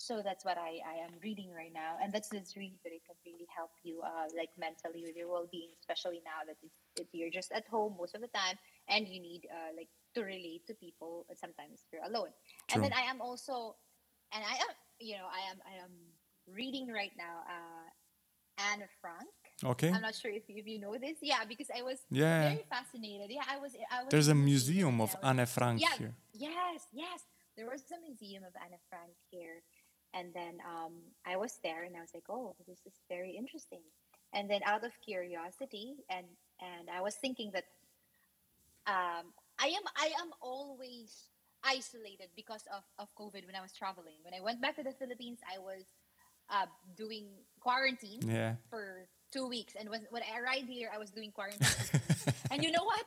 So 0.00 0.22
that's 0.22 0.44
what 0.44 0.56
I, 0.56 0.78
I 0.86 1.02
am 1.02 1.10
reading 1.24 1.50
right 1.50 1.72
now, 1.74 1.98
and 2.00 2.12
that's 2.12 2.28
that's 2.28 2.54
really 2.56 2.78
good. 2.84 2.92
It 2.94 3.02
can 3.04 3.16
really 3.26 3.48
help 3.50 3.72
you, 3.82 4.00
uh, 4.00 4.30
like 4.38 4.50
mentally 4.56 5.02
with 5.02 5.16
your 5.16 5.26
well 5.26 5.48
being, 5.50 5.70
especially 5.80 6.22
now 6.24 6.46
that 6.46 6.54
it's, 6.62 6.78
it, 7.00 7.08
you're 7.10 7.34
just 7.34 7.50
at 7.50 7.66
home 7.66 7.96
most 7.98 8.14
of 8.14 8.20
the 8.20 8.28
time, 8.30 8.54
and 8.88 9.08
you 9.08 9.18
need 9.20 9.48
uh, 9.50 9.74
like 9.76 9.88
to 10.14 10.22
relate 10.22 10.62
to 10.68 10.74
people. 10.74 11.26
Sometimes 11.34 11.82
you're 11.90 12.04
alone. 12.06 12.30
True. 12.30 12.74
And 12.78 12.84
then 12.84 12.92
I 12.94 13.10
am 13.10 13.20
also, 13.20 13.74
and 14.32 14.44
I 14.46 14.54
am, 14.62 14.70
you 15.00 15.16
know, 15.18 15.26
I 15.26 15.50
am 15.50 15.58
I 15.66 15.82
am 15.82 15.90
reading 16.54 16.88
right 16.88 17.12
now 17.16 17.42
uh, 17.48 17.88
Anne 18.72 18.84
Frank. 19.00 19.28
Okay. 19.64 19.90
I'm 19.90 20.02
not 20.02 20.14
sure 20.14 20.30
if, 20.30 20.44
if 20.48 20.66
you 20.66 20.78
know 20.78 20.96
this. 20.98 21.18
Yeah, 21.20 21.44
because 21.48 21.70
I 21.76 21.82
was 21.82 21.98
Yeah. 22.10 22.50
very 22.50 22.64
fascinated. 22.70 23.30
Yeah, 23.30 23.42
I 23.48 23.58
was. 23.58 23.74
I 23.90 24.04
was 24.04 24.10
There's 24.10 24.28
a 24.28 24.34
museum 24.34 25.00
of 25.00 25.14
Anne 25.22 25.44
Frank 25.46 25.80
yeah, 25.80 25.94
here. 25.98 26.14
Yes, 26.32 26.86
yes. 26.92 27.20
There 27.56 27.66
was 27.66 27.82
a 27.90 28.00
museum 28.00 28.44
of 28.44 28.54
Anne 28.54 28.78
Frank 28.88 29.12
here. 29.30 29.62
And 30.14 30.32
then 30.32 30.58
um, 30.64 30.94
I 31.26 31.36
was 31.36 31.58
there 31.62 31.84
and 31.84 31.96
I 31.96 32.00
was 32.00 32.14
like, 32.14 32.24
oh, 32.30 32.54
this 32.66 32.78
is 32.86 32.94
very 33.08 33.36
interesting. 33.36 33.82
And 34.32 34.48
then 34.48 34.60
out 34.64 34.84
of 34.84 34.92
curiosity 35.04 35.96
and 36.08 36.26
and 36.60 36.88
I 36.90 37.00
was 37.00 37.14
thinking 37.16 37.50
that 37.52 37.64
um, 38.86 39.32
I 39.58 39.68
am 39.68 39.84
I 39.96 40.12
am 40.22 40.30
always 40.40 41.28
isolated 41.64 42.30
because 42.36 42.64
of, 42.72 42.84
of 42.98 43.08
COVID 43.16 43.44
when 43.46 43.56
I 43.56 43.60
was 43.60 43.72
traveling. 43.72 44.22
When 44.22 44.32
I 44.34 44.40
went 44.40 44.62
back 44.62 44.76
to 44.76 44.82
the 44.82 44.92
Philippines, 44.92 45.40
I 45.44 45.58
was 45.58 45.84
uh, 46.50 46.66
doing 46.96 47.26
quarantine 47.60 48.20
Yeah. 48.26 48.56
for 48.70 49.08
two 49.32 49.46
weeks. 49.48 49.74
And 49.78 49.88
when, 49.90 50.06
when 50.10 50.22
I 50.22 50.38
arrived 50.40 50.68
here, 50.68 50.90
I 50.94 50.98
was 50.98 51.10
doing 51.10 51.30
quarantine. 51.32 51.66
and 52.50 52.62
you 52.64 52.70
know 52.72 52.84
what? 52.84 53.04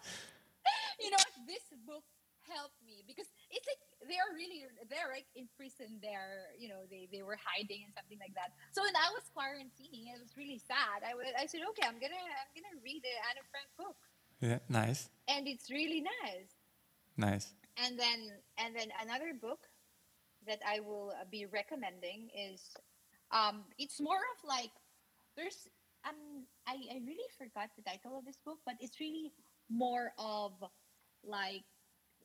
you 0.99 1.09
know 1.09 1.17
what? 1.17 1.33
This 1.47 1.63
book 1.87 2.03
helped 2.45 2.77
me 2.85 3.01
because 3.07 3.25
it's 3.49 3.65
like 3.65 3.81
they're 4.09 4.33
really 4.35 4.65
they're 4.89 5.09
like 5.09 5.25
in 5.35 5.47
prison 5.57 5.97
there. 6.01 6.53
You 6.59 6.69
know, 6.69 6.85
they, 6.89 7.07
they 7.11 7.21
were 7.23 7.37
hiding 7.41 7.81
and 7.85 7.93
something 7.97 8.19
like 8.21 8.33
that. 8.37 8.53
So 8.73 8.83
when 8.83 8.93
I 8.93 9.09
was 9.13 9.25
quarantining, 9.33 10.13
it 10.13 10.19
was 10.21 10.35
really 10.37 10.59
sad. 10.61 11.01
I, 11.01 11.13
I 11.41 11.45
said, 11.47 11.61
okay, 11.73 11.87
I'm 11.87 11.97
gonna 11.97 12.21
I'm 12.21 12.51
gonna 12.53 12.77
read 12.83 13.01
the 13.01 13.13
Anna 13.29 13.41
Frank 13.49 13.69
book, 13.77 13.97
Yeah. 14.41 14.59
Nice. 14.69 15.09
and 15.27 15.47
it's 15.47 15.71
really 15.71 16.01
nice. 16.05 16.53
Nice. 17.17 17.53
And 17.81 17.97
then 17.97 18.19
and 18.61 18.75
then 18.75 18.89
another 19.01 19.33
book 19.33 19.65
that 20.45 20.59
I 20.67 20.81
will 20.81 21.13
be 21.31 21.45
recommending 21.45 22.29
is 22.35 22.61
um 23.33 23.63
it's 23.77 23.99
more 23.99 24.17
of 24.35 24.47
like 24.47 24.71
there's 25.35 25.67
um 26.07 26.45
I, 26.67 26.73
I 26.91 26.97
really 27.05 27.29
forgot 27.37 27.69
the 27.75 27.83
title 27.83 28.17
of 28.17 28.25
this 28.25 28.37
book, 28.45 28.59
but 28.65 28.75
it's 28.79 28.99
really 28.99 29.31
more 29.69 30.13
of 30.17 30.53
like 31.23 31.63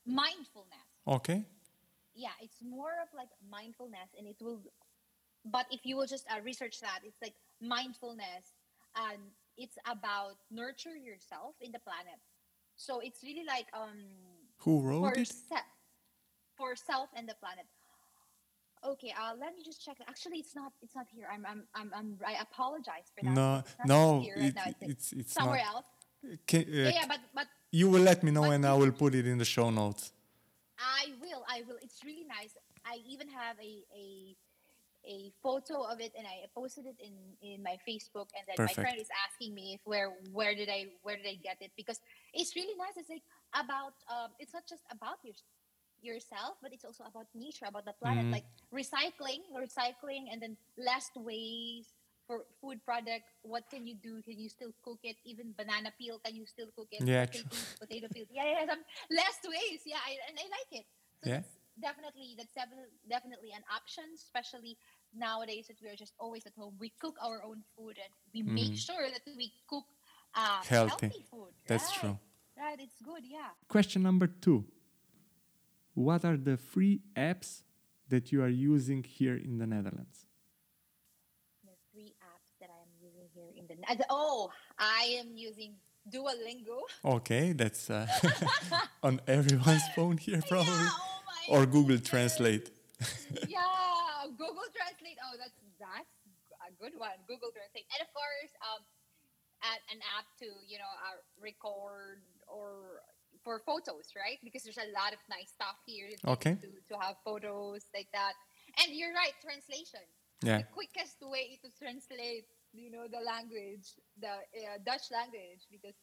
mindfulness. 0.06 0.88
Okay. 1.06 1.44
Yeah, 2.14 2.32
it's 2.40 2.62
more 2.62 2.92
of 3.02 3.08
like 3.14 3.28
mindfulness 3.50 4.10
and 4.16 4.26
it 4.26 4.36
will 4.40 4.60
but 5.44 5.66
if 5.70 5.80
you 5.84 5.96
will 5.96 6.06
just 6.06 6.24
uh, 6.30 6.40
research 6.42 6.80
that, 6.80 7.00
it's 7.04 7.20
like 7.22 7.34
mindfulness 7.60 8.54
and 8.96 9.20
it's 9.56 9.76
about 9.86 10.36
nurture 10.50 10.96
yourself 10.96 11.54
in 11.60 11.70
the 11.70 11.78
planet. 11.78 12.18
So 12.76 13.00
it's 13.00 13.22
really 13.22 13.44
like 13.46 13.66
um 13.72 14.00
Who 14.58 14.80
for 14.80 15.12
wrote 15.12 15.18
it? 15.18 15.28
se- 15.28 15.70
for 16.56 16.74
self 16.74 17.10
and 17.14 17.28
the 17.28 17.34
planet. 17.34 17.66
Okay, 18.92 19.12
uh, 19.20 19.34
let 19.40 19.56
me 19.56 19.62
just 19.64 19.84
check. 19.84 19.96
Actually, 20.08 20.38
it's 20.38 20.54
not. 20.54 20.72
It's 20.82 20.94
not 20.94 21.06
here. 21.14 21.26
I'm. 21.32 21.44
I'm. 21.44 21.62
I'm. 21.74 21.90
I'm 21.94 22.18
I 22.24 22.34
apologize 22.40 23.10
for 23.14 23.24
that. 23.24 23.34
No, 23.34 23.62
no, 23.84 24.20
here 24.20 24.34
it. 24.36 24.54
It's, 24.56 24.82
it's 24.82 25.12
it's 25.12 25.32
somewhere 25.32 25.62
not. 25.64 25.74
else. 25.74 25.86
Can, 26.46 26.62
uh, 26.62 26.66
Yeah, 26.68 26.88
yeah, 26.90 27.06
but 27.08 27.20
but 27.34 27.46
You 27.70 27.90
will 27.90 28.02
let 28.02 28.22
me 28.22 28.30
know 28.30 28.44
and 28.44 28.64
I 28.64 28.74
will 28.74 28.92
put 28.92 29.14
it 29.14 29.26
in 29.26 29.38
the 29.38 29.44
show 29.44 29.70
notes. 29.70 30.12
I 30.78 31.12
will. 31.20 31.42
I 31.48 31.62
will. 31.66 31.78
It's 31.82 32.04
really 32.04 32.24
nice. 32.24 32.52
I 32.84 32.98
even 33.08 33.28
have 33.28 33.56
a 33.58 33.72
a 33.94 34.36
a 35.06 35.32
photo 35.42 35.82
of 35.82 36.00
it, 36.00 36.12
and 36.18 36.26
I 36.26 36.46
posted 36.54 36.86
it 36.86 36.98
in 37.00 37.14
in 37.42 37.62
my 37.62 37.76
Facebook. 37.88 38.28
And 38.36 38.44
then 38.46 38.56
Perfect. 38.56 38.78
my 38.78 38.84
friend 38.84 38.98
is 39.00 39.08
asking 39.26 39.54
me 39.54 39.74
if 39.74 39.80
where 39.84 40.10
where 40.32 40.54
did 40.54 40.68
I 40.68 40.86
where 41.02 41.16
did 41.16 41.26
I 41.26 41.36
get 41.42 41.58
it 41.60 41.72
because 41.76 42.00
it's 42.32 42.54
really 42.54 42.76
nice. 42.78 42.94
It's 42.96 43.10
like 43.10 43.26
about 43.54 43.94
um. 44.08 44.30
It's 44.38 44.54
not 44.54 44.66
just 44.68 44.82
about 44.90 45.18
your 45.24 45.34
yourself, 46.06 46.56
but 46.62 46.70
it's 46.72 46.86
also 46.86 47.02
about 47.04 47.26
nature, 47.34 47.66
about 47.66 47.84
the 47.84 47.96
planet, 47.98 48.24
Mhm. 48.26 48.32
like 48.38 48.46
recycling, 48.70 49.42
recycling, 49.50 50.30
and 50.30 50.38
then 50.40 50.56
less 50.78 51.10
waste 51.18 51.98
for 52.26 52.46
food 52.60 52.78
product. 52.86 53.26
What 53.42 53.64
can 53.70 53.86
you 53.86 53.94
do? 53.98 54.22
Can 54.22 54.38
you 54.38 54.48
still 54.48 54.72
cook 54.86 55.00
it? 55.02 55.16
Even 55.24 55.52
banana 55.58 55.90
peel, 55.98 56.18
can 56.24 56.34
you 56.34 56.46
still 56.46 56.70
cook 56.78 56.88
it? 56.94 57.02
Yeah, 57.02 57.26
potato, 57.26 57.56
potato 57.82 58.06
peel. 58.14 58.26
Yeah, 58.30 58.46
yeah, 58.46 58.66
some 58.66 58.82
less 59.10 59.38
waste. 59.46 59.84
Yeah, 59.86 60.02
I, 60.06 60.12
and 60.30 60.38
I 60.38 60.46
like 60.58 60.70
it. 60.80 60.86
So 61.22 61.30
Yeah. 61.30 61.42
definitely 61.80 62.34
that's 62.38 62.52
definitely 62.54 62.94
definitely 63.08 63.50
an 63.52 63.64
option, 63.70 64.04
especially 64.14 64.76
nowadays 65.14 65.66
that 65.68 65.76
we're 65.82 65.96
just 65.96 66.14
always 66.18 66.46
at 66.46 66.54
home. 66.58 66.74
We 66.80 66.90
cook 67.00 67.16
our 67.22 67.42
own 67.44 67.62
food 67.76 67.96
and 68.02 68.12
we 68.34 68.42
make 68.42 68.74
Mm. 68.74 68.86
sure 68.86 69.06
that 69.10 69.22
we 69.36 69.52
cook 69.68 69.84
uh, 70.34 70.62
Healthy. 70.64 71.06
healthy 71.06 71.24
food. 71.30 71.52
That's 71.66 71.90
right? 71.90 72.00
true. 72.00 72.18
Right, 72.58 72.80
it's 72.80 72.98
good. 73.02 73.22
Yeah. 73.24 73.50
Question 73.68 74.02
number 74.02 74.26
two. 74.26 74.64
What 75.96 76.24
are 76.28 76.36
the 76.36 76.58
free 76.58 77.00
apps 77.16 77.62
that 78.12 78.30
you 78.30 78.42
are 78.42 78.52
using 78.52 79.02
here 79.02 79.34
in 79.36 79.56
the 79.56 79.66
Netherlands? 79.66 80.28
the 81.64 81.72
three 81.90 82.12
apps 82.20 82.52
that 82.60 82.68
I 82.68 82.80
am 82.84 82.92
using 83.00 83.28
here 83.32 83.50
in 83.56 83.64
the 83.66 83.74
uh, 83.90 84.06
oh 84.10 84.50
I 84.78 85.16
am 85.18 85.32
using 85.36 85.74
Duolingo. 86.12 86.84
Okay, 87.04 87.52
that's 87.52 87.88
uh, 87.90 88.06
on 89.02 89.20
everyone's 89.26 89.88
phone 89.96 90.18
here 90.18 90.42
probably. 90.46 90.84
Yeah, 90.84 90.90
oh 91.00 91.20
my 91.26 91.42
Or 91.56 91.64
Google 91.66 91.96
goodness. 91.96 92.08
Translate. 92.08 92.70
yeah, 93.48 94.28
Google 94.36 94.68
Translate. 94.76 95.18
Oh, 95.24 95.34
that's 95.40 95.56
that's 95.80 96.14
a 96.68 96.70
good 96.76 96.92
one. 97.00 97.16
Google 97.26 97.50
Translate, 97.56 97.88
and 97.96 98.00
of 98.04 98.10
course, 98.12 98.52
um, 98.68 98.84
an, 99.64 99.80
an 99.96 100.00
app 100.16 100.28
to 100.44 100.46
you 100.68 100.76
know 100.78 100.92
uh, 101.08 101.16
record 101.40 102.20
or 102.46 103.00
for 103.46 103.62
photos, 103.70 104.06
right? 104.18 104.38
Because 104.42 104.62
there's 104.66 104.82
a 104.82 104.90
lot 105.00 105.14
of 105.14 105.20
nice 105.30 105.50
stuff 105.54 105.78
here. 105.86 106.10
to- 106.10 106.30
Okay. 106.34 106.54
To, 106.64 106.68
to 106.90 106.94
have 107.04 107.14
photos 107.28 107.82
like 107.94 108.10
that, 108.18 108.34
and 108.82 108.88
you're 108.98 109.14
right. 109.14 109.34
Translation. 109.40 110.02
Yeah. 110.44 110.58
the 110.58 110.68
quickest 110.78 111.16
way 111.34 111.56
to 111.64 111.68
translate 111.80 112.44
you 112.76 112.90
know 112.94 113.06
the 113.08 113.22
language 113.24 113.86
the 114.20 114.34
uh, 114.60 114.76
dutch 114.84 115.08
language 115.10 115.62
because 115.72 115.96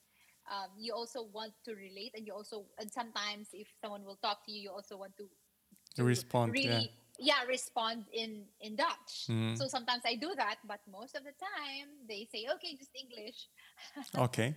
um, 0.50 0.70
you 0.84 0.92
also 1.00 1.20
want 1.38 1.54
to 1.66 1.72
relate 1.78 2.12
and 2.18 2.26
you 2.26 2.34
also 2.34 2.66
and 2.82 2.90
sometimes 3.00 3.46
if 3.54 3.68
someone 3.80 4.02
will 4.04 4.18
talk 4.26 4.42
to 4.48 4.52
you 4.52 4.60
you 4.66 4.72
also 4.74 4.98
want 4.98 5.14
to, 5.22 5.26
to 5.96 6.02
Respond, 6.04 6.52
really 6.52 6.90
yeah. 7.20 7.46
respond 7.48 8.06
in 8.12 8.32
in 8.66 8.72
dutch 8.76 9.30
Mhm. 9.30 9.54
so 9.60 9.68
sometimes 9.70 10.02
i 10.12 10.16
do 10.18 10.34
that 10.44 10.58
but 10.66 10.82
most 10.90 11.14
of 11.14 11.22
the 11.30 11.36
time 11.38 11.88
they 12.10 12.26
say 12.34 12.42
okay 12.56 12.72
just 12.82 12.94
english 13.04 13.40
Okay. 14.28 14.50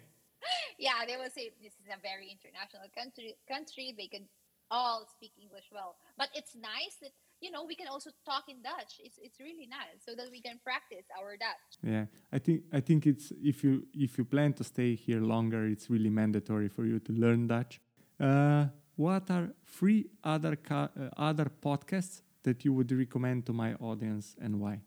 yeah 0.79 1.05
they 1.07 1.17
will 1.17 1.33
say 1.33 1.51
this 1.63 1.75
is 1.81 1.89
a 1.91 2.01
very 2.01 2.29
international 2.31 2.89
country 2.97 3.37
country 3.49 3.95
they 3.97 4.09
can 4.09 4.27
all 4.71 5.07
speak 5.07 5.33
english 5.41 5.69
well 5.71 5.97
but 6.19 6.29
it's 6.35 6.55
nice 6.57 6.97
that 7.01 7.15
you 7.41 7.51
know 7.51 7.65
we 7.65 7.77
can 7.77 7.87
also 7.87 8.11
talk 8.25 8.45
in 8.49 8.61
dutch 8.63 8.99
it's, 8.99 9.19
it's 9.23 9.39
really 9.39 9.69
nice 9.71 10.01
so 10.05 10.15
that 10.17 10.29
we 10.31 10.41
can 10.41 10.59
practice 10.65 11.07
our 11.19 11.37
dutch 11.37 11.67
Yeah, 11.83 12.07
I 12.33 12.39
think 12.39 12.63
I 12.73 12.81
think 12.81 13.07
it's 13.07 13.33
if 13.43 13.63
you 13.63 13.87
if 13.95 14.19
you 14.19 14.25
plan 14.25 14.53
to 14.55 14.65
stay 14.65 14.95
here 14.95 15.21
longer, 15.21 15.67
it's 15.67 15.89
really 15.91 16.11
mandatory 16.11 16.69
for 16.69 16.85
you 16.85 16.99
to 17.01 17.13
learn 17.13 17.47
Dutch. 17.47 17.81
Uh, 18.19 18.67
what 18.97 19.31
are 19.31 19.51
three 19.67 20.07
other 20.25 20.57
ca- 20.57 20.91
uh, 20.99 21.11
other 21.17 21.51
podcasts 21.63 22.23
that 22.43 22.65
you 22.65 22.73
would 22.73 22.91
recommend 22.91 23.45
to 23.47 23.53
my 23.53 23.75
audience 23.75 24.37
and 24.41 24.59
why? 24.61 24.81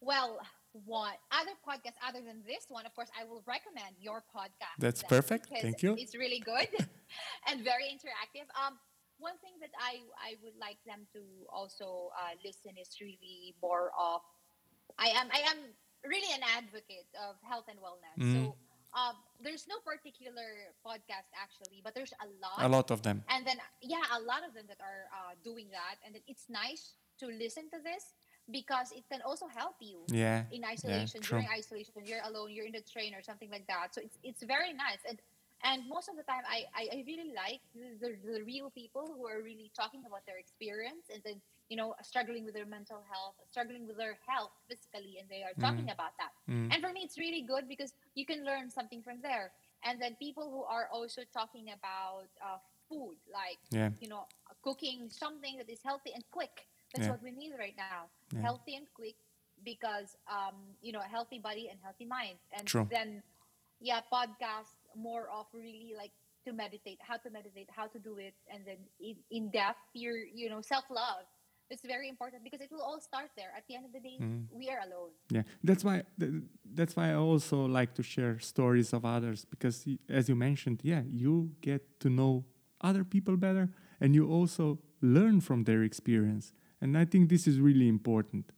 well 0.00 0.38
what 0.84 1.16
other 1.32 1.54
podcasts 1.66 1.96
other 2.06 2.20
than 2.20 2.42
this 2.46 2.66
one 2.68 2.84
of 2.84 2.94
course 2.94 3.08
i 3.18 3.24
will 3.24 3.42
recommend 3.46 3.94
your 3.98 4.22
podcast 4.34 4.76
That's 4.78 5.02
perfect. 5.02 5.48
Thank 5.62 5.82
you. 5.82 5.96
it's 5.98 6.14
really 6.14 6.40
good 6.40 6.68
and 7.48 7.64
very 7.64 7.86
interactive 7.88 8.46
um 8.60 8.78
one 9.18 9.38
thing 9.40 9.56
that 9.64 9.70
i 9.80 10.04
i 10.20 10.36
would 10.44 10.56
like 10.60 10.76
them 10.84 11.06
to 11.14 11.20
also 11.48 12.10
uh, 12.20 12.34
listen 12.44 12.76
is 12.76 12.90
really 13.00 13.54
more 13.62 13.90
of 13.98 14.20
i 14.98 15.08
am 15.08 15.28
i 15.32 15.40
am 15.48 15.58
really 16.04 16.28
an 16.34 16.44
advocate 16.56 17.08
of 17.26 17.36
health 17.42 17.64
and 17.72 17.78
wellness 17.80 18.16
Mm. 18.20 18.32
so 18.34 18.40
um 18.96 19.16
there's 19.44 19.64
no 19.68 19.76
particular 19.84 20.48
podcast 20.84 21.28
actually 21.36 21.80
but 21.84 21.94
there's 21.94 22.12
a 22.20 22.28
lot 22.44 22.58
A 22.60 22.68
lot 22.68 22.90
of 22.90 23.00
them. 23.02 23.24
and 23.32 23.46
then 23.46 23.56
yeah 23.82 24.04
a 24.18 24.20
lot 24.20 24.42
of 24.46 24.52
them 24.54 24.64
that 24.68 24.80
are 24.80 25.04
uh, 25.12 25.32
doing 25.44 25.68
that 25.72 25.96
and 26.04 26.14
then 26.14 26.22
it's 26.28 26.46
nice 26.48 26.94
to 27.20 27.26
listen 27.26 27.64
to 27.72 27.78
this 27.82 28.04
because 28.50 28.92
it 28.92 29.04
can 29.10 29.22
also 29.22 29.46
help 29.48 29.76
you 29.80 29.98
Yeah. 30.08 30.44
in 30.52 30.64
isolation 30.64 31.20
true. 31.20 31.38
during 31.42 31.48
isolation 31.50 31.92
you're 32.04 32.22
alone 32.24 32.50
you're 32.52 32.66
in 32.66 32.72
the 32.72 32.82
train 32.82 33.14
or 33.14 33.22
something 33.22 33.50
like 33.50 33.66
that 33.66 33.94
so 33.94 34.00
it's 34.00 34.18
it's 34.22 34.42
very 34.42 34.72
nice 34.72 35.02
and 35.08 35.18
and 35.64 35.88
most 35.88 36.08
of 36.08 36.16
the 36.16 36.22
time 36.22 36.44
I, 36.46 36.68
I, 36.76 36.82
I 36.92 37.04
really 37.06 37.32
like 37.34 37.60
the, 37.74 37.96
the, 37.98 38.10
the 38.38 38.44
real 38.44 38.70
people 38.70 39.08
who 39.16 39.26
are 39.26 39.40
really 39.42 39.72
talking 39.74 40.02
about 40.06 40.20
their 40.26 40.38
experience 40.38 41.08
and 41.12 41.22
then 41.24 41.40
you 41.68 41.76
know 41.76 41.94
struggling 42.02 42.44
with 42.44 42.54
their 42.54 42.66
mental 42.66 43.02
health 43.10 43.34
struggling 43.50 43.86
with 43.86 43.96
their 43.96 44.16
health 44.26 44.52
physically 44.68 45.16
and 45.18 45.28
they 45.28 45.42
are 45.42 45.54
talking 45.58 45.90
about 45.90 46.14
that 46.18 46.30
Mm. 46.48 46.70
and 46.72 46.78
for 46.80 46.92
me 46.92 47.00
it's 47.02 47.18
really 47.18 47.42
good 47.42 47.66
because 47.68 47.92
you 48.14 48.24
can 48.24 48.44
learn 48.44 48.70
something 48.70 49.02
from 49.02 49.18
there 49.20 49.50
and 49.82 50.00
then 50.00 50.14
people 50.22 50.48
who 50.48 50.62
are 50.62 50.86
also 50.92 51.22
talking 51.34 51.66
about 51.74 52.30
uh, 52.40 52.58
food 52.88 53.16
like 53.26 53.58
Yeah. 53.70 53.90
you 53.98 54.06
know 54.08 54.26
cooking 54.62 55.08
something 55.10 55.56
that 55.58 55.68
is 55.68 55.80
healthy 55.82 56.12
and 56.14 56.22
quick 56.30 56.68
that's 56.96 57.06
Yeah. 57.08 57.12
what 57.14 57.22
we 57.22 57.30
need 57.42 57.52
right 57.58 57.76
now 57.76 58.08
Yeah. 58.32 58.40
healthy 58.48 58.74
and 58.76 58.86
quick 58.94 59.16
because 59.64 60.16
um 60.36 60.56
you 60.82 60.92
know 60.92 61.00
a 61.00 61.10
healthy 61.16 61.38
body 61.38 61.68
and 61.70 61.78
healthy 61.82 62.04
mind 62.06 62.38
and 62.56 62.66
True. 62.66 62.86
then 62.90 63.22
yeah 63.80 64.00
podcast 64.12 64.72
more 64.96 65.28
of 65.38 65.46
really 65.52 65.92
like 65.96 66.12
to 66.46 66.52
meditate 66.52 66.98
how 67.08 67.16
to 67.16 67.30
meditate 67.30 67.68
how 67.78 67.86
to 67.86 67.98
do 67.98 68.16
it 68.18 68.34
and 68.52 68.64
then 68.64 68.78
in, 69.00 69.16
in 69.30 69.50
depth 69.50 69.78
your 69.94 70.16
you 70.34 70.48
know 70.48 70.60
self-love 70.60 71.24
it's 71.68 71.82
very 71.84 72.08
important 72.08 72.44
because 72.44 72.60
it 72.60 72.70
will 72.70 72.82
all 72.82 73.00
start 73.00 73.30
there 73.36 73.52
at 73.56 73.64
the 73.68 73.74
end 73.74 73.84
of 73.84 73.92
the 73.92 74.00
day 74.00 74.18
Mm. 74.20 74.46
we 74.60 74.68
are 74.70 74.80
alone 74.88 75.10
Yeah, 75.36 75.42
that's 75.68 75.82
why 75.84 75.96
th- 76.20 76.42
that's 76.78 76.94
why 76.96 77.06
I 77.10 77.14
also 77.14 77.66
like 77.78 77.90
to 77.94 78.02
share 78.02 78.38
stories 78.38 78.92
of 78.92 79.04
others 79.04 79.44
because, 79.44 79.76
as 80.08 80.28
you 80.28 80.36
mentioned, 80.36 80.78
yeah, 80.92 81.02
you 81.22 81.50
get 81.60 81.82
to 82.00 82.08
know 82.08 82.44
other 82.88 83.04
people 83.04 83.36
better, 83.36 83.66
and 84.00 84.14
you 84.14 84.24
also 84.38 84.78
learn 85.00 85.40
from 85.40 85.64
their 85.64 85.82
experience, 85.82 86.52
and 86.80 86.96
I 86.98 87.04
think 87.04 87.28
this 87.28 87.46
is 87.46 87.58
really 87.60 87.88
important. 87.88 88.50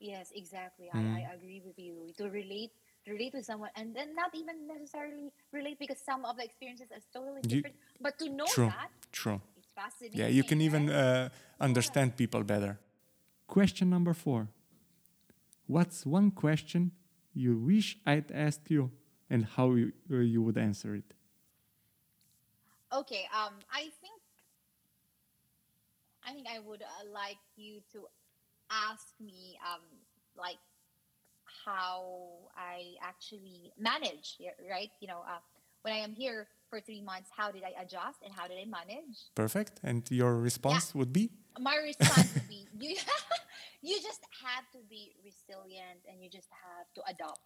Yes, 0.00 0.30
exactly. 0.34 0.86
Mm. 0.94 1.14
I, 1.14 1.20
I 1.30 1.34
agree 1.34 1.62
with 1.64 1.78
you. 1.78 2.12
To 2.18 2.28
relate 2.30 2.72
relate 3.06 3.32
with 3.34 3.44
someone 3.44 3.70
and 3.76 3.94
then 3.94 4.14
not 4.16 4.34
even 4.34 4.66
necessarily 4.66 5.30
relate 5.52 5.78
because 5.78 5.98
some 5.98 6.24
of 6.24 6.36
the 6.36 6.44
experiences 6.44 6.88
are 6.90 7.00
totally 7.12 7.40
You- 7.42 7.48
different. 7.62 7.76
But 8.00 8.18
to 8.18 8.28
know 8.28 8.46
True, 8.46 8.66
that 8.66 8.90
true. 9.12 9.40
it's 9.56 9.68
fascinating. 9.74 10.18
Yeah, 10.18 10.26
you 10.28 10.42
can 10.44 10.60
even 10.60 10.90
uh, 10.90 11.28
understand 11.60 12.16
people 12.16 12.42
better. 12.42 12.78
Question 13.46 13.88
number 13.90 14.12
four: 14.12 14.48
What's 15.66 16.04
one 16.06 16.30
question 16.30 16.92
you 17.34 17.56
wish 17.56 17.98
I'd 18.06 18.30
asked 18.32 18.70
you, 18.70 18.90
and 19.30 19.44
how 19.44 19.74
you, 19.74 19.92
uh, 20.10 20.16
you 20.18 20.42
would 20.42 20.56
answer 20.58 20.94
it? 20.94 21.14
Okay, 22.92 23.26
um 23.34 23.54
I 23.70 23.90
think 24.00 24.15
I 26.26 26.32
think 26.32 26.46
I 26.48 26.58
would 26.58 26.82
uh, 26.82 27.10
like 27.12 27.38
you 27.56 27.80
to 27.92 28.06
ask 28.70 29.06
me 29.20 29.56
um 29.62 29.82
like 30.36 30.58
how 31.64 32.50
I 32.56 32.94
actually 33.02 33.72
manage, 33.78 34.38
right? 34.68 34.90
You 35.00 35.08
know, 35.08 35.22
uh, 35.26 35.38
when 35.82 35.94
I 35.94 35.98
am 35.98 36.12
here 36.12 36.48
for 36.68 36.80
3 36.80 37.00
months, 37.02 37.30
how 37.36 37.50
did 37.50 37.62
I 37.62 37.80
adjust 37.80 38.18
and 38.24 38.34
how 38.34 38.46
did 38.48 38.58
I 38.58 38.64
manage? 38.66 39.30
Perfect. 39.34 39.80
And 39.82 40.02
your 40.10 40.36
response 40.36 40.94
would 40.94 41.12
be? 41.12 41.30
my 41.58 41.76
response 41.76 42.34
would 42.34 42.48
be 42.48 42.66
you 42.78 42.96
you 43.82 43.96
just 44.02 44.20
have 44.44 44.64
to 44.72 44.78
be 44.90 45.14
resilient 45.24 46.00
and 46.06 46.22
you 46.22 46.28
just 46.28 46.48
have 46.52 46.86
to 46.94 47.00
adopt 47.08 47.40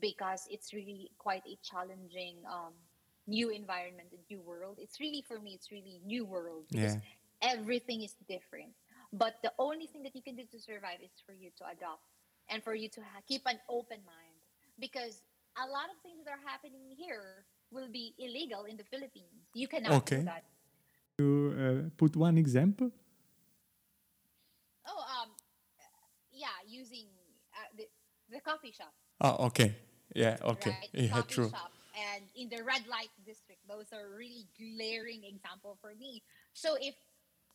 because 0.00 0.46
it's 0.50 0.72
really 0.72 1.10
quite 1.18 1.42
a 1.46 1.58
challenging 1.62 2.36
um, 2.50 2.72
new 3.26 3.50
environment 3.50 4.08
a 4.12 4.32
new 4.32 4.40
world 4.40 4.78
it's 4.80 4.98
really 4.98 5.22
for 5.28 5.38
me 5.40 5.52
it's 5.52 5.70
really 5.70 6.00
new 6.06 6.24
world 6.24 6.64
because 6.70 6.94
Yeah. 6.94 7.00
Everything 7.42 8.02
is 8.02 8.14
different 8.28 8.72
but 9.12 9.36
the 9.42 9.52
only 9.58 9.86
thing 9.86 10.02
that 10.02 10.14
you 10.14 10.22
can 10.22 10.36
do 10.36 10.44
to 10.50 10.58
survive 10.60 10.98
is 11.02 11.12
for 11.24 11.32
you 11.32 11.50
to 11.56 11.64
adopt 11.68 12.02
and 12.50 12.62
for 12.62 12.74
you 12.74 12.88
to 12.88 13.00
ha- 13.00 13.22
keep 13.26 13.42
an 13.46 13.58
open 13.68 13.98
mind 14.06 14.38
because 14.78 15.22
a 15.56 15.66
lot 15.66 15.88
of 15.90 15.96
things 16.02 16.24
that 16.24 16.32
are 16.32 16.44
happening 16.46 16.94
here 16.96 17.44
will 17.70 17.88
be 17.92 18.14
illegal 18.18 18.64
in 18.64 18.76
the 18.76 18.84
philippines 18.84 19.48
you 19.54 19.68
cannot 19.68 19.96
Okay. 19.96 20.22
do 20.22 20.22
that 20.24 20.44
You 21.18 21.54
uh, 21.58 21.90
put 21.96 22.16
one 22.16 22.38
example. 22.38 22.90
Oh, 24.86 25.04
um, 25.22 25.30
yeah, 26.32 26.56
using 26.66 27.06
uh, 27.54 27.68
the, 27.76 27.84
the 28.30 28.40
coffee 28.40 28.72
shop, 28.72 28.94
Oh, 29.20 29.46
okay. 29.46 29.76
Yeah, 30.14 30.36
okay. 30.42 30.76
right? 30.80 30.90
Yeah, 30.92 31.20
coffee 31.20 31.34
true. 31.34 31.52
shop, 31.52 31.72
and 31.94 32.24
in 32.36 32.48
the 32.48 32.62
red 32.64 32.86
light 32.88 33.10
district, 33.24 33.60
those 33.68 33.92
are 33.92 34.08
really 34.16 34.46
glaring 34.58 35.24
example 35.24 35.78
for 35.80 35.94
me. 35.98 36.22
So 36.52 36.76
if 36.80 36.94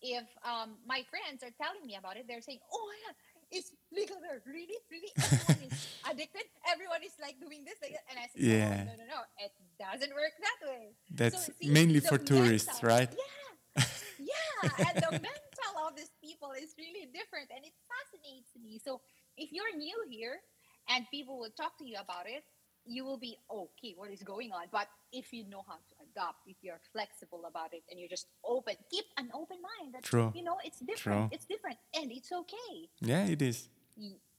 if 0.02 0.26
um 0.44 0.78
my 0.86 1.06
friends 1.10 1.44
are 1.44 1.54
telling 1.62 1.86
me 1.86 1.96
about 1.96 2.18
it, 2.18 2.26
they're 2.28 2.42
saying, 2.42 2.60
"Oh 2.74 2.90
yeah, 3.06 3.14
it's 3.58 3.72
legal 3.94 4.18
there. 4.22 4.42
Really, 4.46 4.78
really, 4.90 5.12
everyone 5.22 5.62
is 5.66 5.74
addicted. 6.10 6.46
Everyone 6.68 7.02
is 7.06 7.14
like 7.22 7.40
doing 7.40 7.64
this, 7.66 7.78
like 7.82 7.96
and 8.10 8.18
I 8.20 8.28
say, 8.34 8.42
Yeah. 8.42 8.84
"No, 8.86 8.94
no, 8.94 8.96
no, 9.04 9.06
no, 9.06 9.22
it 9.40 9.54
doesn't 9.80 10.14
work 10.14 10.34
that 10.42 10.60
way." 10.68 10.94
That's 11.12 11.50
see, 11.60 11.70
mainly 11.70 12.00
for 12.00 12.18
tourists, 12.18 12.68
mental- 12.82 12.90
right? 12.90 13.10
Yeah, 13.12 13.86
yeah, 14.34 14.90
and 14.90 14.96
the 15.02 15.12
mental 15.30 15.74
of 15.88 15.96
these 15.96 16.12
people 16.22 16.52
is 16.54 16.74
really 16.78 17.08
different, 17.14 17.50
and 17.54 17.64
it 17.66 17.74
fascinates 17.90 18.52
me. 18.58 18.80
So 18.84 19.02
if 19.38 19.52
you're 19.52 19.76
new 19.78 19.98
here, 20.10 20.42
and 20.90 21.06
people 21.12 21.40
will 21.40 21.54
talk 21.58 21.78
to 21.80 21.86
you 21.86 21.98
about 22.00 22.26
it, 22.28 22.44
you 22.86 23.06
will 23.06 23.18
be 23.18 23.38
okay. 23.50 23.94
What 23.96 24.12
is 24.12 24.24
going 24.24 24.52
on? 24.52 24.66
But 24.72 24.88
if 25.14 25.32
you 25.34 25.44
know 25.50 25.64
how 25.68 25.76
to 25.76 25.94
adapt, 26.02 26.40
if 26.48 26.58
you're 26.62 26.80
flexible 26.92 27.46
about 27.48 27.74
it, 27.74 27.84
and 27.90 28.00
you're 28.00 28.10
just 28.10 28.28
open, 28.44 28.76
keep 28.90 29.06
an 29.18 29.30
open 29.34 29.58
mind. 29.62 29.94
That 29.94 30.04
True. 30.04 30.32
you 30.36 30.44
know 30.44 30.58
it's 30.64 30.80
different. 30.80 31.30
True. 31.30 31.30
It's 31.32 31.46
different, 31.46 31.78
and 31.94 32.12
it's 32.12 32.32
okay 32.32 32.90
Yeah, 33.02 33.26
it 33.26 33.42
is. 33.42 33.70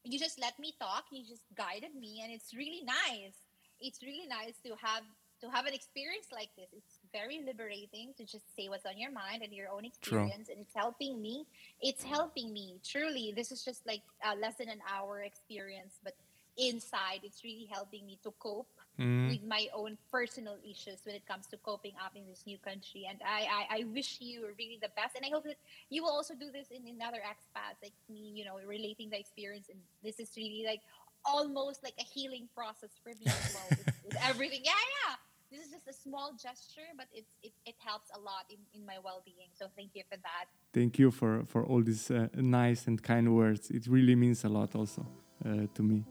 you 0.04 0.20
just 0.20 0.40
let 0.40 0.58
me 0.60 0.74
talk. 0.80 1.06
You 1.12 1.24
just 1.26 1.44
guided 1.56 1.96
me, 1.96 2.22
and 2.24 2.32
it's 2.32 2.54
really 2.54 2.84
nice. 2.84 3.38
It's 3.80 4.02
really 4.02 4.28
nice 4.28 4.60
to 4.66 4.76
have 4.82 5.04
to 5.42 5.50
have 5.50 5.66
an 5.66 5.74
experience 5.74 6.28
like 6.32 6.50
this. 6.58 6.68
It's 6.76 7.00
very 7.12 7.42
liberating 7.46 8.14
to 8.18 8.24
just 8.24 8.56
say 8.56 8.70
what's 8.70 8.86
on 8.86 8.98
your 8.98 9.12
mind 9.12 9.44
and 9.44 9.54
your 9.54 9.70
own 9.70 9.86
True. 10.02 10.20
experience, 10.20 10.50
and 10.50 10.60
it's 10.60 10.74
helping 10.74 11.22
me. 11.22 11.46
It's 11.82 12.04
helping 12.04 12.54
me 12.54 12.80
truly. 12.84 13.34
This 13.36 13.52
is 13.52 13.64
just 13.64 13.86
like 13.86 14.02
uh, 14.26 14.36
less 14.40 14.56
than 14.56 14.70
an 14.70 14.82
hour 14.90 15.22
experience, 15.22 16.00
but 16.04 16.14
inside, 16.58 17.22
it's 17.24 17.44
really 17.44 17.68
helping 17.72 18.06
me 18.06 18.20
to 18.24 18.32
cope 18.40 18.68
Mm, 19.00 19.28
with 19.28 19.44
my 19.44 19.68
own 19.76 19.98
personal 20.10 20.56
issues 20.64 21.02
when 21.04 21.16
it 21.16 21.26
comes 21.28 21.48
to 21.48 21.58
coping 21.58 21.92
up 22.04 22.16
in 22.16 22.26
this 22.28 22.44
new 22.48 22.58
country. 22.58 23.06
And 23.10 23.20
I, 23.26 23.44
I, 23.44 23.80
I 23.80 23.84
wish 23.94 24.20
you 24.22 24.48
really 24.58 24.80
the 24.82 24.88
best. 24.96 25.18
And 25.18 25.26
I 25.26 25.30
hope 25.30 25.44
that 25.44 25.58
you 25.90 26.04
will 26.04 26.12
also 26.12 26.34
do 26.34 26.50
this 26.52 26.68
in, 26.72 26.88
in 26.88 27.02
other 27.02 27.20
expats 27.20 27.84
like 27.84 27.92
me, 28.10 28.32
you 28.34 28.46
know, 28.46 28.56
relating 28.66 29.10
the 29.10 29.20
experience. 29.20 29.68
And 29.70 29.80
this 30.02 30.20
is 30.20 30.32
really 30.38 30.64
like 30.66 30.80
almost 31.26 31.84
like 31.84 31.96
a 32.00 32.04
healing 32.04 32.48
process 32.56 32.92
for 33.04 33.10
me 33.10 33.26
as 33.26 33.56
well. 33.56 33.70
with, 33.70 33.86
with 34.06 34.18
everything. 34.24 34.62
Yeah, 34.64 34.72
yeah. 34.96 35.16
this 35.52 35.66
is 35.66 35.72
just 35.72 35.88
a 35.88 35.94
small 35.94 36.32
gesture, 36.34 36.90
but 36.98 37.08
it's 37.14 37.34
it, 37.44 37.54
it 37.66 37.76
helps 37.80 38.10
a 38.16 38.20
lot 38.20 38.46
in, 38.50 38.58
in 38.74 38.86
my 38.86 38.98
well 39.04 39.22
being. 39.26 39.50
So 39.60 39.66
thank 39.76 39.92
you 39.94 40.04
for 40.10 40.18
that. 40.18 40.46
Thank 40.74 41.00
you 41.00 41.12
for 41.12 41.44
for 41.46 41.66
all 41.66 41.82
these 41.82 42.12
uh, 42.12 42.28
nice 42.36 42.88
and 42.88 43.02
kind 43.02 43.36
words. 43.36 43.70
It 43.70 43.88
really 43.88 44.16
means 44.16 44.44
a 44.44 44.50
lot 44.50 44.76
also 44.76 45.06
uh, 45.46 45.68
to 45.74 45.84
me. 45.84 46.06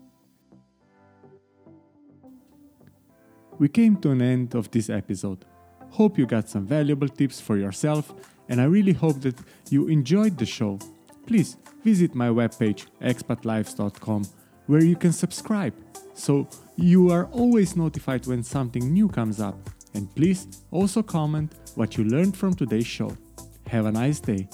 We 3.58 3.68
came 3.68 3.96
to 3.98 4.10
an 4.10 4.20
end 4.20 4.54
of 4.54 4.70
this 4.70 4.90
episode. 4.90 5.44
Hope 5.90 6.18
you 6.18 6.26
got 6.26 6.48
some 6.48 6.66
valuable 6.66 7.08
tips 7.08 7.40
for 7.40 7.56
yourself, 7.56 8.12
and 8.48 8.60
I 8.60 8.64
really 8.64 8.92
hope 8.92 9.20
that 9.20 9.38
you 9.70 9.86
enjoyed 9.86 10.36
the 10.38 10.46
show. 10.46 10.80
Please 11.24 11.56
visit 11.84 12.14
my 12.16 12.28
webpage 12.28 12.86
expatlives.com 13.00 14.24
where 14.66 14.84
you 14.84 14.96
can 14.96 15.12
subscribe 15.12 15.74
so 16.14 16.48
you 16.76 17.10
are 17.10 17.26
always 17.26 17.76
notified 17.76 18.26
when 18.26 18.42
something 18.42 18.92
new 18.92 19.08
comes 19.08 19.40
up. 19.40 19.58
And 19.94 20.12
please 20.14 20.46
also 20.70 21.02
comment 21.02 21.52
what 21.74 21.96
you 21.96 22.04
learned 22.04 22.36
from 22.36 22.54
today's 22.54 22.86
show. 22.86 23.16
Have 23.66 23.86
a 23.86 23.92
nice 23.92 24.20
day. 24.20 24.48